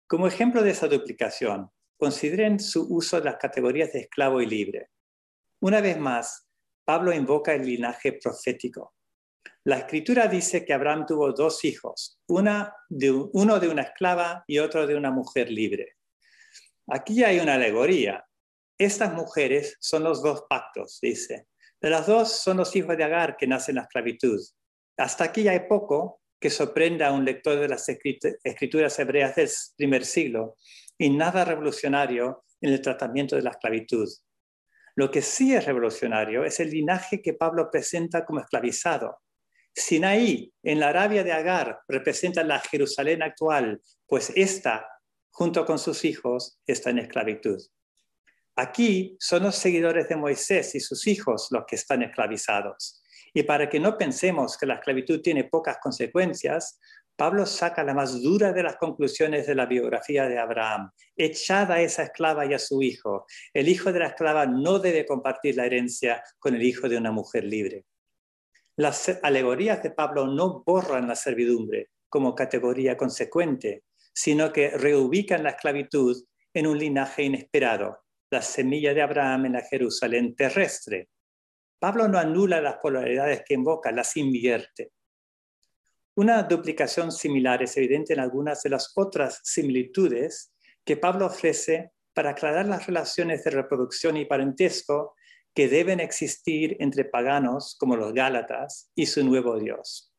Como 0.08 0.28
ejemplo 0.28 0.62
de 0.62 0.72
esa 0.72 0.88
duplicación, 0.88 1.72
consideren 1.98 2.60
su 2.60 2.86
uso 2.94 3.18
de 3.18 3.26
las 3.26 3.38
categorías 3.38 3.94
de 3.94 4.02
esclavo 4.02 4.42
y 4.42 4.46
libre. 4.46 4.90
Una 5.60 5.82
vez 5.82 5.98
más, 5.98 6.48
Pablo 6.86 7.14
invoca 7.14 7.54
el 7.54 7.66
linaje 7.66 8.14
profético. 8.14 8.94
La 9.66 9.78
escritura 9.78 10.28
dice 10.28 10.66
que 10.66 10.74
Abraham 10.74 11.06
tuvo 11.06 11.32
dos 11.32 11.64
hijos, 11.64 12.20
uno 12.28 12.70
de 12.92 13.68
una 13.70 13.82
esclava 13.84 14.44
y 14.46 14.60
otro 14.60 14.86
de 14.86 14.96
una 14.96 15.10
mujer 15.10 15.50
libre. 15.50 15.96
Aquí 16.88 17.24
hay 17.24 17.40
una 17.40 17.54
alegoría. 17.54 18.26
Estas 18.78 19.14
mujeres 19.14 19.78
son 19.80 20.04
los 20.04 20.22
dos 20.22 20.44
pactos, 20.50 21.00
dice. 21.02 21.48
De 21.80 21.90
las 21.90 22.08
dos 22.08 22.42
son 22.42 22.58
los 22.58 22.76
hijos 22.76 22.98
de 22.98 23.04
Agar 23.06 23.38
que 23.38 23.48
nacen 23.48 23.74
en 23.74 23.78
la 23.78 23.82
esclavitud. 23.84 24.40
Hasta 24.98 25.24
aquí 25.26 25.48
hay 25.48 25.62
poco 25.62 26.22
que 26.42 26.50
sorprenda 26.50 27.08
a 27.08 27.14
un 27.14 27.24
lector 27.24 27.58
de 27.58 27.70
las 27.70 27.88
escrituras 27.88 29.00
hebreas 29.00 29.36
del 29.36 29.50
primer 29.78 30.04
siglo 30.04 30.58
y 30.98 31.10
nada 31.10 31.46
revolucionario 31.46 32.44
en 32.60 32.74
el 32.74 32.82
tratamiento 32.82 33.38
de 33.38 33.44
la 33.44 33.52
esclavitud. 33.52 34.10
Lo 34.96 35.10
que 35.10 35.22
sí 35.22 35.56
es 35.56 35.66
revolucionario 35.66 36.44
es 36.44 36.60
el 36.60 36.70
linaje 36.70 37.22
que 37.22 37.34
Pablo 37.34 37.70
presenta 37.72 38.26
como 38.26 38.42
esclavizado, 38.42 39.22
Sinaí, 39.76 40.54
en 40.62 40.80
la 40.80 40.90
Arabia 40.90 41.24
de 41.24 41.32
Agar, 41.32 41.80
representa 41.88 42.44
la 42.44 42.60
Jerusalén 42.60 43.24
actual, 43.24 43.82
pues 44.08 44.32
esta, 44.36 44.88
junto 45.32 45.66
con 45.66 45.80
sus 45.80 46.06
hijos, 46.06 46.60
está 46.68 46.92
en 46.92 47.00
esclavitud. 47.00 47.60
Aquí 48.56 49.18
son 49.20 49.44
los 49.44 49.56
seguidores 49.56 50.08
de 50.10 50.16
Moisés 50.16 50.76
y 50.76 50.80
sus 50.80 51.08
hijos 51.08 51.48
los 51.50 51.66
que 51.66 51.76
están 51.76 52.04
esclavizados. 52.04 53.02
Y 53.34 53.44
para 53.44 53.68
que 53.68 53.80
no 53.80 53.98
pensemos 53.98 54.58
que 54.58 54.68
la 54.68 54.76
esclavitud 54.76 55.22
tiene 55.22 55.46
pocas 55.46 55.78
consecuencias, 55.82 56.80
Pablo 57.16 57.48
saca 57.48 57.84
la 57.84 57.96
más 57.96 58.22
dura 58.22 58.54
de 58.54 58.62
las 58.62 58.76
conclusiones 58.78 59.48
de 59.48 59.56
la 59.56 59.66
biografía 59.66 60.28
de 60.28 60.38
Abraham. 60.38 60.92
Echada 61.16 61.76
a 61.76 61.82
esa 61.82 62.04
esclava 62.04 62.46
y 62.46 62.54
a 62.54 62.60
su 62.60 62.84
hijo. 62.84 63.26
El 63.54 63.70
hijo 63.70 63.92
de 63.92 64.00
la 64.00 64.08
esclava 64.08 64.46
no 64.46 64.78
debe 64.78 65.06
compartir 65.06 65.56
la 65.56 65.66
herencia 65.66 66.24
con 66.38 66.54
el 66.54 66.62
hijo 66.62 66.88
de 66.88 66.98
una 66.98 67.12
mujer 67.12 67.44
libre. 67.44 67.86
Las 68.76 69.20
alegorías 69.22 69.84
de 69.84 69.92
Pablo 69.92 70.26
no 70.26 70.64
borran 70.66 71.08
la 71.08 71.16
servidumbre 71.16 71.92
como 72.10 72.34
categoría 72.34 72.98
consecuente, 72.98 73.84
sino 74.14 74.52
que 74.52 74.72
reubican 74.72 75.44
la 75.44 75.52
esclavitud 75.52 76.24
en 76.54 76.68
un 76.68 76.80
linaje 76.80 77.24
inesperado, 77.24 78.04
la 78.32 78.42
semilla 78.42 78.94
de 78.94 79.02
Abraham 79.02 79.46
en 79.46 79.54
la 79.54 79.62
Jerusalén 79.62 80.36
terrestre. 80.36 81.10
Pablo 81.78 82.08
no 82.08 82.18
anula 82.18 82.62
las 82.62 82.78
polaridades 82.78 83.44
que 83.46 83.54
invoca, 83.54 83.92
las 83.92 84.18
invierte. 84.18 84.92
Una 86.16 86.42
duplicación 86.44 87.12
similar 87.12 87.62
es 87.62 87.78
evidente 87.78 88.14
en 88.14 88.20
algunas 88.20 88.64
de 88.64 88.70
las 88.70 88.92
otras 88.96 89.40
similitudes 89.44 90.52
que 90.84 90.98
Pablo 90.98 91.28
ofrece 91.28 91.92
para 92.14 92.32
aclarar 92.32 92.66
las 92.68 92.88
relaciones 92.88 93.44
de 93.44 93.52
reproducción 93.52 94.18
y 94.18 94.26
parentesco 94.26 95.16
que 95.54 95.68
deben 95.68 96.00
existir 96.00 96.78
entre 96.80 97.06
paganos 97.06 97.76
como 97.80 97.96
los 97.96 98.14
Gálatas 98.14 98.92
y 98.96 99.06
su 99.06 99.24
nuevo 99.24 99.60
Dios. 99.60 100.14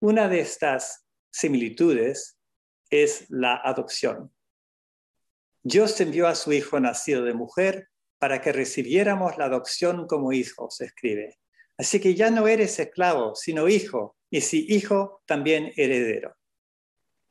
Una 0.00 0.28
de 0.28 0.40
estas 0.40 1.06
similitudes 1.30 2.38
es 2.90 3.26
la 3.28 3.56
adopción. 3.56 4.32
Dios 5.62 6.00
envió 6.00 6.26
a 6.26 6.34
su 6.34 6.52
Hijo 6.52 6.80
nacido 6.80 7.22
de 7.22 7.34
mujer 7.34 7.88
para 8.18 8.40
que 8.40 8.52
recibiéramos 8.52 9.38
la 9.38 9.46
adopción 9.46 10.06
como 10.06 10.32
hijos, 10.32 10.80
escribe. 10.80 11.38
Así 11.78 12.00
que 12.00 12.14
ya 12.14 12.30
no 12.30 12.48
eres 12.48 12.78
esclavo, 12.78 13.34
sino 13.34 13.68
hijo, 13.68 14.16
y 14.30 14.42
si 14.42 14.66
hijo, 14.68 15.22
también 15.26 15.72
heredero. 15.76 16.36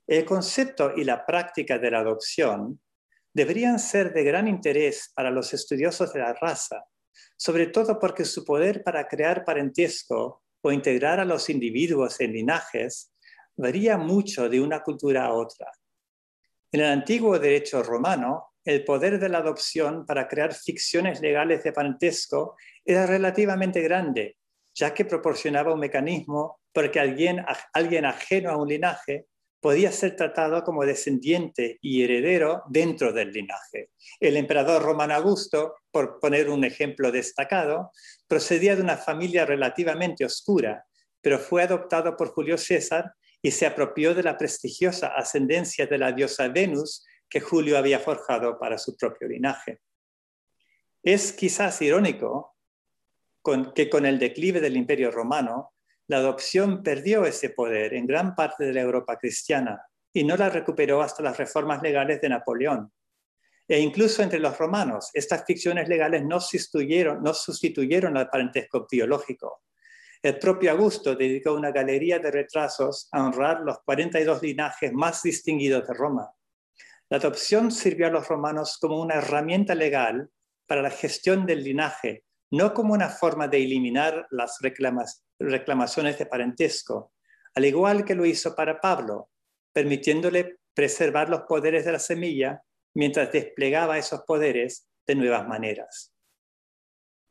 El 0.07 0.25
concepto 0.25 0.93
y 0.95 1.03
la 1.03 1.25
práctica 1.25 1.77
de 1.77 1.91
la 1.91 1.99
adopción 1.99 2.81
deberían 3.31 3.77
ser 3.77 4.11
de 4.13 4.23
gran 4.23 4.47
interés 4.47 5.11
para 5.13 5.29
los 5.29 5.53
estudiosos 5.53 6.11
de 6.13 6.21
la 6.21 6.33
raza, 6.33 6.83
sobre 7.37 7.67
todo 7.67 7.99
porque 7.99 8.25
su 8.25 8.43
poder 8.43 8.83
para 8.83 9.07
crear 9.07 9.45
parentesco 9.45 10.43
o 10.61 10.71
integrar 10.71 11.19
a 11.19 11.25
los 11.25 11.49
individuos 11.49 12.19
en 12.19 12.33
linajes 12.33 13.13
varía 13.55 13.97
mucho 13.97 14.49
de 14.49 14.61
una 14.61 14.81
cultura 14.81 15.25
a 15.25 15.33
otra. 15.33 15.71
En 16.71 16.81
el 16.81 16.87
antiguo 16.87 17.37
derecho 17.39 17.81
romano, 17.83 18.53
el 18.63 18.83
poder 18.83 19.19
de 19.19 19.29
la 19.29 19.39
adopción 19.39 20.05
para 20.05 20.27
crear 20.27 20.53
ficciones 20.53 21.21
legales 21.21 21.63
de 21.63 21.73
parentesco 21.73 22.55
era 22.85 23.05
relativamente 23.05 23.81
grande, 23.81 24.37
ya 24.75 24.93
que 24.93 25.05
proporcionaba 25.05 25.73
un 25.73 25.79
mecanismo 25.79 26.59
para 26.71 26.91
que 26.91 26.99
alguien, 26.99 27.43
alguien 27.73 28.05
ajeno 28.05 28.51
a 28.51 28.57
un 28.57 28.67
linaje 28.67 29.25
podía 29.61 29.91
ser 29.91 30.15
tratado 30.15 30.63
como 30.63 30.85
descendiente 30.85 31.77
y 31.81 32.03
heredero 32.03 32.63
dentro 32.69 33.11
del 33.11 33.31
linaje. 33.31 33.91
El 34.19 34.37
emperador 34.37 34.81
romano 34.81 35.13
Augusto, 35.15 35.75
por 35.91 36.19
poner 36.19 36.49
un 36.49 36.63
ejemplo 36.63 37.11
destacado, 37.11 37.91
procedía 38.27 38.75
de 38.75 38.81
una 38.81 38.97
familia 38.97 39.45
relativamente 39.45 40.23
oscura, 40.23 40.85
pero 41.21 41.39
fue 41.39 41.63
adoptado 41.63 42.15
por 42.15 42.29
Julio 42.29 42.57
César 42.57 43.13
y 43.41 43.51
se 43.51 43.65
apropió 43.65 44.13
de 44.13 44.23
la 44.23 44.37
prestigiosa 44.37 45.07
ascendencia 45.07 45.85
de 45.85 45.97
la 45.97 46.11
diosa 46.11 46.47
Venus 46.47 47.05
que 47.29 47.41
Julio 47.41 47.77
había 47.77 47.99
forjado 47.99 48.57
para 48.57 48.77
su 48.77 48.95
propio 48.97 49.27
linaje. 49.27 49.79
Es 51.03 51.31
quizás 51.31 51.81
irónico 51.81 52.55
que 53.73 53.89
con 53.89 54.05
el 54.05 54.19
declive 54.19 54.59
del 54.59 54.77
imperio 54.77 55.11
romano, 55.11 55.73
la 56.09 56.17
adopción 56.17 56.81
perdió 56.81 57.23
ese 57.23 57.51
poder 57.51 57.93
en 57.93 58.07
gran 58.07 58.33
parte 58.33 58.65
de 58.65 58.73
la 58.73 58.81
Europa 58.81 59.15
cristiana 59.17 59.79
y 60.11 60.23
no 60.23 60.35
la 60.35 60.49
recuperó 60.49 61.03
hasta 61.03 61.21
las 61.21 61.37
reformas 61.37 61.83
legales 61.83 62.19
de 62.19 62.29
Napoleón. 62.29 62.91
E 63.67 63.79
incluso 63.79 64.23
entre 64.23 64.39
los 64.39 64.57
romanos, 64.57 65.11
estas 65.13 65.45
ficciones 65.45 65.87
legales 65.87 66.25
no 66.25 66.39
sustituyeron, 66.41 67.21
no 67.21 68.19
al 68.19 68.29
parentesco 68.29 68.87
biológico. 68.89 69.61
El 70.23 70.39
propio 70.39 70.71
Augusto 70.71 71.15
dedicó 71.15 71.53
una 71.53 71.71
galería 71.71 72.17
de 72.17 72.31
retrasos 72.31 73.07
a 73.11 73.23
honrar 73.23 73.61
los 73.61 73.77
42 73.85 74.41
linajes 74.41 74.91
más 74.91 75.21
distinguidos 75.21 75.87
de 75.87 75.93
Roma. 75.93 76.31
La 77.09 77.17
adopción 77.17 77.71
sirvió 77.71 78.07
a 78.07 78.11
los 78.11 78.27
romanos 78.27 78.79
como 78.81 78.99
una 78.99 79.15
herramienta 79.15 79.75
legal 79.75 80.31
para 80.65 80.81
la 80.81 80.89
gestión 80.89 81.45
del 81.45 81.63
linaje, 81.63 82.23
no 82.49 82.73
como 82.73 82.95
una 82.95 83.09
forma 83.09 83.47
de 83.47 83.63
eliminar 83.63 84.25
las 84.31 84.57
reclamas, 84.59 85.23
reclamaciones 85.39 86.17
de 86.17 86.25
parentesco, 86.25 87.13
al 87.55 87.65
igual 87.65 88.05
que 88.05 88.15
lo 88.15 88.25
hizo 88.25 88.55
para 88.55 88.79
Pablo, 88.79 89.29
permitiéndole 89.73 90.59
preservar 90.73 91.29
los 91.29 91.41
poderes 91.41 91.85
de 91.85 91.91
la 91.91 91.99
semilla 91.99 92.61
mientras 92.93 93.31
desplegaba 93.31 93.97
esos 93.97 94.21
poderes 94.21 94.87
de 95.07 95.15
nuevas 95.15 95.47
maneras. 95.47 96.13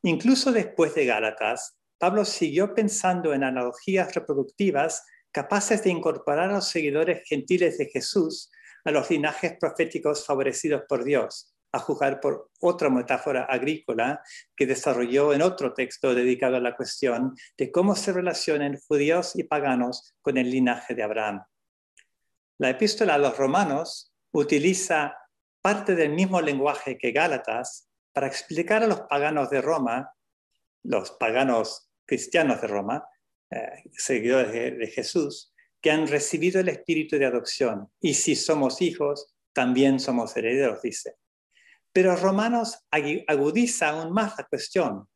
Incluso 0.03 0.51
después 0.51 0.95
de 0.95 1.05
Gálatas, 1.05 1.77
Pablo 1.97 2.23
siguió 2.25 2.73
pensando 2.73 3.33
en 3.33 3.43
analogías 3.43 4.13
reproductivas 4.15 5.05
capaces 5.31 5.83
de 5.83 5.89
incorporar 5.89 6.49
a 6.49 6.53
los 6.53 6.69
seguidores 6.69 7.27
gentiles 7.27 7.77
de 7.77 7.87
Jesús 7.87 8.49
a 8.85 8.91
los 8.91 9.09
linajes 9.09 9.57
proféticos 9.59 10.25
favorecidos 10.25 10.83
por 10.87 11.03
Dios, 11.03 11.53
a 11.71 11.79
juzgar 11.79 12.19
por 12.19 12.49
otra 12.59 12.89
metáfora 12.89 13.43
agrícola 13.43 14.21
que 14.55 14.65
desarrolló 14.65 15.33
en 15.33 15.41
otro 15.41 15.73
texto 15.73 16.15
dedicado 16.15 16.55
a 16.55 16.59
la 16.59 16.75
cuestión 16.75 17.35
de 17.57 17.71
cómo 17.71 17.95
se 17.95 18.11
relacionan 18.11 18.79
judíos 18.87 19.35
y 19.35 19.43
paganos 19.43 20.15
con 20.21 20.37
el 20.37 20.49
linaje 20.49 20.95
de 20.95 21.03
Abraham. 21.03 21.43
La 22.57 22.71
epístola 22.71 23.15
a 23.15 23.17
los 23.17 23.37
romanos 23.37 24.13
utiliza 24.31 25.15
parte 25.61 25.95
del 25.95 26.13
mismo 26.13 26.41
lenguaje 26.41 26.97
que 26.97 27.11
Gálatas 27.11 27.89
para 28.13 28.27
explicar 28.27 28.83
a 28.83 28.87
los 28.87 29.01
paganos 29.01 29.49
de 29.49 29.61
Roma, 29.61 30.13
los 30.83 31.11
paganos 31.11 31.89
cristianos 32.05 32.61
de 32.61 32.67
Roma, 32.67 33.07
eh, 33.51 33.83
seguidores 33.91 34.51
de 34.51 34.87
Jesús, 34.87 35.53
que 35.81 35.91
han 35.91 36.07
recibido 36.07 36.59
el 36.59 36.69
espíritu 36.69 37.17
de 37.17 37.25
adopción. 37.25 37.89
Y 38.01 38.15
si 38.15 38.35
somos 38.35 38.81
hijos, 38.81 39.33
también 39.53 39.99
somos 39.99 40.35
herederos, 40.35 40.81
dice. 40.81 41.18
Pero 41.91 42.15
Romanos 42.15 42.79
agudiza 42.91 43.89
aún 43.89 44.13
más 44.13 44.37
la 44.37 44.45
cuestión. 44.45 45.07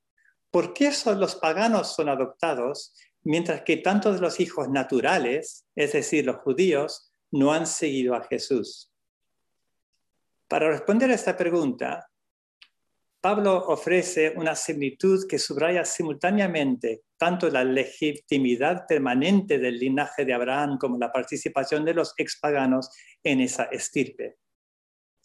¿Por 0.51 0.73
qué 0.73 0.91
los 1.17 1.35
paganos 1.35 1.95
son 1.95 2.09
adoptados 2.09 2.93
mientras 3.23 3.61
que 3.61 3.77
tantos 3.77 4.15
de 4.15 4.21
los 4.21 4.39
hijos 4.39 4.69
naturales, 4.69 5.65
es 5.75 5.93
decir, 5.93 6.25
los 6.25 6.37
judíos, 6.37 7.11
no 7.31 7.53
han 7.53 7.67
seguido 7.67 8.15
a 8.15 8.23
Jesús? 8.23 8.91
Para 10.47 10.69
responder 10.69 11.09
a 11.09 11.15
esta 11.15 11.35
pregunta, 11.35 12.07
Pablo 13.23 13.55
ofrece 13.67 14.33
una 14.35 14.53
similitud 14.53 15.25
que 15.29 15.39
subraya 15.39 15.85
simultáneamente 15.85 17.03
tanto 17.17 17.49
la 17.49 17.63
legitimidad 17.63 18.85
permanente 18.85 19.57
del 19.57 19.79
linaje 19.79 20.25
de 20.25 20.33
Abraham 20.33 20.77
como 20.77 20.97
la 20.97 21.09
participación 21.09 21.85
de 21.85 21.93
los 21.93 22.13
expaganos 22.17 22.89
en 23.23 23.39
esa 23.39 23.63
estirpe. 23.63 24.35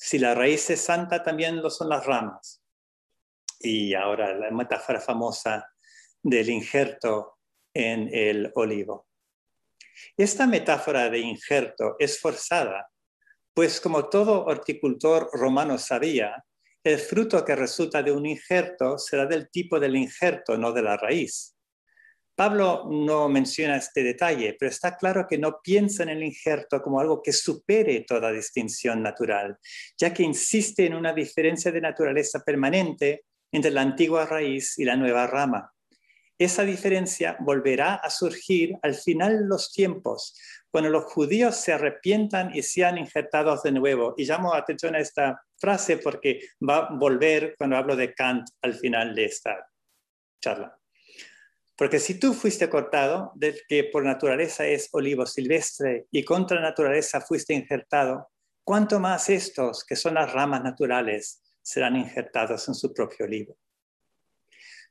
Si 0.00 0.16
la 0.16 0.32
raíz 0.32 0.70
es 0.70 0.80
santa, 0.80 1.24
también 1.24 1.60
lo 1.60 1.70
son 1.70 1.88
las 1.88 2.06
ramas. 2.06 2.62
Y 3.58 3.94
ahora 3.94 4.32
la 4.32 4.50
metáfora 4.52 5.00
famosa 5.00 5.68
del 6.22 6.48
injerto 6.50 7.38
en 7.74 8.08
el 8.14 8.52
olivo. 8.54 9.08
Esta 10.16 10.46
metáfora 10.46 11.10
de 11.10 11.18
injerto 11.18 11.96
es 11.98 12.20
forzada, 12.20 12.88
pues 13.52 13.80
como 13.80 14.08
todo 14.08 14.44
horticultor 14.44 15.30
romano 15.32 15.78
sabía, 15.78 16.44
el 16.84 17.00
fruto 17.00 17.44
que 17.44 17.56
resulta 17.56 18.00
de 18.00 18.12
un 18.12 18.24
injerto 18.24 18.98
será 18.98 19.26
del 19.26 19.50
tipo 19.50 19.80
del 19.80 19.96
injerto, 19.96 20.56
no 20.56 20.72
de 20.72 20.82
la 20.82 20.96
raíz. 20.96 21.57
Pablo 22.38 22.86
no 22.88 23.28
menciona 23.28 23.78
este 23.78 24.04
detalle, 24.04 24.54
pero 24.56 24.70
está 24.70 24.96
claro 24.96 25.26
que 25.28 25.38
no 25.38 25.58
piensa 25.60 26.04
en 26.04 26.10
el 26.10 26.22
injerto 26.22 26.80
como 26.80 27.00
algo 27.00 27.20
que 27.20 27.32
supere 27.32 28.04
toda 28.06 28.30
distinción 28.30 29.02
natural, 29.02 29.58
ya 29.98 30.14
que 30.14 30.22
insiste 30.22 30.86
en 30.86 30.94
una 30.94 31.12
diferencia 31.12 31.72
de 31.72 31.80
naturaleza 31.80 32.44
permanente 32.44 33.24
entre 33.50 33.72
la 33.72 33.80
antigua 33.80 34.24
raíz 34.24 34.78
y 34.78 34.84
la 34.84 34.94
nueva 34.94 35.26
rama. 35.26 35.72
Esa 36.38 36.62
diferencia 36.62 37.36
volverá 37.40 37.94
a 37.94 38.08
surgir 38.08 38.78
al 38.82 38.94
final 38.94 39.40
de 39.40 39.46
los 39.46 39.72
tiempos, 39.72 40.38
cuando 40.70 40.90
los 40.90 41.06
judíos 41.06 41.56
se 41.56 41.72
arrepientan 41.72 42.54
y 42.54 42.62
sean 42.62 42.98
injertados 42.98 43.64
de 43.64 43.72
nuevo. 43.72 44.14
Y 44.16 44.26
llamo 44.26 44.54
atención 44.54 44.94
a 44.94 45.00
esta 45.00 45.42
frase 45.56 45.96
porque 45.96 46.38
va 46.62 46.86
a 46.86 46.94
volver 46.94 47.56
cuando 47.58 47.76
hablo 47.76 47.96
de 47.96 48.14
Kant 48.14 48.46
al 48.62 48.74
final 48.74 49.12
de 49.16 49.24
esta 49.24 49.68
charla. 50.40 50.77
Porque 51.78 52.00
si 52.00 52.18
tú 52.18 52.34
fuiste 52.34 52.68
cortado, 52.68 53.30
del 53.36 53.62
que 53.68 53.84
por 53.84 54.04
naturaleza 54.04 54.66
es 54.66 54.88
olivo 54.90 55.24
silvestre, 55.26 56.06
y 56.10 56.24
contra 56.24 56.60
naturaleza 56.60 57.20
fuiste 57.20 57.54
injertado, 57.54 58.32
¿cuánto 58.64 58.98
más 58.98 59.30
estos, 59.30 59.84
que 59.84 59.94
son 59.94 60.14
las 60.14 60.32
ramas 60.32 60.64
naturales, 60.64 61.40
serán 61.62 61.94
injertados 61.94 62.66
en 62.66 62.74
su 62.74 62.92
propio 62.92 63.26
olivo? 63.26 63.56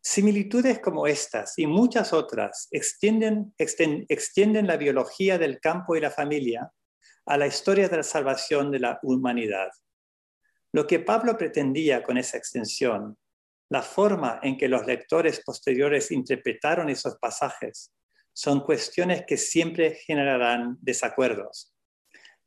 Similitudes 0.01 0.79
como 0.79 1.07
estas 1.07 1.59
y 1.59 1.67
muchas 1.67 2.13
otras 2.13 2.69
extienden, 2.71 3.53
extienden 3.57 4.65
la 4.65 4.77
biología 4.77 5.37
del 5.37 5.59
campo 5.59 5.97
y 5.97 5.99
la 5.99 6.09
familia 6.09 6.71
a 7.25 7.37
la 7.37 7.47
historia 7.47 7.89
de 7.89 7.97
la 7.97 8.03
salvación 8.03 8.71
de 8.71 8.79
la 8.79 8.97
humanidad. 9.03 9.71
Lo 10.71 10.87
que 10.87 10.99
Pablo 10.99 11.37
pretendía 11.37 12.01
con 12.01 12.17
esa 12.17 12.37
extensión 12.37 13.17
la 13.69 13.81
forma 13.81 14.39
en 14.43 14.57
que 14.57 14.67
los 14.67 14.85
lectores 14.85 15.41
posteriores 15.43 16.11
interpretaron 16.11 16.89
esos 16.89 17.17
pasajes 17.17 17.93
son 18.33 18.61
cuestiones 18.61 19.23
que 19.25 19.37
siempre 19.37 19.95
generarán 19.95 20.77
desacuerdos. 20.79 21.73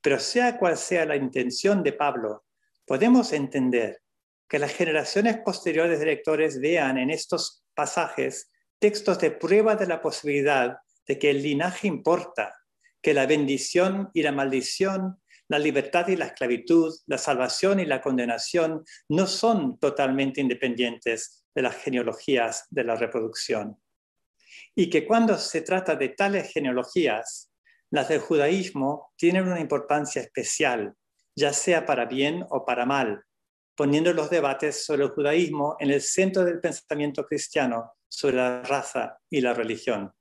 Pero 0.01 0.19
sea 0.19 0.57
cual 0.57 0.77
sea 0.77 1.05
la 1.05 1.17
intención 1.17 1.83
de 1.83 1.93
Pablo, 1.93 2.45
podemos 2.87 3.33
entender 3.33 4.01
que 4.49 4.59
las 4.59 4.73
generaciones 4.73 5.39
posteriores 5.45 6.01
de 6.01 6.07
lectores 6.07 6.61
vean 6.61 6.99
en 6.99 7.11
estos 7.11 7.65
pasajes 7.75 8.51
textos 8.79 9.19
de 9.19 9.31
prueba 9.31 9.77
de 9.77 9.87
la 9.87 10.01
posibilidad 10.01 10.79
de 11.07 11.19
que 11.19 11.31
el 11.31 11.43
linaje 11.43 11.87
importa, 11.87 12.57
que 13.03 13.15
la 13.15 13.27
bendición 13.27 14.11
y 14.15 14.23
la 14.23 14.33
maldición 14.33 15.21
la 15.51 15.59
libertad 15.59 16.07
y 16.07 16.15
la 16.15 16.27
esclavitud, 16.27 16.95
la 17.07 17.19
salvación 17.19 17.81
y 17.81 17.85
la 17.85 18.01
condenación 18.01 18.85
no 19.09 19.27
son 19.27 19.81
totalmente 19.81 20.41
independientes 20.41 21.45
de 21.53 21.63
las 21.63 21.75
genealogías 21.75 22.67
de 22.71 22.85
la 22.85 22.95
reproducción. 22.95 23.77
Y 24.77 24.89
que 24.89 25.05
cuando 25.05 25.37
se 25.37 25.63
trata 25.63 25.97
de 25.97 26.11
tales 26.11 26.53
genealogías, 26.53 27.51
las 27.91 28.09
del 28.09 28.21
judaísmo 28.21 29.13
tienen 29.17 29.49
una 29.49 29.59
importancia 29.59 30.23
especial, 30.23 30.95
ya 31.35 31.53
sea 31.53 31.85
para 31.85 32.05
bien 32.05 32.47
o 32.51 32.65
para 32.65 32.87
mal, 32.87 33.25
poniendo 33.75 34.13
los 34.13 34.31
debates 34.31 34.85
sobre 34.85 35.03
el 35.03 35.11
judaísmo 35.11 35.75
en 35.81 35.91
el 35.91 36.01
centro 36.01 36.45
del 36.45 36.61
pensamiento 36.61 37.27
cristiano 37.27 37.95
sobre 38.09 38.37
la 38.37 38.63
raza 38.63 39.19
y 39.29 39.41
la 39.41 39.53
religión. 39.53 40.13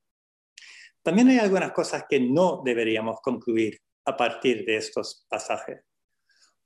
También 1.03 1.29
hay 1.29 1.37
algunas 1.37 1.71
cosas 1.71 2.05
que 2.09 2.19
no 2.19 2.63
deberíamos 2.65 3.21
concluir 3.21 3.79
a 4.10 4.17
partir 4.17 4.65
de 4.65 4.78
estos 4.78 5.26
pasajes. 5.30 5.82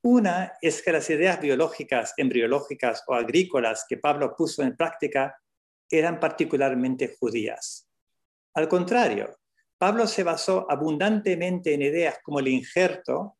Una 0.02 0.54
es 0.62 0.82
que 0.82 0.92
las 0.92 1.10
ideas 1.10 1.40
biológicas, 1.40 2.14
embriológicas 2.18 3.04
o 3.08 3.14
agrícolas 3.14 3.86
que 3.88 3.98
Pablo 3.98 4.36
puso 4.36 4.62
en 4.62 4.76
práctica 4.76 5.40
eran 5.90 6.20
particularmente 6.20 7.16
judías. 7.20 7.88
Al 8.56 8.68
contrario, 8.68 9.40
Pablo 9.78 10.08
se 10.08 10.24
basó 10.24 10.66
abundantemente 10.70 11.74
en 11.74 11.84
ideas 11.84 12.18
como 12.24 12.40
el 12.40 12.50
injerto, 12.50 13.38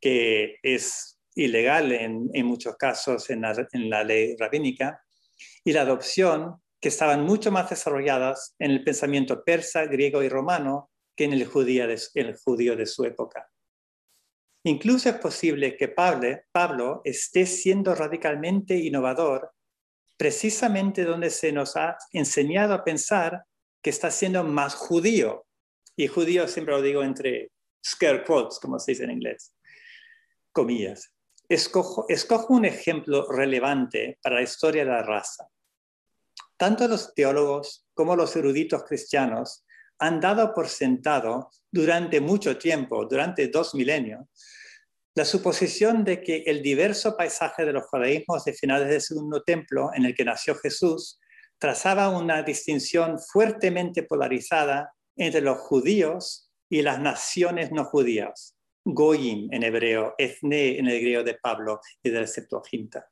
que 0.00 0.56
es 0.62 1.20
ilegal 1.34 1.92
en, 1.92 2.46
muchos 2.46 2.76
casos 2.76 3.30
en 3.30 3.42
la, 3.42 3.68
en 3.72 3.90
la 3.90 4.02
ley 4.02 4.36
rabínica, 4.36 5.02
y 5.64 5.72
la 5.72 5.82
adopción, 5.82 6.60
que 6.80 6.88
estaban 6.88 7.22
mucho 7.22 7.50
más 7.50 7.70
desarrolladas 7.70 8.54
en 8.58 8.70
el 8.70 8.84
pensamiento 8.84 9.42
persa, 9.44 9.86
griego 9.86 10.22
y 10.22 10.28
romano 10.28 10.90
que 11.16 11.24
en 11.24 11.32
el 11.32 11.46
judío 11.46 11.86
de, 11.86 12.86
su 12.86 13.04
época. 13.04 13.50
Incluso 14.64 15.08
es 15.08 15.16
posible 15.16 15.76
que 15.76 15.88
Pablo, 15.88 16.28
Pablo 16.52 17.00
esté 17.04 17.46
siendo 17.46 17.94
radicalmente 17.94 18.76
innovador 18.76 19.52
precisamente 20.16 21.04
donde 21.04 21.30
se 21.30 21.52
nos 21.52 21.76
ha 21.76 21.96
enseñado 22.12 22.74
a 22.74 22.84
pensar 22.84 23.44
que 23.82 23.90
está 23.90 24.10
siendo 24.10 24.42
más 24.44 24.74
judío. 24.74 25.46
Y 25.94 26.06
judío 26.06 26.48
siempre 26.48 26.74
lo 26.74 26.82
digo 26.82 27.02
entre 27.02 27.52
scare 27.84 28.24
quotes, 28.24 28.58
como 28.58 28.78
se 28.78 28.92
dice 28.92 29.04
en 29.04 29.12
inglés, 29.12 29.54
comillas. 30.52 31.12
Escojo, 31.48 32.06
escojo 32.08 32.54
un 32.54 32.64
ejemplo 32.64 33.30
relevante 33.30 34.18
para 34.22 34.36
la 34.36 34.42
historia 34.42 34.84
de 34.84 34.90
la 34.90 35.02
raza. 35.02 35.48
Tanto 36.56 36.88
los 36.88 37.14
teólogos 37.14 37.86
como 37.94 38.16
los 38.16 38.34
eruditos 38.34 38.82
cristianos 38.84 39.65
han 39.98 40.20
dado 40.20 40.52
por 40.54 40.68
sentado 40.68 41.50
durante 41.70 42.20
mucho 42.20 42.58
tiempo, 42.58 43.06
durante 43.06 43.48
dos 43.48 43.74
milenios, 43.74 44.26
la 45.14 45.24
suposición 45.24 46.04
de 46.04 46.22
que 46.22 46.44
el 46.46 46.62
diverso 46.62 47.16
paisaje 47.16 47.64
de 47.64 47.72
los 47.72 47.86
judaísmos 47.86 48.44
de 48.44 48.52
finales 48.52 48.88
del 48.88 49.00
segundo 49.00 49.42
templo 49.42 49.90
en 49.94 50.04
el 50.04 50.14
que 50.14 50.26
nació 50.26 50.54
Jesús 50.56 51.18
trazaba 51.58 52.10
una 52.10 52.42
distinción 52.42 53.18
fuertemente 53.18 54.02
polarizada 54.02 54.92
entre 55.16 55.40
los 55.40 55.58
judíos 55.58 56.50
y 56.68 56.82
las 56.82 57.00
naciones 57.00 57.72
no 57.72 57.84
judías, 57.86 58.56
goyim 58.84 59.48
en 59.52 59.62
hebreo, 59.62 60.14
ethne 60.18 60.78
en 60.78 60.86
el 60.88 61.00
griego 61.00 61.22
de 61.22 61.34
Pablo 61.34 61.80
y 62.02 62.10
del 62.10 62.28
Septuaginta. 62.28 63.08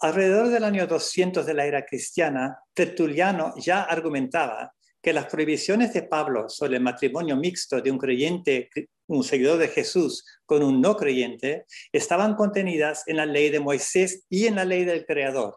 Alrededor 0.00 0.48
del 0.48 0.64
año 0.64 0.86
200 0.86 1.44
de 1.44 1.54
la 1.54 1.66
era 1.66 1.84
cristiana, 1.84 2.58
Tertuliano 2.72 3.54
ya 3.58 3.82
argumentaba 3.82 4.72
que 5.02 5.12
las 5.12 5.26
prohibiciones 5.26 5.92
de 5.92 6.04
Pablo 6.04 6.48
sobre 6.48 6.76
el 6.76 6.82
matrimonio 6.82 7.36
mixto 7.36 7.80
de 7.80 7.90
un 7.90 7.98
creyente, 7.98 8.70
un 9.08 9.24
seguidor 9.24 9.58
de 9.58 9.68
Jesús, 9.68 10.24
con 10.46 10.62
un 10.62 10.80
no 10.80 10.96
creyente, 10.96 11.66
estaban 11.90 12.36
contenidas 12.36 13.02
en 13.08 13.16
la 13.16 13.26
ley 13.26 13.50
de 13.50 13.58
Moisés 13.58 14.24
y 14.30 14.46
en 14.46 14.54
la 14.54 14.64
ley 14.64 14.84
del 14.84 15.04
Creador. 15.04 15.56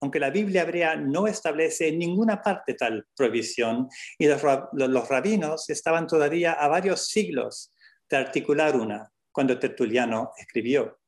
Aunque 0.00 0.20
la 0.20 0.30
Biblia 0.30 0.62
hebrea 0.62 0.96
no 0.96 1.26
establece 1.26 1.88
en 1.88 1.98
ninguna 1.98 2.40
parte 2.40 2.74
tal 2.74 3.06
prohibición, 3.16 3.88
y 4.16 4.28
los, 4.28 4.40
los 4.72 5.08
rabinos 5.08 5.68
estaban 5.68 6.06
todavía 6.06 6.52
a 6.52 6.68
varios 6.68 7.08
siglos 7.08 7.72
de 8.08 8.16
articular 8.16 8.76
una, 8.76 9.10
cuando 9.32 9.58
Tertuliano 9.58 10.30
escribió. 10.38 11.00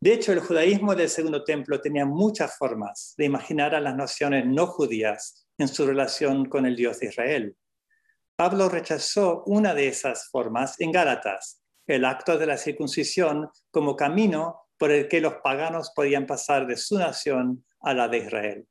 De 0.00 0.12
hecho, 0.12 0.32
el 0.32 0.40
judaísmo 0.40 0.94
del 0.94 1.08
Segundo 1.08 1.42
Templo 1.42 1.80
tenía 1.80 2.06
muchas 2.06 2.56
formas 2.56 3.14
de 3.16 3.24
imaginar 3.24 3.74
a 3.74 3.80
las 3.80 3.96
naciones 3.96 4.46
no 4.46 4.66
judías 4.66 5.45
en 5.58 5.68
su 5.68 5.86
relación 5.86 6.46
con 6.46 6.66
el 6.66 6.76
Dios 6.76 7.00
de 7.00 7.06
Israel. 7.06 7.56
Pablo 8.36 8.68
rechazó 8.68 9.42
una 9.46 9.74
de 9.74 9.88
esas 9.88 10.28
formas 10.28 10.78
en 10.80 10.92
Gálatas, 10.92 11.62
el 11.86 12.04
acto 12.04 12.36
de 12.36 12.46
la 12.46 12.58
circuncisión 12.58 13.48
como 13.70 13.96
camino 13.96 14.66
por 14.78 14.90
el 14.90 15.08
que 15.08 15.20
los 15.20 15.34
paganos 15.42 15.92
podían 15.94 16.26
pasar 16.26 16.66
de 16.66 16.76
su 16.76 16.98
nación 16.98 17.64
a 17.80 17.94
la 17.94 18.08
de 18.08 18.18
Israel. 18.18 18.66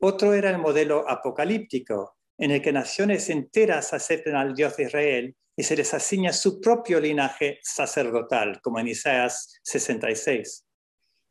Otro 0.00 0.32
era 0.32 0.50
el 0.50 0.58
modelo 0.58 1.08
apocalíptico, 1.08 2.16
en 2.38 2.50
el 2.50 2.62
que 2.62 2.72
naciones 2.72 3.28
enteras 3.28 3.92
aceptan 3.92 4.36
al 4.36 4.54
Dios 4.54 4.76
de 4.76 4.84
Israel 4.84 5.36
y 5.54 5.62
se 5.62 5.76
les 5.76 5.92
asigna 5.92 6.32
su 6.32 6.60
propio 6.60 6.98
linaje 6.98 7.60
sacerdotal, 7.62 8.60
como 8.62 8.80
en 8.80 8.88
Isaías 8.88 9.60
66. 9.62 10.64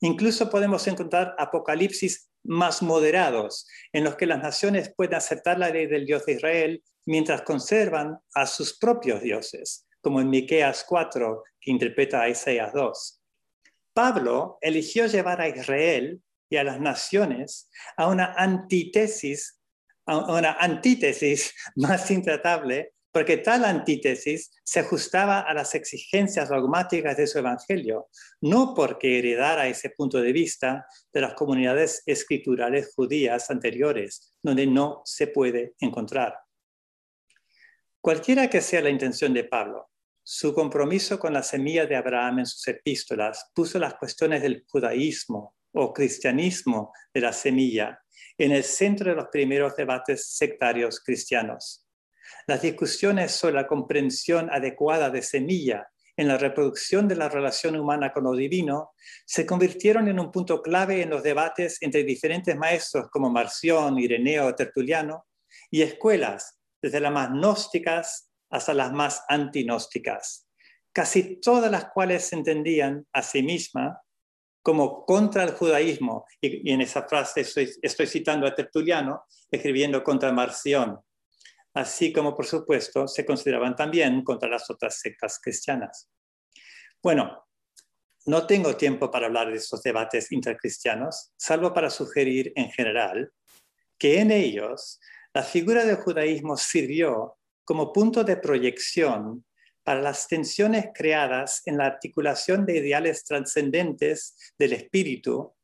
Incluso 0.01 0.49
podemos 0.49 0.87
encontrar 0.87 1.35
apocalipsis 1.37 2.30
más 2.43 2.81
moderados, 2.81 3.67
en 3.93 4.03
los 4.03 4.15
que 4.15 4.25
las 4.25 4.41
naciones 4.41 4.93
pueden 4.95 5.15
aceptar 5.15 5.59
la 5.59 5.69
ley 5.69 5.87
del 5.87 6.05
Dios 6.05 6.25
de 6.25 6.33
Israel 6.33 6.83
mientras 7.05 7.41
conservan 7.41 8.19
a 8.33 8.45
sus 8.45 8.77
propios 8.77 9.21
dioses, 9.21 9.87
como 10.01 10.21
en 10.21 10.29
Miqueas 10.29 10.85
4, 10.87 11.43
que 11.59 11.71
interpreta 11.71 12.21
a 12.21 12.29
Isaías 12.29 12.73
2. 12.73 13.21
Pablo 13.93 14.57
eligió 14.61 15.07
llevar 15.07 15.41
a 15.41 15.49
Israel 15.49 16.21
y 16.49 16.57
a 16.57 16.63
las 16.63 16.79
naciones 16.79 17.69
a 17.97 18.07
una 18.07 18.33
antítesis, 18.33 19.59
a 20.05 20.33
una 20.33 20.53
antítesis 20.53 21.53
más 21.75 22.09
intratable 22.11 22.93
porque 23.11 23.37
tal 23.37 23.65
antítesis 23.65 24.51
se 24.63 24.79
ajustaba 24.79 25.41
a 25.41 25.53
las 25.53 25.75
exigencias 25.75 26.49
dogmáticas 26.49 27.17
de 27.17 27.27
su 27.27 27.39
evangelio, 27.39 28.07
no 28.41 28.73
porque 28.73 29.19
heredara 29.19 29.67
ese 29.67 29.89
punto 29.89 30.21
de 30.21 30.31
vista 30.31 30.85
de 31.13 31.21
las 31.21 31.33
comunidades 31.33 32.03
escriturales 32.05 32.93
judías 32.95 33.51
anteriores, 33.51 34.33
donde 34.41 34.65
no 34.65 35.01
se 35.05 35.27
puede 35.27 35.73
encontrar. 35.79 36.35
Cualquiera 37.99 38.49
que 38.49 38.61
sea 38.61 38.81
la 38.81 38.89
intención 38.89 39.33
de 39.33 39.43
Pablo, 39.43 39.89
su 40.23 40.53
compromiso 40.53 41.19
con 41.19 41.33
la 41.33 41.43
semilla 41.43 41.85
de 41.85 41.95
Abraham 41.95 42.39
en 42.39 42.45
sus 42.45 42.67
epístolas 42.67 43.51
puso 43.53 43.79
las 43.79 43.95
cuestiones 43.95 44.41
del 44.41 44.65
judaísmo 44.67 45.55
o 45.73 45.93
cristianismo 45.93 46.93
de 47.13 47.21
la 47.21 47.33
semilla 47.33 47.99
en 48.37 48.51
el 48.51 48.63
centro 48.63 49.09
de 49.09 49.15
los 49.15 49.27
primeros 49.27 49.75
debates 49.75 50.35
sectarios 50.35 50.99
cristianos. 50.99 51.85
Las 52.47 52.61
discusiones 52.61 53.31
sobre 53.31 53.55
la 53.55 53.67
comprensión 53.67 54.49
adecuada 54.51 55.09
de 55.09 55.21
semilla 55.21 55.87
en 56.17 56.27
la 56.27 56.37
reproducción 56.37 57.07
de 57.07 57.15
la 57.15 57.29
relación 57.29 57.75
humana 57.75 58.11
con 58.11 58.25
lo 58.25 58.33
divino 58.33 58.91
se 59.25 59.45
convirtieron 59.45 60.07
en 60.07 60.19
un 60.19 60.31
punto 60.31 60.61
clave 60.61 61.01
en 61.01 61.09
los 61.09 61.23
debates 61.23 61.77
entre 61.81 62.03
diferentes 62.03 62.55
maestros 62.55 63.09
como 63.09 63.29
Marción, 63.29 63.97
Ireneo, 63.97 64.53
Tertuliano 64.53 65.25
y 65.69 65.81
escuelas, 65.81 66.59
desde 66.81 66.99
las 66.99 67.11
más 67.11 67.29
gnósticas 67.29 68.29
hasta 68.49 68.73
las 68.73 68.91
más 68.91 69.23
antinósticas, 69.29 70.47
casi 70.91 71.39
todas 71.39 71.71
las 71.71 71.89
cuales 71.91 72.25
se 72.25 72.35
entendían 72.35 73.07
a 73.13 73.21
sí 73.21 73.41
mismas 73.41 73.97
como 74.61 75.05
contra 75.05 75.43
el 75.43 75.51
judaísmo. 75.51 76.25
Y, 76.39 76.71
en 76.71 76.81
esa 76.81 77.07
frase 77.07 77.41
estoy, 77.41 77.71
estoy, 77.81 78.07
citando 78.07 78.45
a 78.45 78.53
Tertuliano 78.53 79.23
escribiendo 79.49 80.03
contra 80.03 80.31
Marción, 80.31 80.99
así 81.73 82.11
como 82.11 82.35
por 82.35 82.45
supuesto 82.45 83.07
se 83.07 83.25
consideraban 83.25 83.75
también 83.75 84.23
contra 84.23 84.49
las 84.49 84.69
otras 84.69 84.99
sectas 84.99 85.39
cristianas. 85.41 86.09
Bueno, 87.01 87.47
no 88.25 88.45
tengo 88.45 88.75
tiempo 88.77 89.09
para 89.09 89.25
hablar 89.25 89.49
de 89.49 89.57
esos 89.57 89.81
debates 89.81 90.31
intercristianos, 90.31 91.31
salvo 91.37 91.73
para 91.73 91.89
sugerir 91.89 92.53
en 92.55 92.69
general 92.69 93.31
que 93.97 94.19
en 94.19 94.31
ellos 94.31 94.99
la 95.33 95.43
figura 95.43 95.85
del 95.85 95.95
judaísmo 95.95 96.57
sirvió 96.57 97.37
como 97.63 97.91
punto 97.91 98.23
de 98.23 98.37
proyección 98.37 99.45
para 99.83 100.01
las 100.01 100.27
tensiones 100.27 100.89
creadas 100.93 101.63
en 101.65 101.77
la 101.77 101.87
articulación 101.87 102.65
de 102.65 102.77
ideales 102.77 103.23
trascendentes 103.23 104.53
del 104.57 104.73
espíritu 104.73 105.55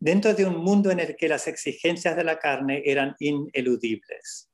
dentro 0.00 0.34
de 0.34 0.46
un 0.46 0.56
mundo 0.56 0.90
en 0.90 0.98
el 0.98 1.14
que 1.14 1.28
las 1.28 1.46
exigencias 1.46 2.16
de 2.16 2.24
la 2.24 2.38
carne 2.38 2.82
eran 2.84 3.14
ineludibles. 3.20 4.49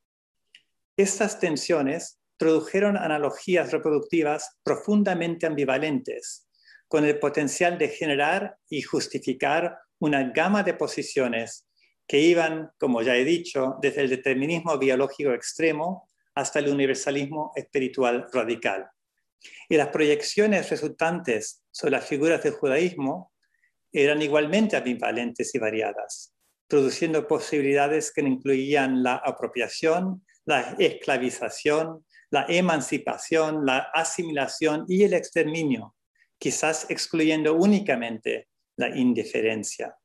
Estas 0.96 1.38
tensiones 1.38 2.20
produjeron 2.38 2.96
analogías 2.96 3.70
reproductivas 3.70 4.56
profundamente 4.62 5.46
ambivalentes, 5.46 6.48
con 6.88 7.04
el 7.04 7.18
potencial 7.18 7.76
de 7.76 7.88
generar 7.88 8.56
y 8.68 8.82
justificar 8.82 9.78
una 9.98 10.30
gama 10.30 10.62
de 10.62 10.74
posiciones 10.74 11.66
que 12.06 12.20
iban, 12.20 12.70
como 12.78 13.02
ya 13.02 13.16
he 13.16 13.24
dicho, 13.24 13.76
desde 13.82 14.02
el 14.02 14.10
determinismo 14.10 14.78
biológico 14.78 15.32
extremo 15.32 16.08
hasta 16.34 16.60
el 16.60 16.68
universalismo 16.68 17.52
espiritual 17.56 18.28
radical. 18.32 18.88
Y 19.68 19.76
las 19.76 19.88
proyecciones 19.88 20.70
resultantes 20.70 21.62
sobre 21.70 21.92
las 21.92 22.06
figuras 22.06 22.42
del 22.42 22.52
judaísmo 22.52 23.32
eran 23.92 24.22
igualmente 24.22 24.76
ambivalentes 24.76 25.54
y 25.54 25.58
variadas, 25.58 26.34
produciendo 26.68 27.26
posibilidades 27.26 28.12
que 28.12 28.20
incluían 28.20 29.02
la 29.02 29.16
apropiación, 29.16 30.24
la 30.46 30.76
esclavización, 30.78 32.04
la 32.30 32.46
emancipación, 32.48 33.66
la 33.66 33.78
asimilación 33.92 34.84
y 34.88 35.02
el 35.02 35.14
exterminio, 35.14 35.94
quizás 36.38 36.86
excluyendo 36.88 37.54
únicamente 37.54 38.48
la 38.76 38.96
indiferencia. 38.96 39.96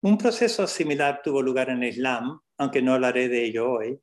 Un 0.00 0.16
proceso 0.18 0.66
similar 0.66 1.20
tuvo 1.22 1.42
lugar 1.42 1.70
en 1.70 1.82
el 1.82 1.90
Islam, 1.90 2.40
aunque 2.58 2.82
no 2.82 2.94
hablaré 2.94 3.28
de 3.28 3.44
ello 3.44 3.70
hoy, 3.70 4.00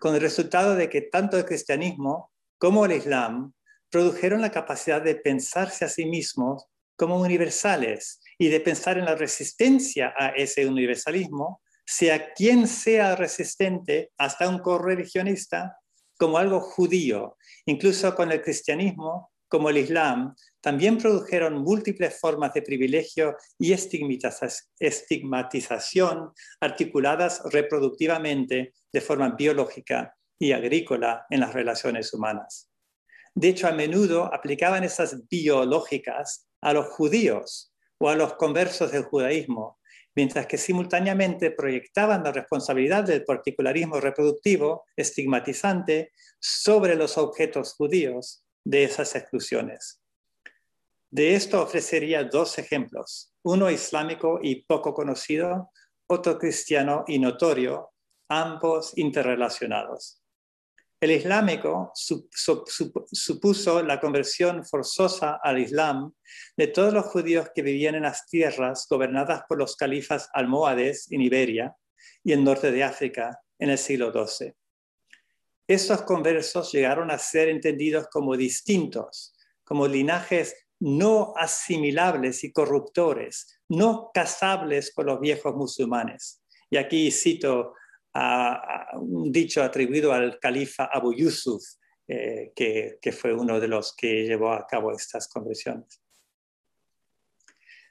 con 0.00 0.14
el 0.14 0.20
resultado 0.20 0.74
de 0.74 0.90
que 0.90 1.02
tanto 1.02 1.38
el 1.38 1.44
cristianismo 1.44 2.32
como 2.58 2.84
el 2.84 2.92
Islam 2.92 3.52
produjeron 3.90 4.40
la 4.40 4.50
capacidad 4.50 5.00
de 5.00 5.14
pensarse 5.14 5.84
a 5.84 5.88
sí 5.88 6.04
mismos 6.06 6.66
como 6.96 7.20
universales 7.20 8.20
y 8.36 8.48
de 8.48 8.60
pensar 8.60 8.98
en 8.98 9.04
la 9.04 9.14
resistencia 9.14 10.12
a 10.18 10.30
ese 10.30 10.66
universalismo 10.66 11.62
sea 11.86 12.32
quien 12.32 12.66
sea 12.66 13.14
resistente, 13.16 14.12
hasta 14.18 14.48
un 14.48 14.60
correligionista, 14.60 15.76
como 16.16 16.38
algo 16.38 16.60
judío. 16.60 17.36
Incluso 17.66 18.14
con 18.14 18.32
el 18.32 18.40
cristianismo, 18.42 19.30
como 19.48 19.68
el 19.70 19.78
islam, 19.78 20.34
también 20.60 20.98
produjeron 20.98 21.62
múltiples 21.62 22.18
formas 22.18 22.52
de 22.54 22.62
privilegio 22.62 23.36
y 23.58 23.72
estigmatización 23.72 26.32
articuladas 26.60 27.42
reproductivamente 27.52 28.74
de 28.92 29.00
forma 29.00 29.30
biológica 29.30 30.16
y 30.38 30.52
agrícola 30.52 31.26
en 31.30 31.40
las 31.40 31.52
relaciones 31.52 32.12
humanas. 32.12 32.70
De 33.34 33.48
hecho, 33.48 33.66
a 33.68 33.72
menudo 33.72 34.32
aplicaban 34.32 34.84
esas 34.84 35.28
biológicas 35.28 36.46
a 36.60 36.72
los 36.72 36.86
judíos 36.86 37.72
o 37.98 38.08
a 38.08 38.16
los 38.16 38.34
conversos 38.34 38.92
del 38.92 39.04
judaísmo, 39.04 39.78
mientras 40.14 40.46
que 40.46 40.58
simultáneamente 40.58 41.50
proyectaban 41.50 42.22
la 42.22 42.32
responsabilidad 42.32 43.04
del 43.04 43.24
particularismo 43.24 44.00
reproductivo 44.00 44.84
estigmatizante 44.96 46.12
sobre 46.38 46.94
los 46.94 47.18
objetos 47.18 47.74
judíos 47.74 48.44
de 48.64 48.84
esas 48.84 49.14
exclusiones. 49.14 50.00
De 51.10 51.34
esto 51.34 51.62
ofrecería 51.62 52.24
dos 52.24 52.58
ejemplos, 52.58 53.32
uno 53.44 53.70
islámico 53.70 54.40
y 54.42 54.64
poco 54.64 54.94
conocido, 54.94 55.70
otro 56.08 56.38
cristiano 56.38 57.04
y 57.06 57.18
notorio, 57.18 57.92
ambos 58.28 58.96
interrelacionados. 58.96 60.23
El 61.04 61.10
islámico 61.10 61.92
supuso 61.94 63.82
la 63.82 64.00
conversión 64.00 64.64
forzosa 64.64 65.38
al 65.42 65.58
Islam 65.58 66.14
de 66.56 66.68
todos 66.68 66.94
los 66.94 67.04
judíos 67.04 67.50
que 67.54 67.60
vivían 67.60 67.94
en 67.94 68.04
las 68.04 68.26
tierras 68.26 68.86
gobernadas 68.88 69.42
por 69.46 69.58
los 69.58 69.76
califas 69.76 70.30
almohades 70.32 71.06
en 71.12 71.20
Iberia 71.20 71.76
y 72.22 72.32
el 72.32 72.42
norte 72.42 72.72
de 72.72 72.84
África 72.84 73.38
en 73.58 73.68
el 73.68 73.76
siglo 73.76 74.14
XII. 74.14 74.54
Estos 75.68 76.00
conversos 76.04 76.72
llegaron 76.72 77.10
a 77.10 77.18
ser 77.18 77.50
entendidos 77.50 78.06
como 78.10 78.34
distintos, 78.34 79.36
como 79.62 79.86
linajes 79.86 80.56
no 80.80 81.34
asimilables 81.36 82.44
y 82.44 82.52
corruptores, 82.52 83.60
no 83.68 84.10
casables 84.14 84.90
por 84.94 85.04
los 85.04 85.20
viejos 85.20 85.54
musulmanes. 85.54 86.42
Y 86.70 86.78
aquí 86.78 87.10
cito 87.10 87.74
a, 88.14 88.96
un 88.98 89.30
dicho 89.32 89.62
atribuido 89.62 90.12
al 90.12 90.38
califa 90.38 90.84
Abu 90.84 91.12
Yusuf, 91.12 91.62
eh, 92.06 92.52
que, 92.54 93.12
fue 93.12 93.32
uno 93.32 93.58
de 93.58 93.68
los 93.68 93.94
que 93.96 94.24
llevó 94.24 94.52
a 94.52 94.66
cabo 94.66 94.92
estas 94.92 95.28
conversiones. 95.28 96.00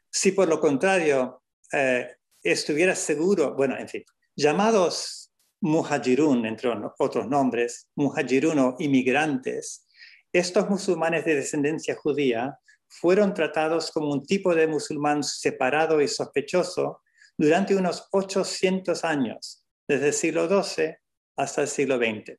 Si 0.09 0.31
por 0.31 0.47
lo 0.47 0.59
contrario 0.59 1.43
eh, 1.71 2.15
estuviera 2.41 2.95
seguro, 2.95 3.55
bueno, 3.55 3.77
en 3.77 3.89
fin, 3.89 4.03
llamados 4.35 5.31
muhajirun, 5.61 6.45
entre 6.45 6.69
otros 6.99 7.27
nombres, 7.27 7.87
muhajirun 7.95 8.75
inmigrantes, 8.79 9.87
estos 10.31 10.69
musulmanes 10.69 11.25
de 11.25 11.35
descendencia 11.35 11.95
judía 11.95 12.59
fueron 12.87 13.33
tratados 13.33 13.91
como 13.91 14.11
un 14.11 14.25
tipo 14.25 14.53
de 14.53 14.67
musulmán 14.67 15.23
separado 15.23 16.01
y 16.01 16.07
sospechoso 16.07 17.01
durante 17.37 17.75
unos 17.75 18.07
800 18.11 19.03
años, 19.03 19.62
desde 19.93 20.07
el 20.07 20.13
siglo 20.13 20.47
XII 20.47 20.95
hasta 21.35 21.61
el 21.61 21.67
siglo 21.67 21.97
XX. 21.97 22.37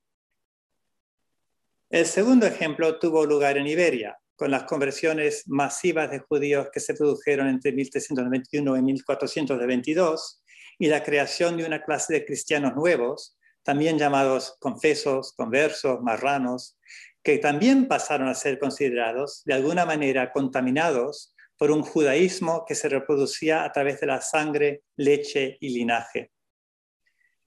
El 1.88 2.06
segundo 2.06 2.46
ejemplo 2.46 2.98
tuvo 2.98 3.24
lugar 3.24 3.56
en 3.56 3.68
Iberia, 3.68 4.18
con 4.34 4.50
las 4.50 4.64
conversiones 4.64 5.46
masivas 5.46 6.10
de 6.10 6.18
judíos 6.18 6.68
que 6.72 6.80
se 6.80 6.94
produjeron 6.94 7.46
entre 7.46 7.70
1391 7.70 8.76
y 8.76 8.82
1422 8.82 10.42
y 10.80 10.88
la 10.88 11.04
creación 11.04 11.56
de 11.56 11.64
una 11.64 11.84
clase 11.84 12.14
de 12.14 12.24
cristianos 12.24 12.74
nuevos, 12.74 13.38
también 13.62 13.98
llamados 13.98 14.56
confesos, 14.58 15.32
conversos, 15.36 16.00
marranos, 16.02 16.76
que 17.22 17.38
también 17.38 17.86
pasaron 17.86 18.26
a 18.26 18.34
ser 18.34 18.58
considerados 18.58 19.42
de 19.44 19.54
alguna 19.54 19.86
manera 19.86 20.32
contaminados 20.32 21.32
por 21.56 21.70
un 21.70 21.82
judaísmo 21.82 22.64
que 22.66 22.74
se 22.74 22.88
reproducía 22.88 23.62
a 23.62 23.70
través 23.70 24.00
de 24.00 24.08
la 24.08 24.20
sangre, 24.20 24.82
leche 24.96 25.56
y 25.60 25.68
linaje. 25.68 26.33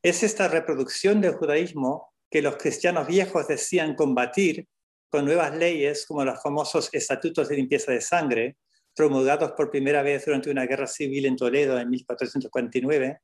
Es 0.01 0.23
esta 0.23 0.47
reproducción 0.47 1.21
del 1.21 1.35
judaísmo 1.35 2.13
que 2.29 2.41
los 2.41 2.57
cristianos 2.57 3.07
viejos 3.07 3.47
decían 3.47 3.95
combatir 3.95 4.67
con 5.09 5.25
nuevas 5.25 5.55
leyes 5.55 6.05
como 6.05 6.25
los 6.25 6.41
famosos 6.41 6.89
estatutos 6.91 7.47
de 7.47 7.55
limpieza 7.55 7.91
de 7.91 8.01
sangre, 8.01 8.57
promulgados 8.95 9.53
por 9.53 9.69
primera 9.71 10.01
vez 10.01 10.25
durante 10.25 10.49
una 10.49 10.65
guerra 10.65 10.87
civil 10.87 11.25
en 11.25 11.35
Toledo 11.35 11.79
en 11.79 11.89
1449, 11.89 13.19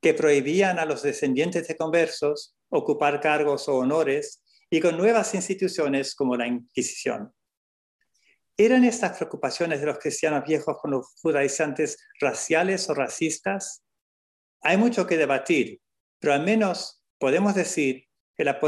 que 0.00 0.14
prohibían 0.14 0.78
a 0.78 0.84
los 0.84 1.02
descendientes 1.02 1.68
de 1.68 1.76
conversos 1.76 2.56
ocupar 2.68 3.20
cargos 3.20 3.68
o 3.68 3.76
honores 3.76 4.42
y 4.70 4.80
con 4.80 4.96
nuevas 4.96 5.34
instituciones 5.34 6.14
como 6.14 6.36
la 6.36 6.46
Inquisición. 6.46 7.32
¿Eran 8.56 8.84
estas 8.84 9.16
preocupaciones 9.16 9.80
de 9.80 9.86
los 9.86 9.98
cristianos 9.98 10.44
viejos 10.46 10.78
con 10.80 10.92
los 10.92 11.14
judaizantes 11.20 11.98
raciales 12.20 12.88
o 12.88 12.94
racistas? 12.94 13.82
Hay 14.62 14.78
mucho 14.78 15.06
que 15.06 15.18
debatir, 15.18 15.80
pero 16.26 16.34
al 16.34 16.42
menos 16.42 17.04
podemos 17.20 17.54
decir 17.54 18.08
que 18.36 18.42
la, 18.42 18.58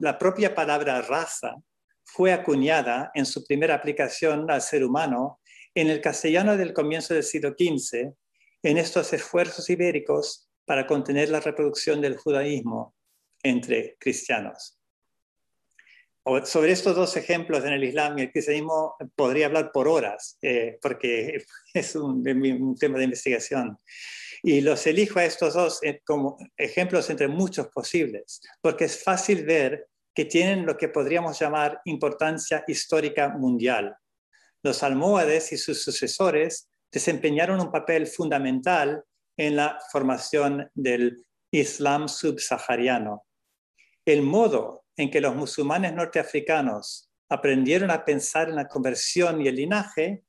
la, 0.00 0.18
propia 0.18 0.54
palabra 0.54 1.00
raza 1.00 1.56
fue 2.04 2.30
acuñada 2.30 3.10
en 3.14 3.24
su 3.24 3.46
primera 3.46 3.74
aplicación 3.74 4.50
al 4.50 4.60
ser 4.60 4.84
humano 4.84 5.40
en 5.74 5.88
el 5.88 6.02
castellano 6.02 6.58
del 6.58 6.74
comienzo 6.74 7.14
del 7.14 7.22
siglo 7.22 7.54
XV, 7.58 8.12
en 8.62 8.76
estos 8.76 9.14
esfuerzos 9.14 9.70
ibéricos 9.70 10.50
para 10.66 10.86
contener 10.86 11.30
la 11.30 11.40
reproducción 11.40 12.02
del 12.02 12.18
judaísmo 12.18 12.94
entre 13.42 13.96
cristianos. 13.98 14.78
Sobre 16.44 16.72
estos 16.72 16.94
dos 16.94 17.16
ejemplos 17.16 17.64
en 17.64 17.72
el 17.72 17.84
Islam 17.84 18.18
y 18.18 18.22
el 18.24 18.30
cristianismo 18.30 18.94
podría 19.16 19.46
hablar 19.46 19.72
por 19.72 19.88
horas, 19.88 20.36
eh, 20.42 20.78
porque 20.82 21.42
es 21.72 21.96
un, 21.96 22.28
un, 22.28 22.76
tema 22.76 22.98
de 22.98 23.04
investigación. 23.04 23.78
Y 24.42 24.60
los 24.60 24.86
elijo 24.86 25.18
a 25.18 25.24
estos 25.24 25.54
dos 25.54 25.80
eh, 25.82 26.00
como 26.04 26.38
ejemplos 26.56 27.10
entre 27.10 27.28
muchos 27.28 27.68
posibles, 27.68 28.40
porque 28.60 28.84
es 28.84 29.02
fácil 29.02 29.44
ver 29.44 29.88
que 30.14 30.24
tienen 30.24 30.66
lo 30.66 30.76
que 30.76 30.88
podríamos 30.88 31.38
llamar 31.38 31.80
importancia 31.84 32.64
histórica 32.66 33.28
mundial. 33.28 33.96
Los 34.62 34.82
almohades 34.82 35.52
y 35.52 35.58
sus 35.58 35.82
sucesores 35.82 36.68
desempeñaron 36.90 37.60
un 37.60 37.70
papel 37.70 38.06
fundamental 38.06 39.04
en 39.36 39.56
la 39.56 39.78
formación 39.92 40.70
del 40.74 41.24
Islam 41.52 42.08
subsahariano. 42.08 43.24
El 44.04 44.22
modo 44.22 44.84
en 44.96 45.10
que 45.10 45.20
los 45.20 45.34
musulmanes 45.34 45.92
norteafricanos 45.94 47.10
aprendieron 47.28 47.90
a 47.90 48.04
pensar 48.04 48.48
en 48.48 48.56
la 48.56 48.66
conversión 48.66 49.40
y 49.40 49.48
el 49.48 49.56
linaje 49.56 50.24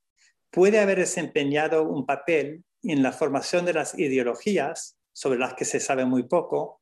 puede 0.52 0.80
haber 0.80 1.00
desempeñado 1.00 1.84
un 1.84 2.06
papel 2.06 2.64
en 2.84 3.04
la 3.04 3.12
formación 3.12 3.66
de 3.66 3.74
las 3.74 3.98
ideologías, 3.98 4.98
sobre 5.14 5.40
las 5.40 5.54
que 5.54 5.66
se 5.66 5.80
sabe 5.80 6.06
muy 6.06 6.24
poco, 6.24 6.82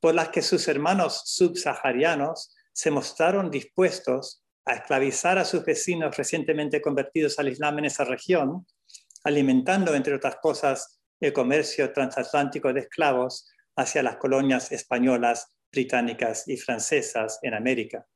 por 0.00 0.14
las 0.14 0.28
que 0.28 0.42
sus 0.42 0.68
hermanos 0.68 1.22
subsaharianos 1.24 2.54
se 2.72 2.90
mostraron 2.90 3.50
dispuestos 3.50 4.44
a 4.64 4.74
esclavizar 4.74 5.38
a 5.38 5.44
sus 5.44 5.64
vecinos 5.64 6.16
recientemente 6.16 6.80
convertidos 6.80 7.38
al 7.38 7.48
Islam 7.48 7.78
en 7.78 7.86
esa 7.86 8.04
región, 8.04 8.66
alimentando, 9.24 9.94
entre 9.94 10.14
otras 10.14 10.36
cosas, 10.36 11.00
el 11.20 11.32
comercio 11.32 11.92
transatlántico 11.92 12.72
de 12.72 12.80
esclavos 12.80 13.50
hacia 13.76 14.02
las 14.02 14.16
colonias 14.16 14.70
españolas, 14.70 15.56
británicas 15.72 16.46
y 16.46 16.56
francesas 16.56 17.38
en 17.42 17.54
América. 17.54 18.06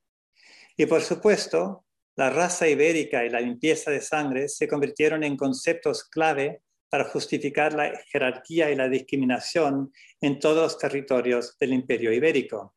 Y 0.76 0.87
por 0.87 1.03
supuesto, 1.03 1.85
la 2.16 2.30
raza 2.30 2.68
ibérica 2.68 3.24
y 3.24 3.30
la 3.30 3.41
limpieza 3.41 3.91
de 3.91 4.01
sangre 4.01 4.49
se 4.49 4.68
convirtieron 4.68 5.24
en 5.24 5.37
conceptos 5.37 6.05
clave 6.05 6.62
para 6.93 7.05
justificar 7.05 7.72
la 7.72 7.90
jerarquía 8.11 8.70
y 8.70 8.76
la 8.76 8.86
discriminación 8.86 9.90
en 10.20 10.38
todos 10.38 10.59
los 10.59 10.78
territorios 10.78 11.57
del 11.59 11.72
imperio 11.72 12.12
ibérico 12.12 12.76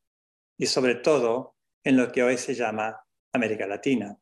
y 0.57 0.67
sobre 0.67 0.95
todo 0.95 1.57
en 1.83 1.97
lo 1.97 2.09
que 2.13 2.23
hoy 2.23 2.37
se 2.37 2.55
llama 2.55 2.97
América 3.33 3.67
Latina. 3.67 4.17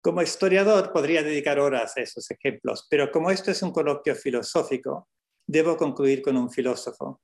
Como 0.00 0.22
historiador 0.22 0.92
podría 0.92 1.24
dedicar 1.24 1.58
horas 1.58 1.96
a 1.96 2.02
esos 2.02 2.30
ejemplos, 2.30 2.86
pero 2.88 3.10
como 3.10 3.32
esto 3.32 3.50
es 3.50 3.60
un 3.62 3.72
coloquio 3.72 4.14
filosófico, 4.14 5.08
debo 5.44 5.76
concluir 5.76 6.22
con 6.22 6.36
un 6.36 6.52
filósofo. 6.52 7.20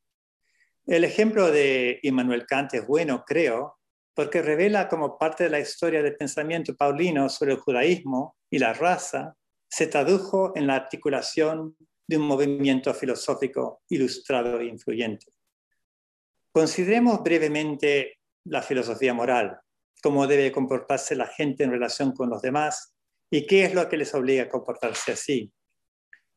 El 0.89 1.05
ejemplo 1.05 1.53
de 1.53 2.01
Immanuel 2.03 2.47
Kant 2.47 2.75
es 2.75 2.85
bueno, 2.85 3.23
creo, 3.25 3.79
porque 4.13 4.43
revela 4.43 4.89
como 4.89 5.17
parte 5.17 5.45
de 5.45 5.51
la 5.51 5.61
historia 5.61 6.03
del 6.03 6.17
pensamiento 6.17 6.75
paulino 6.75 7.29
sobre 7.29 7.53
el 7.53 7.61
judaísmo 7.61 8.37
y 8.51 8.59
la 8.59 8.73
raza 8.73 9.37
se 9.71 9.87
tradujo 9.87 10.53
en 10.57 10.67
la 10.67 10.75
articulación 10.75 11.77
de 12.07 12.17
un 12.17 12.27
movimiento 12.27 12.93
filosófico 12.93 13.83
ilustrado 13.89 14.59
e 14.59 14.67
influyente. 14.67 15.33
Consideremos 16.51 17.23
brevemente 17.23 18.19
la 18.45 18.63
filosofía 18.63 19.15
moral, 19.15 19.61
cómo 20.03 20.27
debe 20.27 20.51
comportarse 20.51 21.15
la 21.15 21.29
gente 21.29 21.63
en 21.63 21.71
relación 21.71 22.13
con 22.13 22.31
los 22.31 22.43
demás 22.43 22.93
y 23.31 23.47
qué 23.47 23.65
es 23.65 23.75
lo 23.75 23.89
que 23.89 23.97
les 23.97 24.13
obliga 24.13 24.43
a 24.43 24.49
comportarse 24.49 25.13
así, 25.13 25.53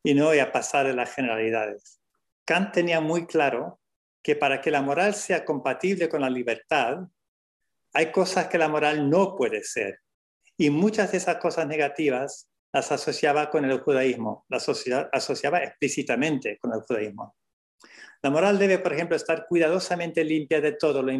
y 0.04 0.14
no 0.14 0.30
a 0.30 0.52
pasar 0.52 0.86
de 0.86 0.94
las 0.94 1.12
generalidades. 1.12 2.00
Kant 2.44 2.72
tenía 2.72 3.00
muy 3.00 3.26
claro 3.26 3.80
que 4.22 4.36
para 4.36 4.60
que 4.60 4.70
la 4.70 4.80
moral 4.80 5.14
sea 5.14 5.44
compatible 5.44 6.08
con 6.08 6.20
la 6.20 6.30
libertad, 6.30 6.98
hay 7.92 8.12
cosas 8.12 8.46
que 8.46 8.58
la 8.58 8.68
moral 8.68 9.10
no 9.10 9.34
puede 9.34 9.64
ser, 9.64 9.98
y 10.56 10.70
muchas 10.70 11.10
de 11.10 11.18
esas 11.18 11.38
cosas 11.38 11.66
negativas 11.66 12.48
las 12.74 12.90
asociaba 12.90 13.50
con 13.50 13.64
el 13.64 13.78
judaísmo, 13.78 14.44
las 14.48 14.68
asociaba 14.68 15.62
explícitamente 15.62 16.58
con 16.58 16.72
el 16.74 16.80
judaísmo. 16.80 17.36
La 18.20 18.30
moral 18.30 18.58
debe, 18.58 18.80
por 18.80 18.92
ejemplo, 18.92 19.14
estar 19.14 19.46
cuidadosamente 19.46 20.24
limpia 20.24 20.60
de 20.60 20.72
todo 20.72 21.00
lo, 21.00 21.12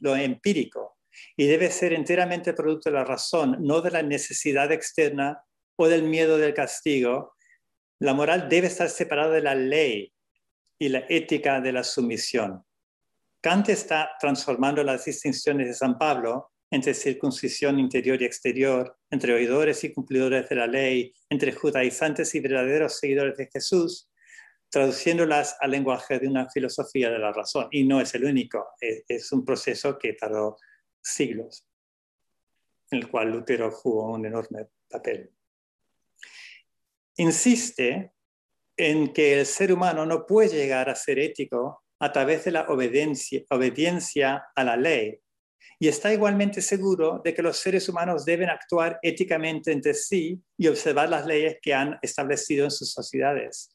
lo 0.00 0.16
empírico 0.16 0.98
y 1.34 1.46
debe 1.46 1.70
ser 1.70 1.94
enteramente 1.94 2.52
producto 2.52 2.90
de 2.90 2.96
la 2.96 3.04
razón, 3.04 3.56
no 3.60 3.80
de 3.80 3.90
la 3.90 4.02
necesidad 4.02 4.70
externa 4.70 5.42
o 5.76 5.88
del 5.88 6.02
miedo 6.02 6.36
del 6.36 6.52
castigo. 6.52 7.34
La 8.00 8.12
moral 8.12 8.50
debe 8.50 8.66
estar 8.66 8.90
separada 8.90 9.32
de 9.32 9.42
la 9.42 9.54
ley 9.54 10.12
y 10.78 10.90
la 10.90 11.06
ética 11.08 11.62
de 11.62 11.72
la 11.72 11.84
sumisión. 11.84 12.62
Kant 13.40 13.70
está 13.70 14.10
transformando 14.20 14.84
las 14.84 15.06
distinciones 15.06 15.68
de 15.68 15.74
San 15.74 15.96
Pablo 15.96 16.52
entre 16.70 16.94
circuncisión 16.94 17.78
interior 17.78 18.20
y 18.20 18.26
exterior, 18.26 18.98
entre 19.10 19.32
oidores 19.32 19.82
y 19.84 19.92
cumplidores 19.92 20.48
de 20.48 20.56
la 20.56 20.66
ley, 20.66 21.14
entre 21.30 21.52
judaizantes 21.52 22.34
y 22.34 22.40
verdaderos 22.40 22.98
seguidores 22.98 23.36
de 23.38 23.48
Jesús, 23.50 24.10
traduciéndolas 24.70 25.56
al 25.60 25.70
lenguaje 25.70 26.18
de 26.18 26.28
una 26.28 26.48
filosofía 26.50 27.10
de 27.10 27.18
la 27.18 27.32
razón. 27.32 27.68
Y 27.70 27.84
no 27.84 28.00
es 28.00 28.14
el 28.14 28.24
único, 28.24 28.66
es, 28.80 29.32
un 29.32 29.44
proceso 29.44 29.98
que 29.98 30.12
tardó 30.12 30.58
siglos, 31.00 31.66
en 32.90 32.98
el 32.98 33.10
cual 33.10 33.30
Lutero 33.32 33.70
jugó 33.70 34.12
un 34.12 34.26
enorme 34.26 34.66
papel. 34.90 35.30
Insiste 37.16 38.12
en 38.76 39.12
que 39.12 39.40
el 39.40 39.46
ser 39.46 39.72
humano 39.72 40.04
no 40.04 40.26
puede 40.26 40.50
llegar 40.50 40.88
a 40.90 40.94
ser 40.94 41.18
ético 41.18 41.82
a 41.98 42.12
través 42.12 42.44
de 42.44 42.52
la 42.52 42.68
obediencia, 42.68 43.42
obediencia 43.50 44.46
a 44.54 44.64
la 44.64 44.76
ley, 44.76 45.18
y 45.78 45.88
está 45.88 46.12
igualmente 46.12 46.60
seguro 46.60 47.20
de 47.24 47.32
que 47.32 47.42
los 47.42 47.56
seres 47.56 47.88
humanos 47.88 48.24
deben 48.24 48.50
actuar 48.50 48.98
éticamente 49.02 49.70
entre 49.70 49.94
sí 49.94 50.40
y 50.56 50.66
observar 50.66 51.08
las 51.08 51.26
leyes 51.26 51.58
que 51.62 51.72
han 51.72 51.98
establecido 52.02 52.64
en 52.64 52.70
sus 52.70 52.92
sociedades. 52.92 53.70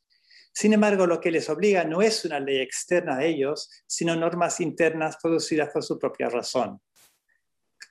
Sin 0.54 0.74
embargo, 0.74 1.08
lo 1.08 1.20
que 1.20 1.32
les 1.32 1.50
obliga 1.50 1.84
no 1.84 2.02
es 2.02 2.26
una 2.26 2.40
ley 2.40 2.60
externa 2.60 3.18
a 3.18 3.24
ellos, 3.24 3.70
sino 3.88 4.16
normas 4.16 4.60
internas 4.60 5.18
producidas 5.22 5.70
por 5.70 5.84
su 5.84 5.98
propia 5.98 6.30
razón. 6.30 6.80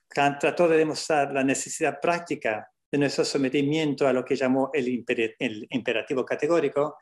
Kant 0.07 0.39
trató 0.39 0.67
de 0.67 0.77
demostrar 0.77 1.33
la 1.33 1.43
necesidad 1.43 1.99
práctica 1.99 2.69
de 2.89 2.97
nuestro 2.99 3.25
sometimiento 3.25 4.07
a 4.07 4.13
lo 4.13 4.23
que 4.23 4.35
llamó 4.35 4.69
el, 4.71 5.03
imperativo 5.71 6.23
categórico, 6.23 6.97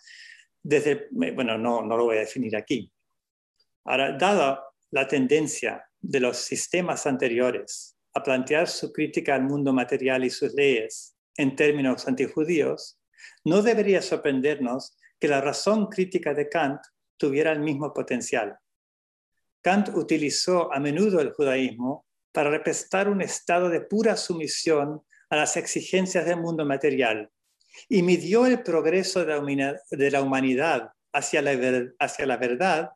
desde, 0.63 1.09
bueno, 1.11 1.57
no, 1.57 1.81
no 1.81 1.97
lo 1.97 2.05
voy 2.05 2.17
a 2.17 2.21
definir 2.21 2.55
aquí. 2.55 2.91
Ahora, 3.83 4.13
dada 4.13 4.63
la 4.91 5.07
tendencia 5.07 5.90
de 6.01 6.19
los 6.19 6.37
sistemas 6.37 7.05
anteriores 7.05 7.95
a 8.13 8.23
plantear 8.23 8.67
su 8.67 8.91
crítica 8.91 9.35
al 9.35 9.43
mundo 9.43 9.71
material 9.71 10.25
y 10.25 10.29
sus 10.29 10.53
leyes 10.53 11.15
en 11.37 11.55
términos 11.55 12.07
antijudíos, 12.07 12.99
no 13.45 13.61
debería 13.61 14.01
sorprendernos 14.01 14.97
que 15.19 15.27
la 15.27 15.39
razón 15.39 15.87
crítica 15.87 16.33
de 16.33 16.49
Kant 16.49 16.81
tuviera 17.17 17.51
el 17.51 17.59
mismo 17.59 17.93
potencial. 17.93 18.57
Kant 19.61 19.89
utilizó 19.95 20.73
a 20.73 20.79
menudo 20.79 21.21
el 21.21 21.31
judaísmo 21.31 22.05
para 22.31 22.49
representar 22.49 23.07
un 23.07 23.21
estado 23.21 23.69
de 23.69 23.81
pura 23.81 24.17
sumisión 24.17 25.01
a 25.29 25.35
las 25.35 25.55
exigencias 25.55 26.25
del 26.25 26.37
mundo 26.37 26.65
material 26.65 27.29
y 27.87 28.01
midió 28.01 28.45
el 28.45 28.63
progreso 28.63 29.23
de 29.23 30.11
la 30.11 30.21
humanidad 30.21 30.89
hacia 31.13 31.41
la, 31.41 31.91
hacia 31.99 32.25
la 32.25 32.37
verdad 32.37 32.89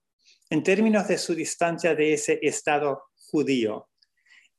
en 0.50 0.64
términos 0.64 1.08
de 1.08 1.18
su 1.18 1.36
distancia 1.36 1.96
de 1.96 2.14
ese 2.14 2.39
Estado 2.41 3.04
judío, 3.16 3.89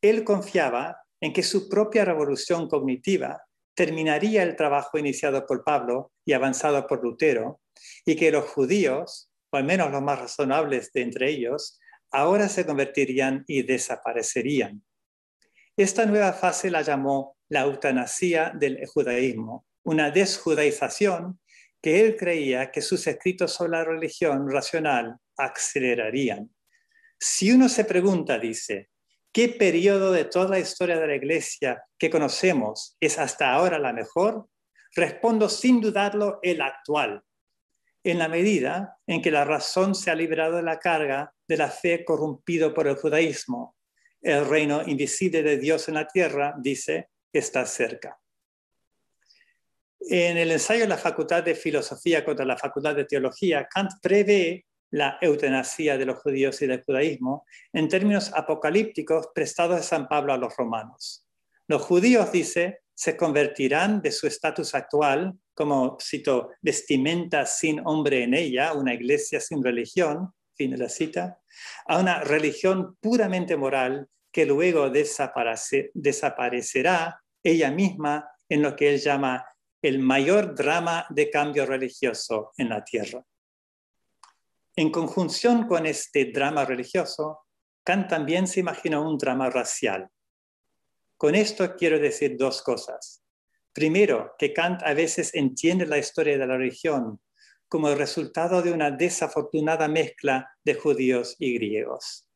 él 0.01 0.24
confiaba 0.24 0.99
en 1.20 1.32
que 1.32 1.43
su 1.43 1.68
propia 1.68 2.05
revolución 2.05 2.68
cognitiva 2.68 3.43
terminaría 3.74 4.43
el 4.43 4.57
trabajo 4.57 4.99
iniciado 4.99 5.47
por 5.47 5.64
Pablo 5.64 6.12
y 6.24 6.32
avanzado 6.32 6.87
por 6.87 7.03
Lutero, 7.03 7.61
y 8.05 8.16
que 8.16 8.30
los 8.30 8.47
judíos, 8.47 9.30
o 9.51 9.57
al 9.57 9.64
menos 9.64 9.91
los 9.91 10.03
más 10.03 10.18
razonables 10.18 10.93
de 10.93 11.03
entre 11.03 11.30
ellos, 11.30 11.78
ahora 12.11 12.49
se 12.49 12.64
convertirían 12.64 13.45
y 13.47 13.62
desaparecerían. 13.62 14.82
Esta 15.76 16.07
nueva 16.07 16.32
fase 16.32 16.70
la 16.70 16.82
llamó 16.82 17.37
la 17.49 17.62
eutanasia 17.62 18.53
del 18.55 18.87
judaísmo, 18.87 19.66
una 19.84 20.11
desjudaización 20.11 21.39
que 21.83 22.01
él 22.01 22.16
creía 22.16 22.70
que 22.70 22.83
sus 22.83 23.07
escritos 23.07 23.53
sobre 23.53 23.72
la 23.72 23.85
religión 23.85 24.51
racional 24.51 25.16
acelerarían. 25.37 26.51
Si 27.18 27.53
uno 27.53 27.68
se 27.68 27.85
pregunta, 27.85 28.39
dice, 28.39 28.91
¿qué 29.33 29.49
periodo 29.49 30.12
de 30.12 30.24
toda 30.24 30.51
la 30.51 30.59
historia 30.59 30.99
de 30.99 31.07
la 31.07 31.16
Iglesia 31.16 31.83
que 31.99 32.11
conocemos 32.11 32.97
es 33.01 33.18
hasta 33.18 33.53
ahora 33.53 33.79
la 33.79 33.93
mejor? 33.93 34.49
Respondo 34.95 35.49
sin 35.49 35.81
dudarlo 35.81 36.39
el 36.43 36.61
actual, 36.61 37.22
en 38.03 38.18
la 38.18 38.29
medida 38.29 38.99
en 39.07 39.20
que 39.20 39.31
la 39.31 39.45
razón 39.45 39.95
se 39.95 40.11
ha 40.11 40.14
liberado 40.14 40.57
de 40.57 40.62
la 40.62 40.79
carga 40.79 41.35
de 41.49 41.57
la 41.57 41.68
fe 41.68 42.05
corrompido 42.05 42.72
por 42.72 42.87
el 42.87 42.97
judaísmo. 42.97 43.77
El 44.22 44.47
reino 44.49 44.83
invisible 44.87 45.43
de 45.43 45.59
Dios 45.59 45.89
en 45.89 45.95
la 45.95 46.07
tierra, 46.07 46.55
dice, 46.59 47.11
está 47.33 47.66
cerca. 47.66 48.18
En 50.01 50.36
el 50.36 50.51
ensayo 50.51 50.82
de 50.82 50.88
la 50.88 50.99
Facultad 50.99 51.42
de 51.42 51.55
Filosofía 51.55 52.24
contra 52.24 52.44
la 52.44 52.57
Facultad 52.57 52.94
de 52.94 53.05
Teología, 53.05 53.66
Kant 53.68 53.92
prevé 54.01 54.66
la 54.90 55.18
eutanasia 55.20 55.99
de 55.99 56.07
los 56.07 56.18
judíos 56.18 56.61
y 56.62 56.66
del 56.66 56.84
judaísmo 56.84 57.44
en 57.72 57.88
términos 57.88 58.30
apocalípticos 58.34 59.28
prestados 59.34 59.76
de 59.76 59.82
San 59.82 60.09
Pablo 60.09 60.32
a 60.32 60.38
los 60.38 60.57
romanos. 60.57 61.26
Los 61.66 61.82
judíos, 61.82 62.30
dice, 62.30 62.80
se 62.94 63.16
convertirán 63.16 64.01
de 64.01 64.12
su 64.12 64.26
estatus 64.26 64.74
actual, 64.74 65.34
como 65.55 65.99
cito, 66.01 66.51
vestimenta 66.62 67.44
sin 67.44 67.80
hombre 67.84 68.22
en 68.22 68.34
ella, 68.34 68.72
una 68.72 68.94
iglesia 68.94 69.40
sin 69.40 69.62
religión, 69.62 70.32
fin 70.55 70.70
de 70.70 70.78
la 70.78 70.88
cita, 70.88 71.40
a 71.86 71.99
una 71.99 72.20
religión 72.20 72.97
puramente 73.01 73.57
moral 73.57 74.09
que 74.32 74.47
luego 74.47 74.90
desaparecerá 74.90 77.20
ella 77.42 77.70
misma 77.70 78.30
en 78.49 78.62
lo 78.62 78.76
que 78.76 78.94
él 78.94 79.01
llama 79.01 79.44
el 79.87 80.01
mayor 80.01 80.53
drama 80.57 81.07
de 81.11 81.30
cambio 81.30 81.64
religioso 81.64 82.53
en 82.57 82.70
la 82.70 82.82
tierra. 82.82 83.24
En 84.74 84.91
conjunción 84.91 85.68
con 85.68 85.87
este 85.87 86.32
drama 86.32 86.64
religioso, 86.64 87.47
Kant 87.84 88.09
también 88.09 88.49
se 88.49 88.59
imaginó 88.59 89.09
un 89.09 89.16
drama 89.16 89.49
racial. 89.49 90.09
Con 91.16 91.37
esto 91.37 91.76
quiero 91.76 92.01
decir 92.01 92.37
dos 92.37 92.62
cosas. 92.62 93.22
Primero, 93.72 94.34
que 94.37 94.53
Kant 94.53 94.82
a 94.82 94.93
veces 94.93 95.32
entiende 95.34 95.87
la 95.87 95.99
historia 95.99 96.37
de 96.37 96.47
la 96.47 96.57
religión 96.57 97.20
como 97.68 97.89
el 97.89 97.97
resultado 97.97 98.62
de 98.62 98.72
una 98.72 98.91
desafortunada 98.91 99.87
mezcla 99.87 100.51
de 100.64 100.74
judíos 100.74 101.37
y 101.39 101.55
griegos. 101.55 102.28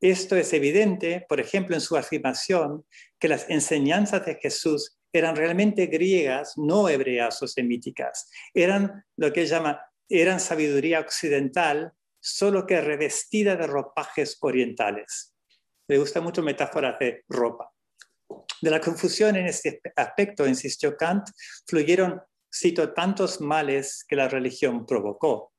Esto 0.00 0.34
es 0.34 0.50
evidente, 0.54 1.26
por 1.28 1.40
ejemplo, 1.40 1.74
en 1.74 1.82
su 1.82 1.94
afirmación 1.94 2.86
que 3.18 3.28
las 3.28 3.50
enseñanzas 3.50 4.24
de 4.24 4.36
Jesús 4.36 4.99
eran 5.12 5.36
realmente 5.36 5.86
griegas, 5.86 6.56
no 6.56 6.88
hebreas 6.88 7.42
o 7.42 7.48
semíticas. 7.48 8.30
Eran 8.54 9.04
lo 9.16 9.32
que 9.32 9.46
llama, 9.46 9.80
eran 10.08 10.40
sabiduría 10.40 11.00
occidental, 11.00 11.92
solo 12.20 12.66
que 12.66 12.80
revestida 12.80 13.56
de 13.56 13.66
ropajes 13.66 14.38
orientales. 14.40 15.34
Le 15.88 15.98
gusta 15.98 16.20
mucho 16.20 16.42
metáforas 16.42 16.98
de 16.98 17.24
ropa. 17.28 17.72
De 18.60 18.70
la 18.70 18.80
confusión 18.80 19.36
en 19.36 19.46
este 19.46 19.80
aspecto, 19.96 20.46
insistió 20.46 20.96
Kant, 20.96 21.28
fluyeron, 21.66 22.20
cito, 22.52 22.92
tantos 22.92 23.40
males 23.40 24.04
que 24.06 24.16
la 24.16 24.28
religión 24.28 24.84
provocó. 24.86 25.52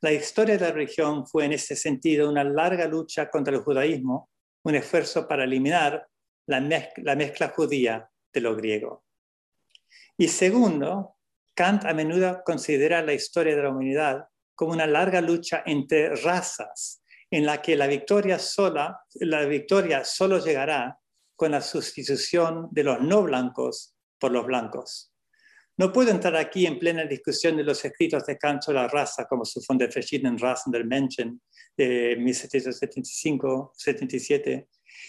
La 0.00 0.12
historia 0.12 0.56
de 0.56 0.66
la 0.66 0.72
religión 0.72 1.26
fue 1.26 1.44
en 1.44 1.52
este 1.52 1.76
sentido 1.76 2.30
una 2.30 2.44
larga 2.44 2.86
lucha 2.86 3.28
contra 3.28 3.54
el 3.54 3.62
judaísmo, 3.62 4.30
un 4.64 4.74
esfuerzo 4.74 5.26
para 5.26 5.44
eliminar 5.44 6.06
la, 6.46 6.60
mezcla 7.16 7.48
judía 7.48 8.08
de 8.38 8.42
lo 8.42 8.56
griego. 8.56 9.04
Y 10.16 10.28
segundo, 10.28 11.16
Kant 11.54 11.84
a 11.84 11.92
menudo 11.92 12.42
considera 12.44 13.02
la 13.02 13.12
historia 13.12 13.56
de 13.56 13.62
la 13.62 13.70
humanidad 13.70 14.28
como 14.54 14.72
una 14.72 14.86
larga 14.86 15.20
lucha 15.20 15.62
entre 15.66 16.14
razas, 16.16 17.02
en 17.30 17.44
la 17.44 17.60
que 17.60 17.76
la 17.76 17.86
victoria, 17.86 18.38
sola, 18.38 19.02
la 19.14 19.44
victoria 19.44 20.02
solo 20.04 20.38
llegará 20.38 20.98
con 21.36 21.50
la 21.52 21.60
sustitución 21.60 22.68
de 22.72 22.84
los 22.84 23.00
no 23.00 23.22
blancos 23.22 23.94
por 24.18 24.32
los 24.32 24.46
blancos. 24.46 25.12
No 25.76 25.92
puedo 25.92 26.10
entrar 26.10 26.34
aquí 26.34 26.66
en 26.66 26.78
plena 26.78 27.04
discusión 27.04 27.56
de 27.56 27.62
los 27.62 27.84
escritos 27.84 28.26
de 28.26 28.36
Kant 28.36 28.62
sobre 28.62 28.78
la 28.78 28.88
raza, 28.88 29.28
como 29.28 29.44
su 29.44 29.62
Von 29.66 29.78
der 29.78 29.92
verschiedenen 29.92 30.36
Rassen 30.36 30.72
der 30.72 30.84
Menschen 30.84 31.40
de 31.76 32.18
1775-77, 32.18 34.66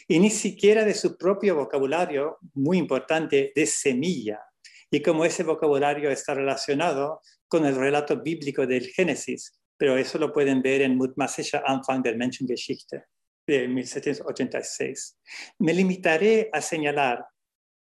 y 0.07 0.19
ni 0.19 0.29
siquiera 0.29 0.83
de 0.83 0.93
su 0.93 1.17
propio 1.17 1.55
vocabulario 1.55 2.37
muy 2.53 2.77
importante 2.77 3.51
de 3.55 3.65
semilla, 3.65 4.39
y 4.91 5.01
cómo 5.01 5.25
ese 5.25 5.43
vocabulario 5.43 6.09
está 6.09 6.33
relacionado 6.33 7.21
con 7.47 7.65
el 7.65 7.75
relato 7.75 8.21
bíblico 8.21 8.65
del 8.65 8.87
Génesis, 8.87 9.59
pero 9.77 9.97
eso 9.97 10.17
lo 10.17 10.33
pueden 10.33 10.61
ver 10.61 10.81
en 10.81 10.97
Mutmaßischer 10.97 11.63
Anfang 11.65 12.01
der 12.01 12.17
Menschengeschichte 12.17 13.05
de 13.47 13.67
1786. 13.67 15.17
Me 15.59 15.73
limitaré 15.73 16.49
a 16.51 16.61
señalar 16.61 17.25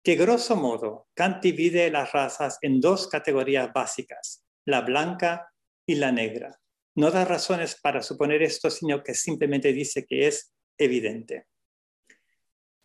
que 0.03 0.15
grosso 0.15 0.55
modo 0.55 1.07
Kant 1.15 1.41
divide 1.41 1.89
las 1.89 2.11
razas 2.11 2.57
en 2.61 2.79
dos 2.79 3.07
categorías 3.07 3.71
básicas, 3.73 4.43
la 4.65 4.81
blanca 4.81 5.51
y 5.87 5.95
la 5.95 6.11
negra. 6.11 6.59
No 6.95 7.11
da 7.11 7.25
razones 7.25 7.75
para 7.79 8.01
suponer 8.01 8.41
esto, 8.41 8.69
sino 8.69 9.03
que 9.03 9.13
simplemente 9.13 9.71
dice 9.73 10.05
que 10.05 10.27
es 10.27 10.53
evidente. 10.77 11.47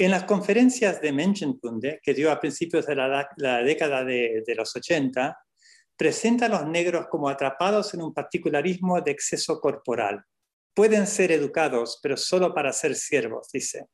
En 0.05 0.11
las 0.11 0.24
conferencias 0.24 1.00
de 1.00 1.12
Menschenkunde, 1.12 2.00
que 2.03 2.12
dio 2.12 2.32
a 2.32 2.40
principios 2.40 2.86
de 2.86 2.96
la, 2.96 3.62
década 3.62 4.03
de, 4.03 4.42
de, 4.44 4.55
los 4.57 4.74
80, 4.74 5.38
presenta 5.96 6.46
a 6.46 6.48
los 6.48 6.66
negros 6.66 7.07
como 7.09 7.28
atrapados 7.28 7.94
en 7.94 8.03
un 8.03 8.12
particularismo 8.12 9.00
de 9.00 9.12
exceso 9.12 9.61
corporal. 9.61 10.24
Pueden 10.74 11.07
ser 11.07 11.30
educados, 11.30 12.00
pero 12.03 12.16
solo 12.16 12.53
para 12.53 12.72
ser 12.72 12.96
siervos, 12.96 13.46
dice. 13.53 13.86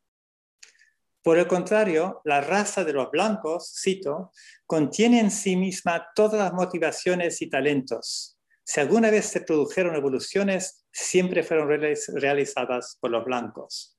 Por 1.22 1.36
el 1.36 1.46
contrario, 1.46 2.22
la 2.24 2.40
raza 2.40 2.84
de 2.84 2.94
los 2.94 3.10
blancos, 3.10 3.78
cito, 3.78 4.32
contiene 4.64 5.20
en 5.20 5.30
sí 5.30 5.56
misma 5.56 6.08
todas 6.14 6.40
las 6.40 6.54
motivaciones 6.54 7.42
y 7.42 7.50
talentos. 7.50 8.38
Si 8.64 8.80
alguna 8.80 9.10
vez 9.10 9.26
se 9.26 9.42
produjeron 9.42 9.94
evoluciones, 9.94 10.86
siempre 10.90 11.42
fueron 11.42 11.68
realizadas 11.68 12.96
por 12.98 13.10
los 13.10 13.26
blancos. 13.26 13.94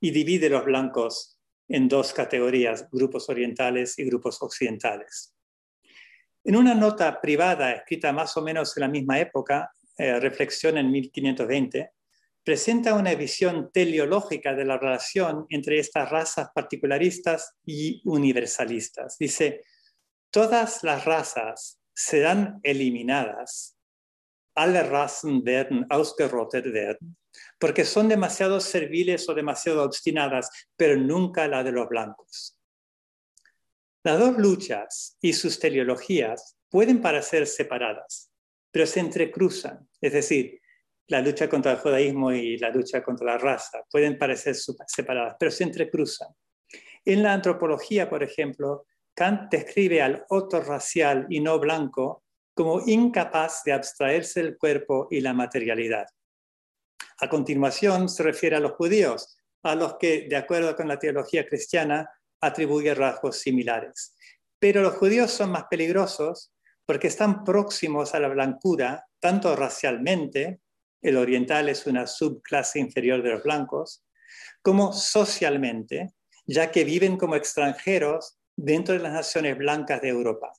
Y 0.00 0.10
divide 0.10 0.48
los 0.48 0.64
blancos 0.64 1.33
en 1.68 1.88
dos 1.88 2.12
categorías, 2.12 2.88
grupos 2.90 3.28
orientales 3.28 3.98
y 3.98 4.04
grupos 4.04 4.42
occidentales. 4.42 5.34
En 6.44 6.56
una 6.56 6.74
nota 6.74 7.20
privada 7.20 7.72
escrita 7.72 8.12
más 8.12 8.36
o 8.36 8.42
menos 8.42 8.76
en 8.76 8.82
la 8.82 8.88
misma 8.88 9.18
época, 9.18 9.72
eh, 9.96 10.20
Reflexión 10.20 10.76
en 10.76 10.90
1520, 10.90 11.92
presenta 12.44 12.94
una 12.94 13.14
visión 13.14 13.70
teleológica 13.72 14.54
de 14.54 14.64
la 14.66 14.76
relación 14.76 15.46
entre 15.48 15.78
estas 15.78 16.10
razas 16.10 16.50
particularistas 16.54 17.56
y 17.64 18.02
universalistas. 18.04 19.16
Dice, 19.18 19.64
todas 20.30 20.84
las 20.84 21.06
razas 21.06 21.80
serán 21.94 22.60
eliminadas, 22.62 23.78
alle 24.54 24.82
Rassen 24.82 25.42
werden 25.44 25.84
ausgerottet 25.90 26.66
werden, 26.72 27.16
porque 27.58 27.84
son 27.84 28.08
demasiado 28.08 28.60
serviles 28.60 29.28
o 29.28 29.34
demasiado 29.34 29.82
obstinadas, 29.84 30.50
pero 30.76 30.96
nunca 30.96 31.48
la 31.48 31.62
de 31.62 31.72
los 31.72 31.88
blancos. 31.88 32.58
Las 34.02 34.18
dos 34.18 34.36
luchas 34.36 35.16
y 35.20 35.32
sus 35.32 35.58
teleologías 35.58 36.56
pueden 36.68 37.00
parecer 37.00 37.46
separadas, 37.46 38.30
pero 38.70 38.86
se 38.86 39.00
entrecruzan, 39.00 39.88
es 40.00 40.12
decir, 40.12 40.60
la 41.06 41.20
lucha 41.20 41.48
contra 41.48 41.72
el 41.72 41.78
judaísmo 41.78 42.32
y 42.32 42.56
la 42.58 42.70
lucha 42.70 43.02
contra 43.02 43.26
la 43.26 43.38
raza. 43.38 43.82
Pueden 43.90 44.18
parecer 44.18 44.56
separadas, 44.56 45.36
pero 45.38 45.50
se 45.50 45.64
entrecruzan. 45.64 46.28
En 47.04 47.22
la 47.22 47.34
antropología, 47.34 48.08
por 48.08 48.22
ejemplo, 48.22 48.86
Kant 49.14 49.50
describe 49.50 50.02
al 50.02 50.24
otro 50.28 50.60
racial 50.60 51.26
y 51.28 51.40
no 51.40 51.58
blanco 51.58 52.24
como 52.54 52.82
incapaz 52.86 53.62
de 53.64 53.72
abstraerse 53.72 54.42
del 54.42 54.56
cuerpo 54.56 55.08
y 55.10 55.20
la 55.20 55.32
materialidad. 55.32 56.06
A 57.20 57.28
continuación 57.28 58.08
se 58.08 58.22
refiere 58.22 58.56
a 58.56 58.60
los 58.60 58.72
judíos, 58.72 59.36
a 59.62 59.74
los 59.74 59.96
que, 59.96 60.26
de 60.28 60.36
acuerdo 60.36 60.74
con 60.76 60.88
la 60.88 60.98
teología 60.98 61.46
cristiana, 61.46 62.10
atribuye 62.40 62.94
rasgos 62.94 63.38
similares. 63.38 64.16
Pero 64.58 64.82
los 64.82 64.94
judíos 64.94 65.30
son 65.30 65.50
más 65.50 65.64
peligrosos 65.70 66.52
porque 66.86 67.06
están 67.08 67.44
próximos 67.44 68.14
a 68.14 68.20
la 68.20 68.28
blancura, 68.28 69.06
tanto 69.20 69.54
racialmente 69.56 70.60
el 71.00 71.18
oriental 71.18 71.68
es 71.68 71.86
una 71.86 72.06
subclase 72.06 72.78
inferior 72.78 73.22
de 73.22 73.30
los 73.30 73.42
blancos, 73.42 74.04
como 74.62 74.92
socialmente, 74.92 76.14
ya 76.46 76.70
que 76.70 76.84
viven 76.84 77.18
como 77.18 77.36
extranjeros 77.36 78.38
dentro 78.56 78.94
de 78.94 79.00
las 79.00 79.12
naciones 79.12 79.58
blancas 79.58 80.00
de 80.00 80.08
Europa. 80.08 80.52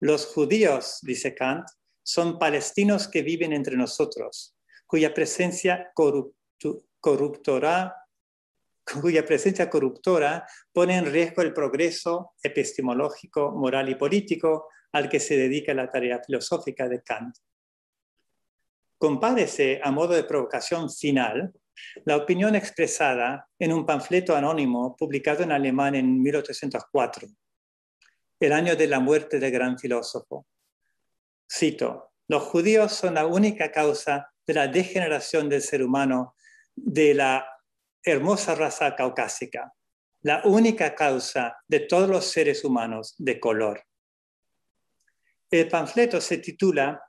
Los 0.00 0.26
judíos, 0.26 0.98
dice 1.02 1.34
Kant, 1.34 1.68
son 2.02 2.38
palestinos 2.38 3.08
que 3.08 3.22
viven 3.22 3.52
entre 3.52 3.76
nosotros, 3.76 4.54
cuya 4.86 5.12
presencia 5.12 5.92
corruptora 7.00 7.94
cuya 9.00 9.24
presencia 9.24 9.70
corruptora 9.70 10.46
pone 10.72 10.96
en 10.96 11.06
riesgo 11.06 11.42
el 11.42 11.54
progreso 11.54 12.34
epistemológico, 12.42 13.52
moral 13.52 13.88
y 13.88 13.94
político 13.94 14.68
al 14.92 15.08
que 15.08 15.20
se 15.20 15.36
dedica 15.36 15.74
la 15.74 15.90
tarea 15.90 16.20
filosófica 16.24 16.88
de 16.88 17.02
Kant. 17.02 17.36
Compárese, 18.98 19.80
a 19.82 19.90
modo 19.90 20.14
de 20.14 20.24
provocación 20.24 20.90
final, 20.90 21.52
la 22.04 22.16
opinión 22.16 22.54
expresada 22.54 23.48
en 23.58 23.72
un 23.72 23.84
panfleto 23.84 24.36
anónimo 24.36 24.94
publicado 24.96 25.42
en 25.42 25.52
alemán 25.52 25.94
en 25.94 26.22
1804, 26.22 27.28
el 28.40 28.52
año 28.52 28.76
de 28.76 28.86
la 28.86 29.00
muerte 29.00 29.40
del 29.40 29.50
gran 29.50 29.78
filósofo. 29.78 30.46
Cito, 31.50 32.12
los 32.28 32.42
judíos 32.44 32.92
son 32.92 33.14
la 33.14 33.26
única 33.26 33.72
causa 33.72 34.32
de 34.46 34.54
la 34.54 34.68
degeneración 34.68 35.48
del 35.48 35.62
ser 35.62 35.82
humano 35.82 36.34
de 36.74 37.14
la 37.14 37.46
hermosa 38.02 38.54
raza 38.54 38.94
caucásica, 38.94 39.72
la 40.22 40.42
única 40.44 40.94
causa 40.94 41.56
de 41.66 41.80
todos 41.80 42.08
los 42.08 42.24
seres 42.24 42.64
humanos 42.64 43.14
de 43.18 43.40
color. 43.40 43.84
El 45.50 45.68
panfleto 45.68 46.20
se 46.20 46.38
titula 46.38 47.00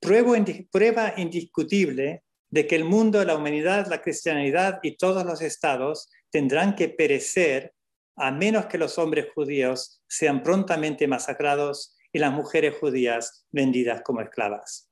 Prueba 0.00 1.14
indiscutible 1.16 2.24
de 2.50 2.66
que 2.66 2.76
el 2.76 2.84
mundo, 2.84 3.24
la 3.24 3.36
humanidad, 3.36 3.86
la 3.88 4.00
cristianidad 4.00 4.78
y 4.82 4.96
todos 4.96 5.24
los 5.24 5.40
estados 5.40 6.08
tendrán 6.30 6.76
que 6.76 6.88
perecer 6.88 7.74
a 8.16 8.30
menos 8.30 8.66
que 8.66 8.78
los 8.78 8.98
hombres 8.98 9.26
judíos 9.34 10.02
sean 10.06 10.42
prontamente 10.42 11.08
masacrados 11.08 11.96
y 12.12 12.18
las 12.20 12.32
mujeres 12.32 12.76
judías 12.78 13.44
vendidas 13.50 14.02
como 14.02 14.20
esclavas. 14.20 14.88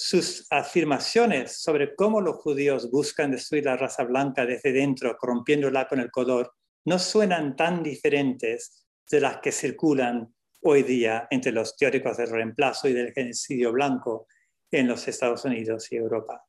Sus 0.00 0.46
afirmaciones 0.50 1.60
sobre 1.60 1.96
cómo 1.96 2.20
los 2.20 2.36
judíos 2.36 2.88
buscan 2.88 3.32
destruir 3.32 3.64
la 3.64 3.76
raza 3.76 4.04
blanca 4.04 4.46
desde 4.46 4.70
dentro, 4.70 5.16
corrompiéndola 5.18 5.88
con 5.88 5.98
el 5.98 6.08
color, 6.08 6.54
no 6.84 7.00
suenan 7.00 7.56
tan 7.56 7.82
diferentes 7.82 8.86
de 9.10 9.20
las 9.20 9.38
que 9.38 9.50
circulan 9.50 10.32
hoy 10.62 10.84
día 10.84 11.26
entre 11.32 11.50
los 11.50 11.76
teóricos 11.76 12.16
del 12.16 12.30
reemplazo 12.30 12.86
y 12.86 12.92
del 12.92 13.12
genocidio 13.12 13.72
blanco 13.72 14.28
en 14.70 14.86
los 14.86 15.08
Estados 15.08 15.44
Unidos 15.44 15.90
y 15.90 15.96
Europa. 15.96 16.44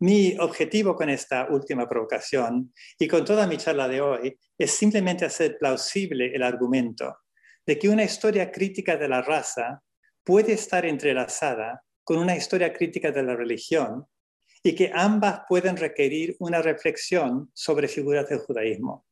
Mi 0.00 0.36
objetivo 0.38 0.94
con 0.94 1.08
esta 1.08 1.46
última 1.48 1.88
provocación 1.88 2.74
y 2.98 3.08
con 3.08 3.24
toda 3.24 3.46
mi 3.46 3.56
charla 3.56 3.88
de 3.88 4.02
hoy 4.02 4.38
es 4.58 4.70
simplemente 4.70 5.24
hacer 5.24 5.56
plausible 5.56 6.30
el 6.34 6.42
argumento 6.42 7.20
de 7.64 7.78
que 7.78 7.88
una 7.88 8.04
historia 8.04 8.52
crítica 8.52 8.98
de 8.98 9.08
la 9.08 9.22
raza 9.22 9.82
puede 10.22 10.52
estar 10.52 10.84
entrelazada 10.84 11.82
con 12.04 12.18
una 12.18 12.36
historia 12.36 12.72
crítica 12.72 13.10
de 13.10 13.22
la 13.22 13.36
religión 13.36 14.06
y 14.62 14.74
que 14.74 14.90
ambas 14.94 15.42
pueden 15.48 15.76
requerir 15.76 16.36
una 16.38 16.62
reflexión 16.62 17.50
sobre 17.52 17.88
figuras 17.88 18.28
del 18.28 18.38
judaísmo. 18.38 19.06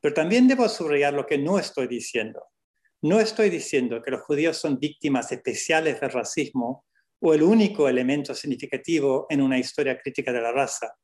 Pero 0.00 0.14
también 0.14 0.48
debo 0.48 0.68
subrayar 0.68 1.14
lo 1.14 1.26
que 1.26 1.38
no 1.38 1.58
estoy 1.58 1.86
diciendo. 1.86 2.48
No 3.02 3.20
estoy 3.20 3.48
diciendo 3.48 4.02
que 4.02 4.10
los 4.10 4.22
judíos 4.22 4.56
son 4.56 4.78
víctimas 4.78 5.32
especiales 5.32 6.00
del 6.00 6.10
racismo 6.10 6.84
o 7.20 7.34
el 7.34 7.42
único 7.42 7.88
elemento 7.88 8.34
significativo 8.34 9.26
en 9.28 9.40
una 9.40 9.58
historia 9.58 9.98
crítica 9.98 10.32
de 10.32 10.40
la 10.40 10.52
raza. 10.52 10.94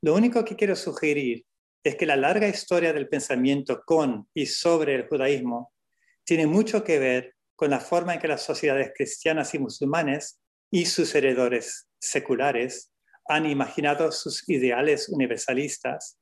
Lo 0.00 0.14
único 0.14 0.44
que 0.44 0.56
quiero 0.56 0.74
sugerir 0.74 1.44
es 1.84 1.96
que 1.96 2.06
la 2.06 2.16
larga 2.16 2.48
historia 2.48 2.92
del 2.92 3.08
pensamiento 3.08 3.82
con 3.84 4.28
y 4.34 4.46
sobre 4.46 4.94
el 4.94 5.08
judaísmo 5.08 5.72
tiene 6.24 6.46
mucho 6.46 6.84
que 6.84 6.98
ver 6.98 7.34
con 7.56 7.70
la 7.70 7.80
forma 7.80 8.14
en 8.14 8.20
que 8.20 8.28
las 8.28 8.42
sociedades 8.42 8.92
cristianas 8.94 9.54
y 9.54 9.58
musulmanes 9.58 10.40
y 10.70 10.86
sus 10.86 11.14
heredores 11.14 11.88
seculares 11.98 12.90
han 13.26 13.46
imaginado 13.46 14.10
sus 14.10 14.48
ideales 14.48 15.08
universalistas, 15.08 16.18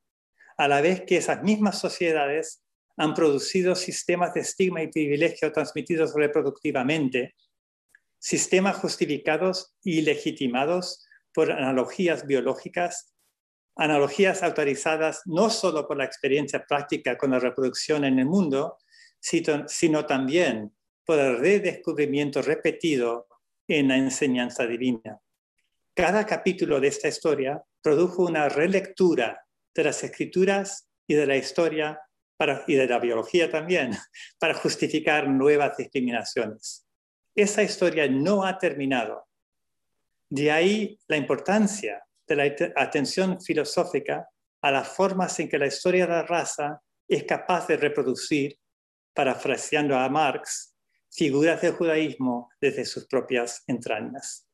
a 0.57 0.69
la 0.69 0.81
vez 0.81 1.03
que 1.07 1.17
esas 1.17 1.43
mismas 1.43 1.79
sociedades 1.79 2.63
han 2.97 3.15
producido 3.15 3.75
sistemas 3.75 4.35
de 4.35 4.41
estigma 4.41 4.83
y 4.83 4.89
privilegio 4.89 5.51
transmitidos 5.53 6.13
reproductivamente, 6.15 7.35
sistemas 8.19 8.77
justificados 8.77 9.75
y 9.83 10.03
legitimados 10.03 11.07
por 11.33 11.51
analogías 11.51 12.27
biológicas, 12.27 13.15
analogías 13.77 14.43
autorizadas 14.43 15.23
no 15.25 15.49
solo 15.49 15.89
por 15.89 15.97
la 15.97 16.05
experiencia 16.05 16.67
práctica 16.67 17.17
con 17.17 17.31
la 17.31 17.39
reproducción 17.39 18.05
en 18.05 18.19
el 18.19 18.27
mundo, 18.27 18.77
sino 19.21 20.05
también 20.05 20.73
por 21.11 21.19
el 21.19 21.41
redescubrimiento 21.41 22.41
repetido 22.41 23.27
en 23.67 23.89
la 23.89 23.97
enseñanza 23.97 24.65
divina. 24.65 25.21
Cada 25.93 26.25
capítulo 26.25 26.79
de 26.79 26.87
esta 26.87 27.09
historia 27.09 27.61
produjo 27.83 28.23
una 28.23 28.49
relectura 28.49 29.45
de 29.75 29.83
las 29.83 30.05
escrituras 30.05 30.89
y 31.09 31.15
de 31.15 31.27
la 31.27 31.37
historia 31.37 32.01
y 32.69 32.77
de 32.77 32.87
la 32.87 33.01
biología 33.01 33.51
también 33.51 33.91
para 34.39 34.55
justificar 34.55 35.27
nuevas 35.29 35.77
discriminaciones. 35.77 36.87
Esa 37.35 37.65
historia 37.65 38.07
no 38.07 38.45
ha 38.45 38.57
terminado. 38.57 39.27
De 40.29 40.53
ahí 40.53 40.97
la 41.09 41.17
importancia 41.17 42.05
de 42.29 42.37
la 42.37 42.45
atención 42.77 43.41
filosófica 43.41 44.29
a 44.63 44.71
las 44.71 44.87
formas 44.87 45.41
en 45.41 45.49
que 45.49 45.59
la 45.59 45.67
historia 45.67 46.07
de 46.07 46.13
la 46.13 46.23
raza 46.23 46.81
es 47.09 47.25
capaz 47.25 47.67
de 47.67 47.79
reproducir, 47.79 48.57
parafraseando 49.13 49.99
a 49.99 50.09
Marx, 50.09 50.70
figuras 51.11 51.61
del 51.61 51.73
judaísmo 51.73 52.51
desde 52.61 52.85
sus 52.85 53.07
propias 53.07 53.63
entrañas. 53.67 54.49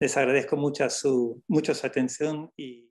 Les 0.00 0.16
agradezco 0.16 0.56
mucho 0.56 0.88
su, 0.90 1.42
mucho 1.48 1.74
su 1.74 1.86
atención 1.86 2.52
y 2.56 2.90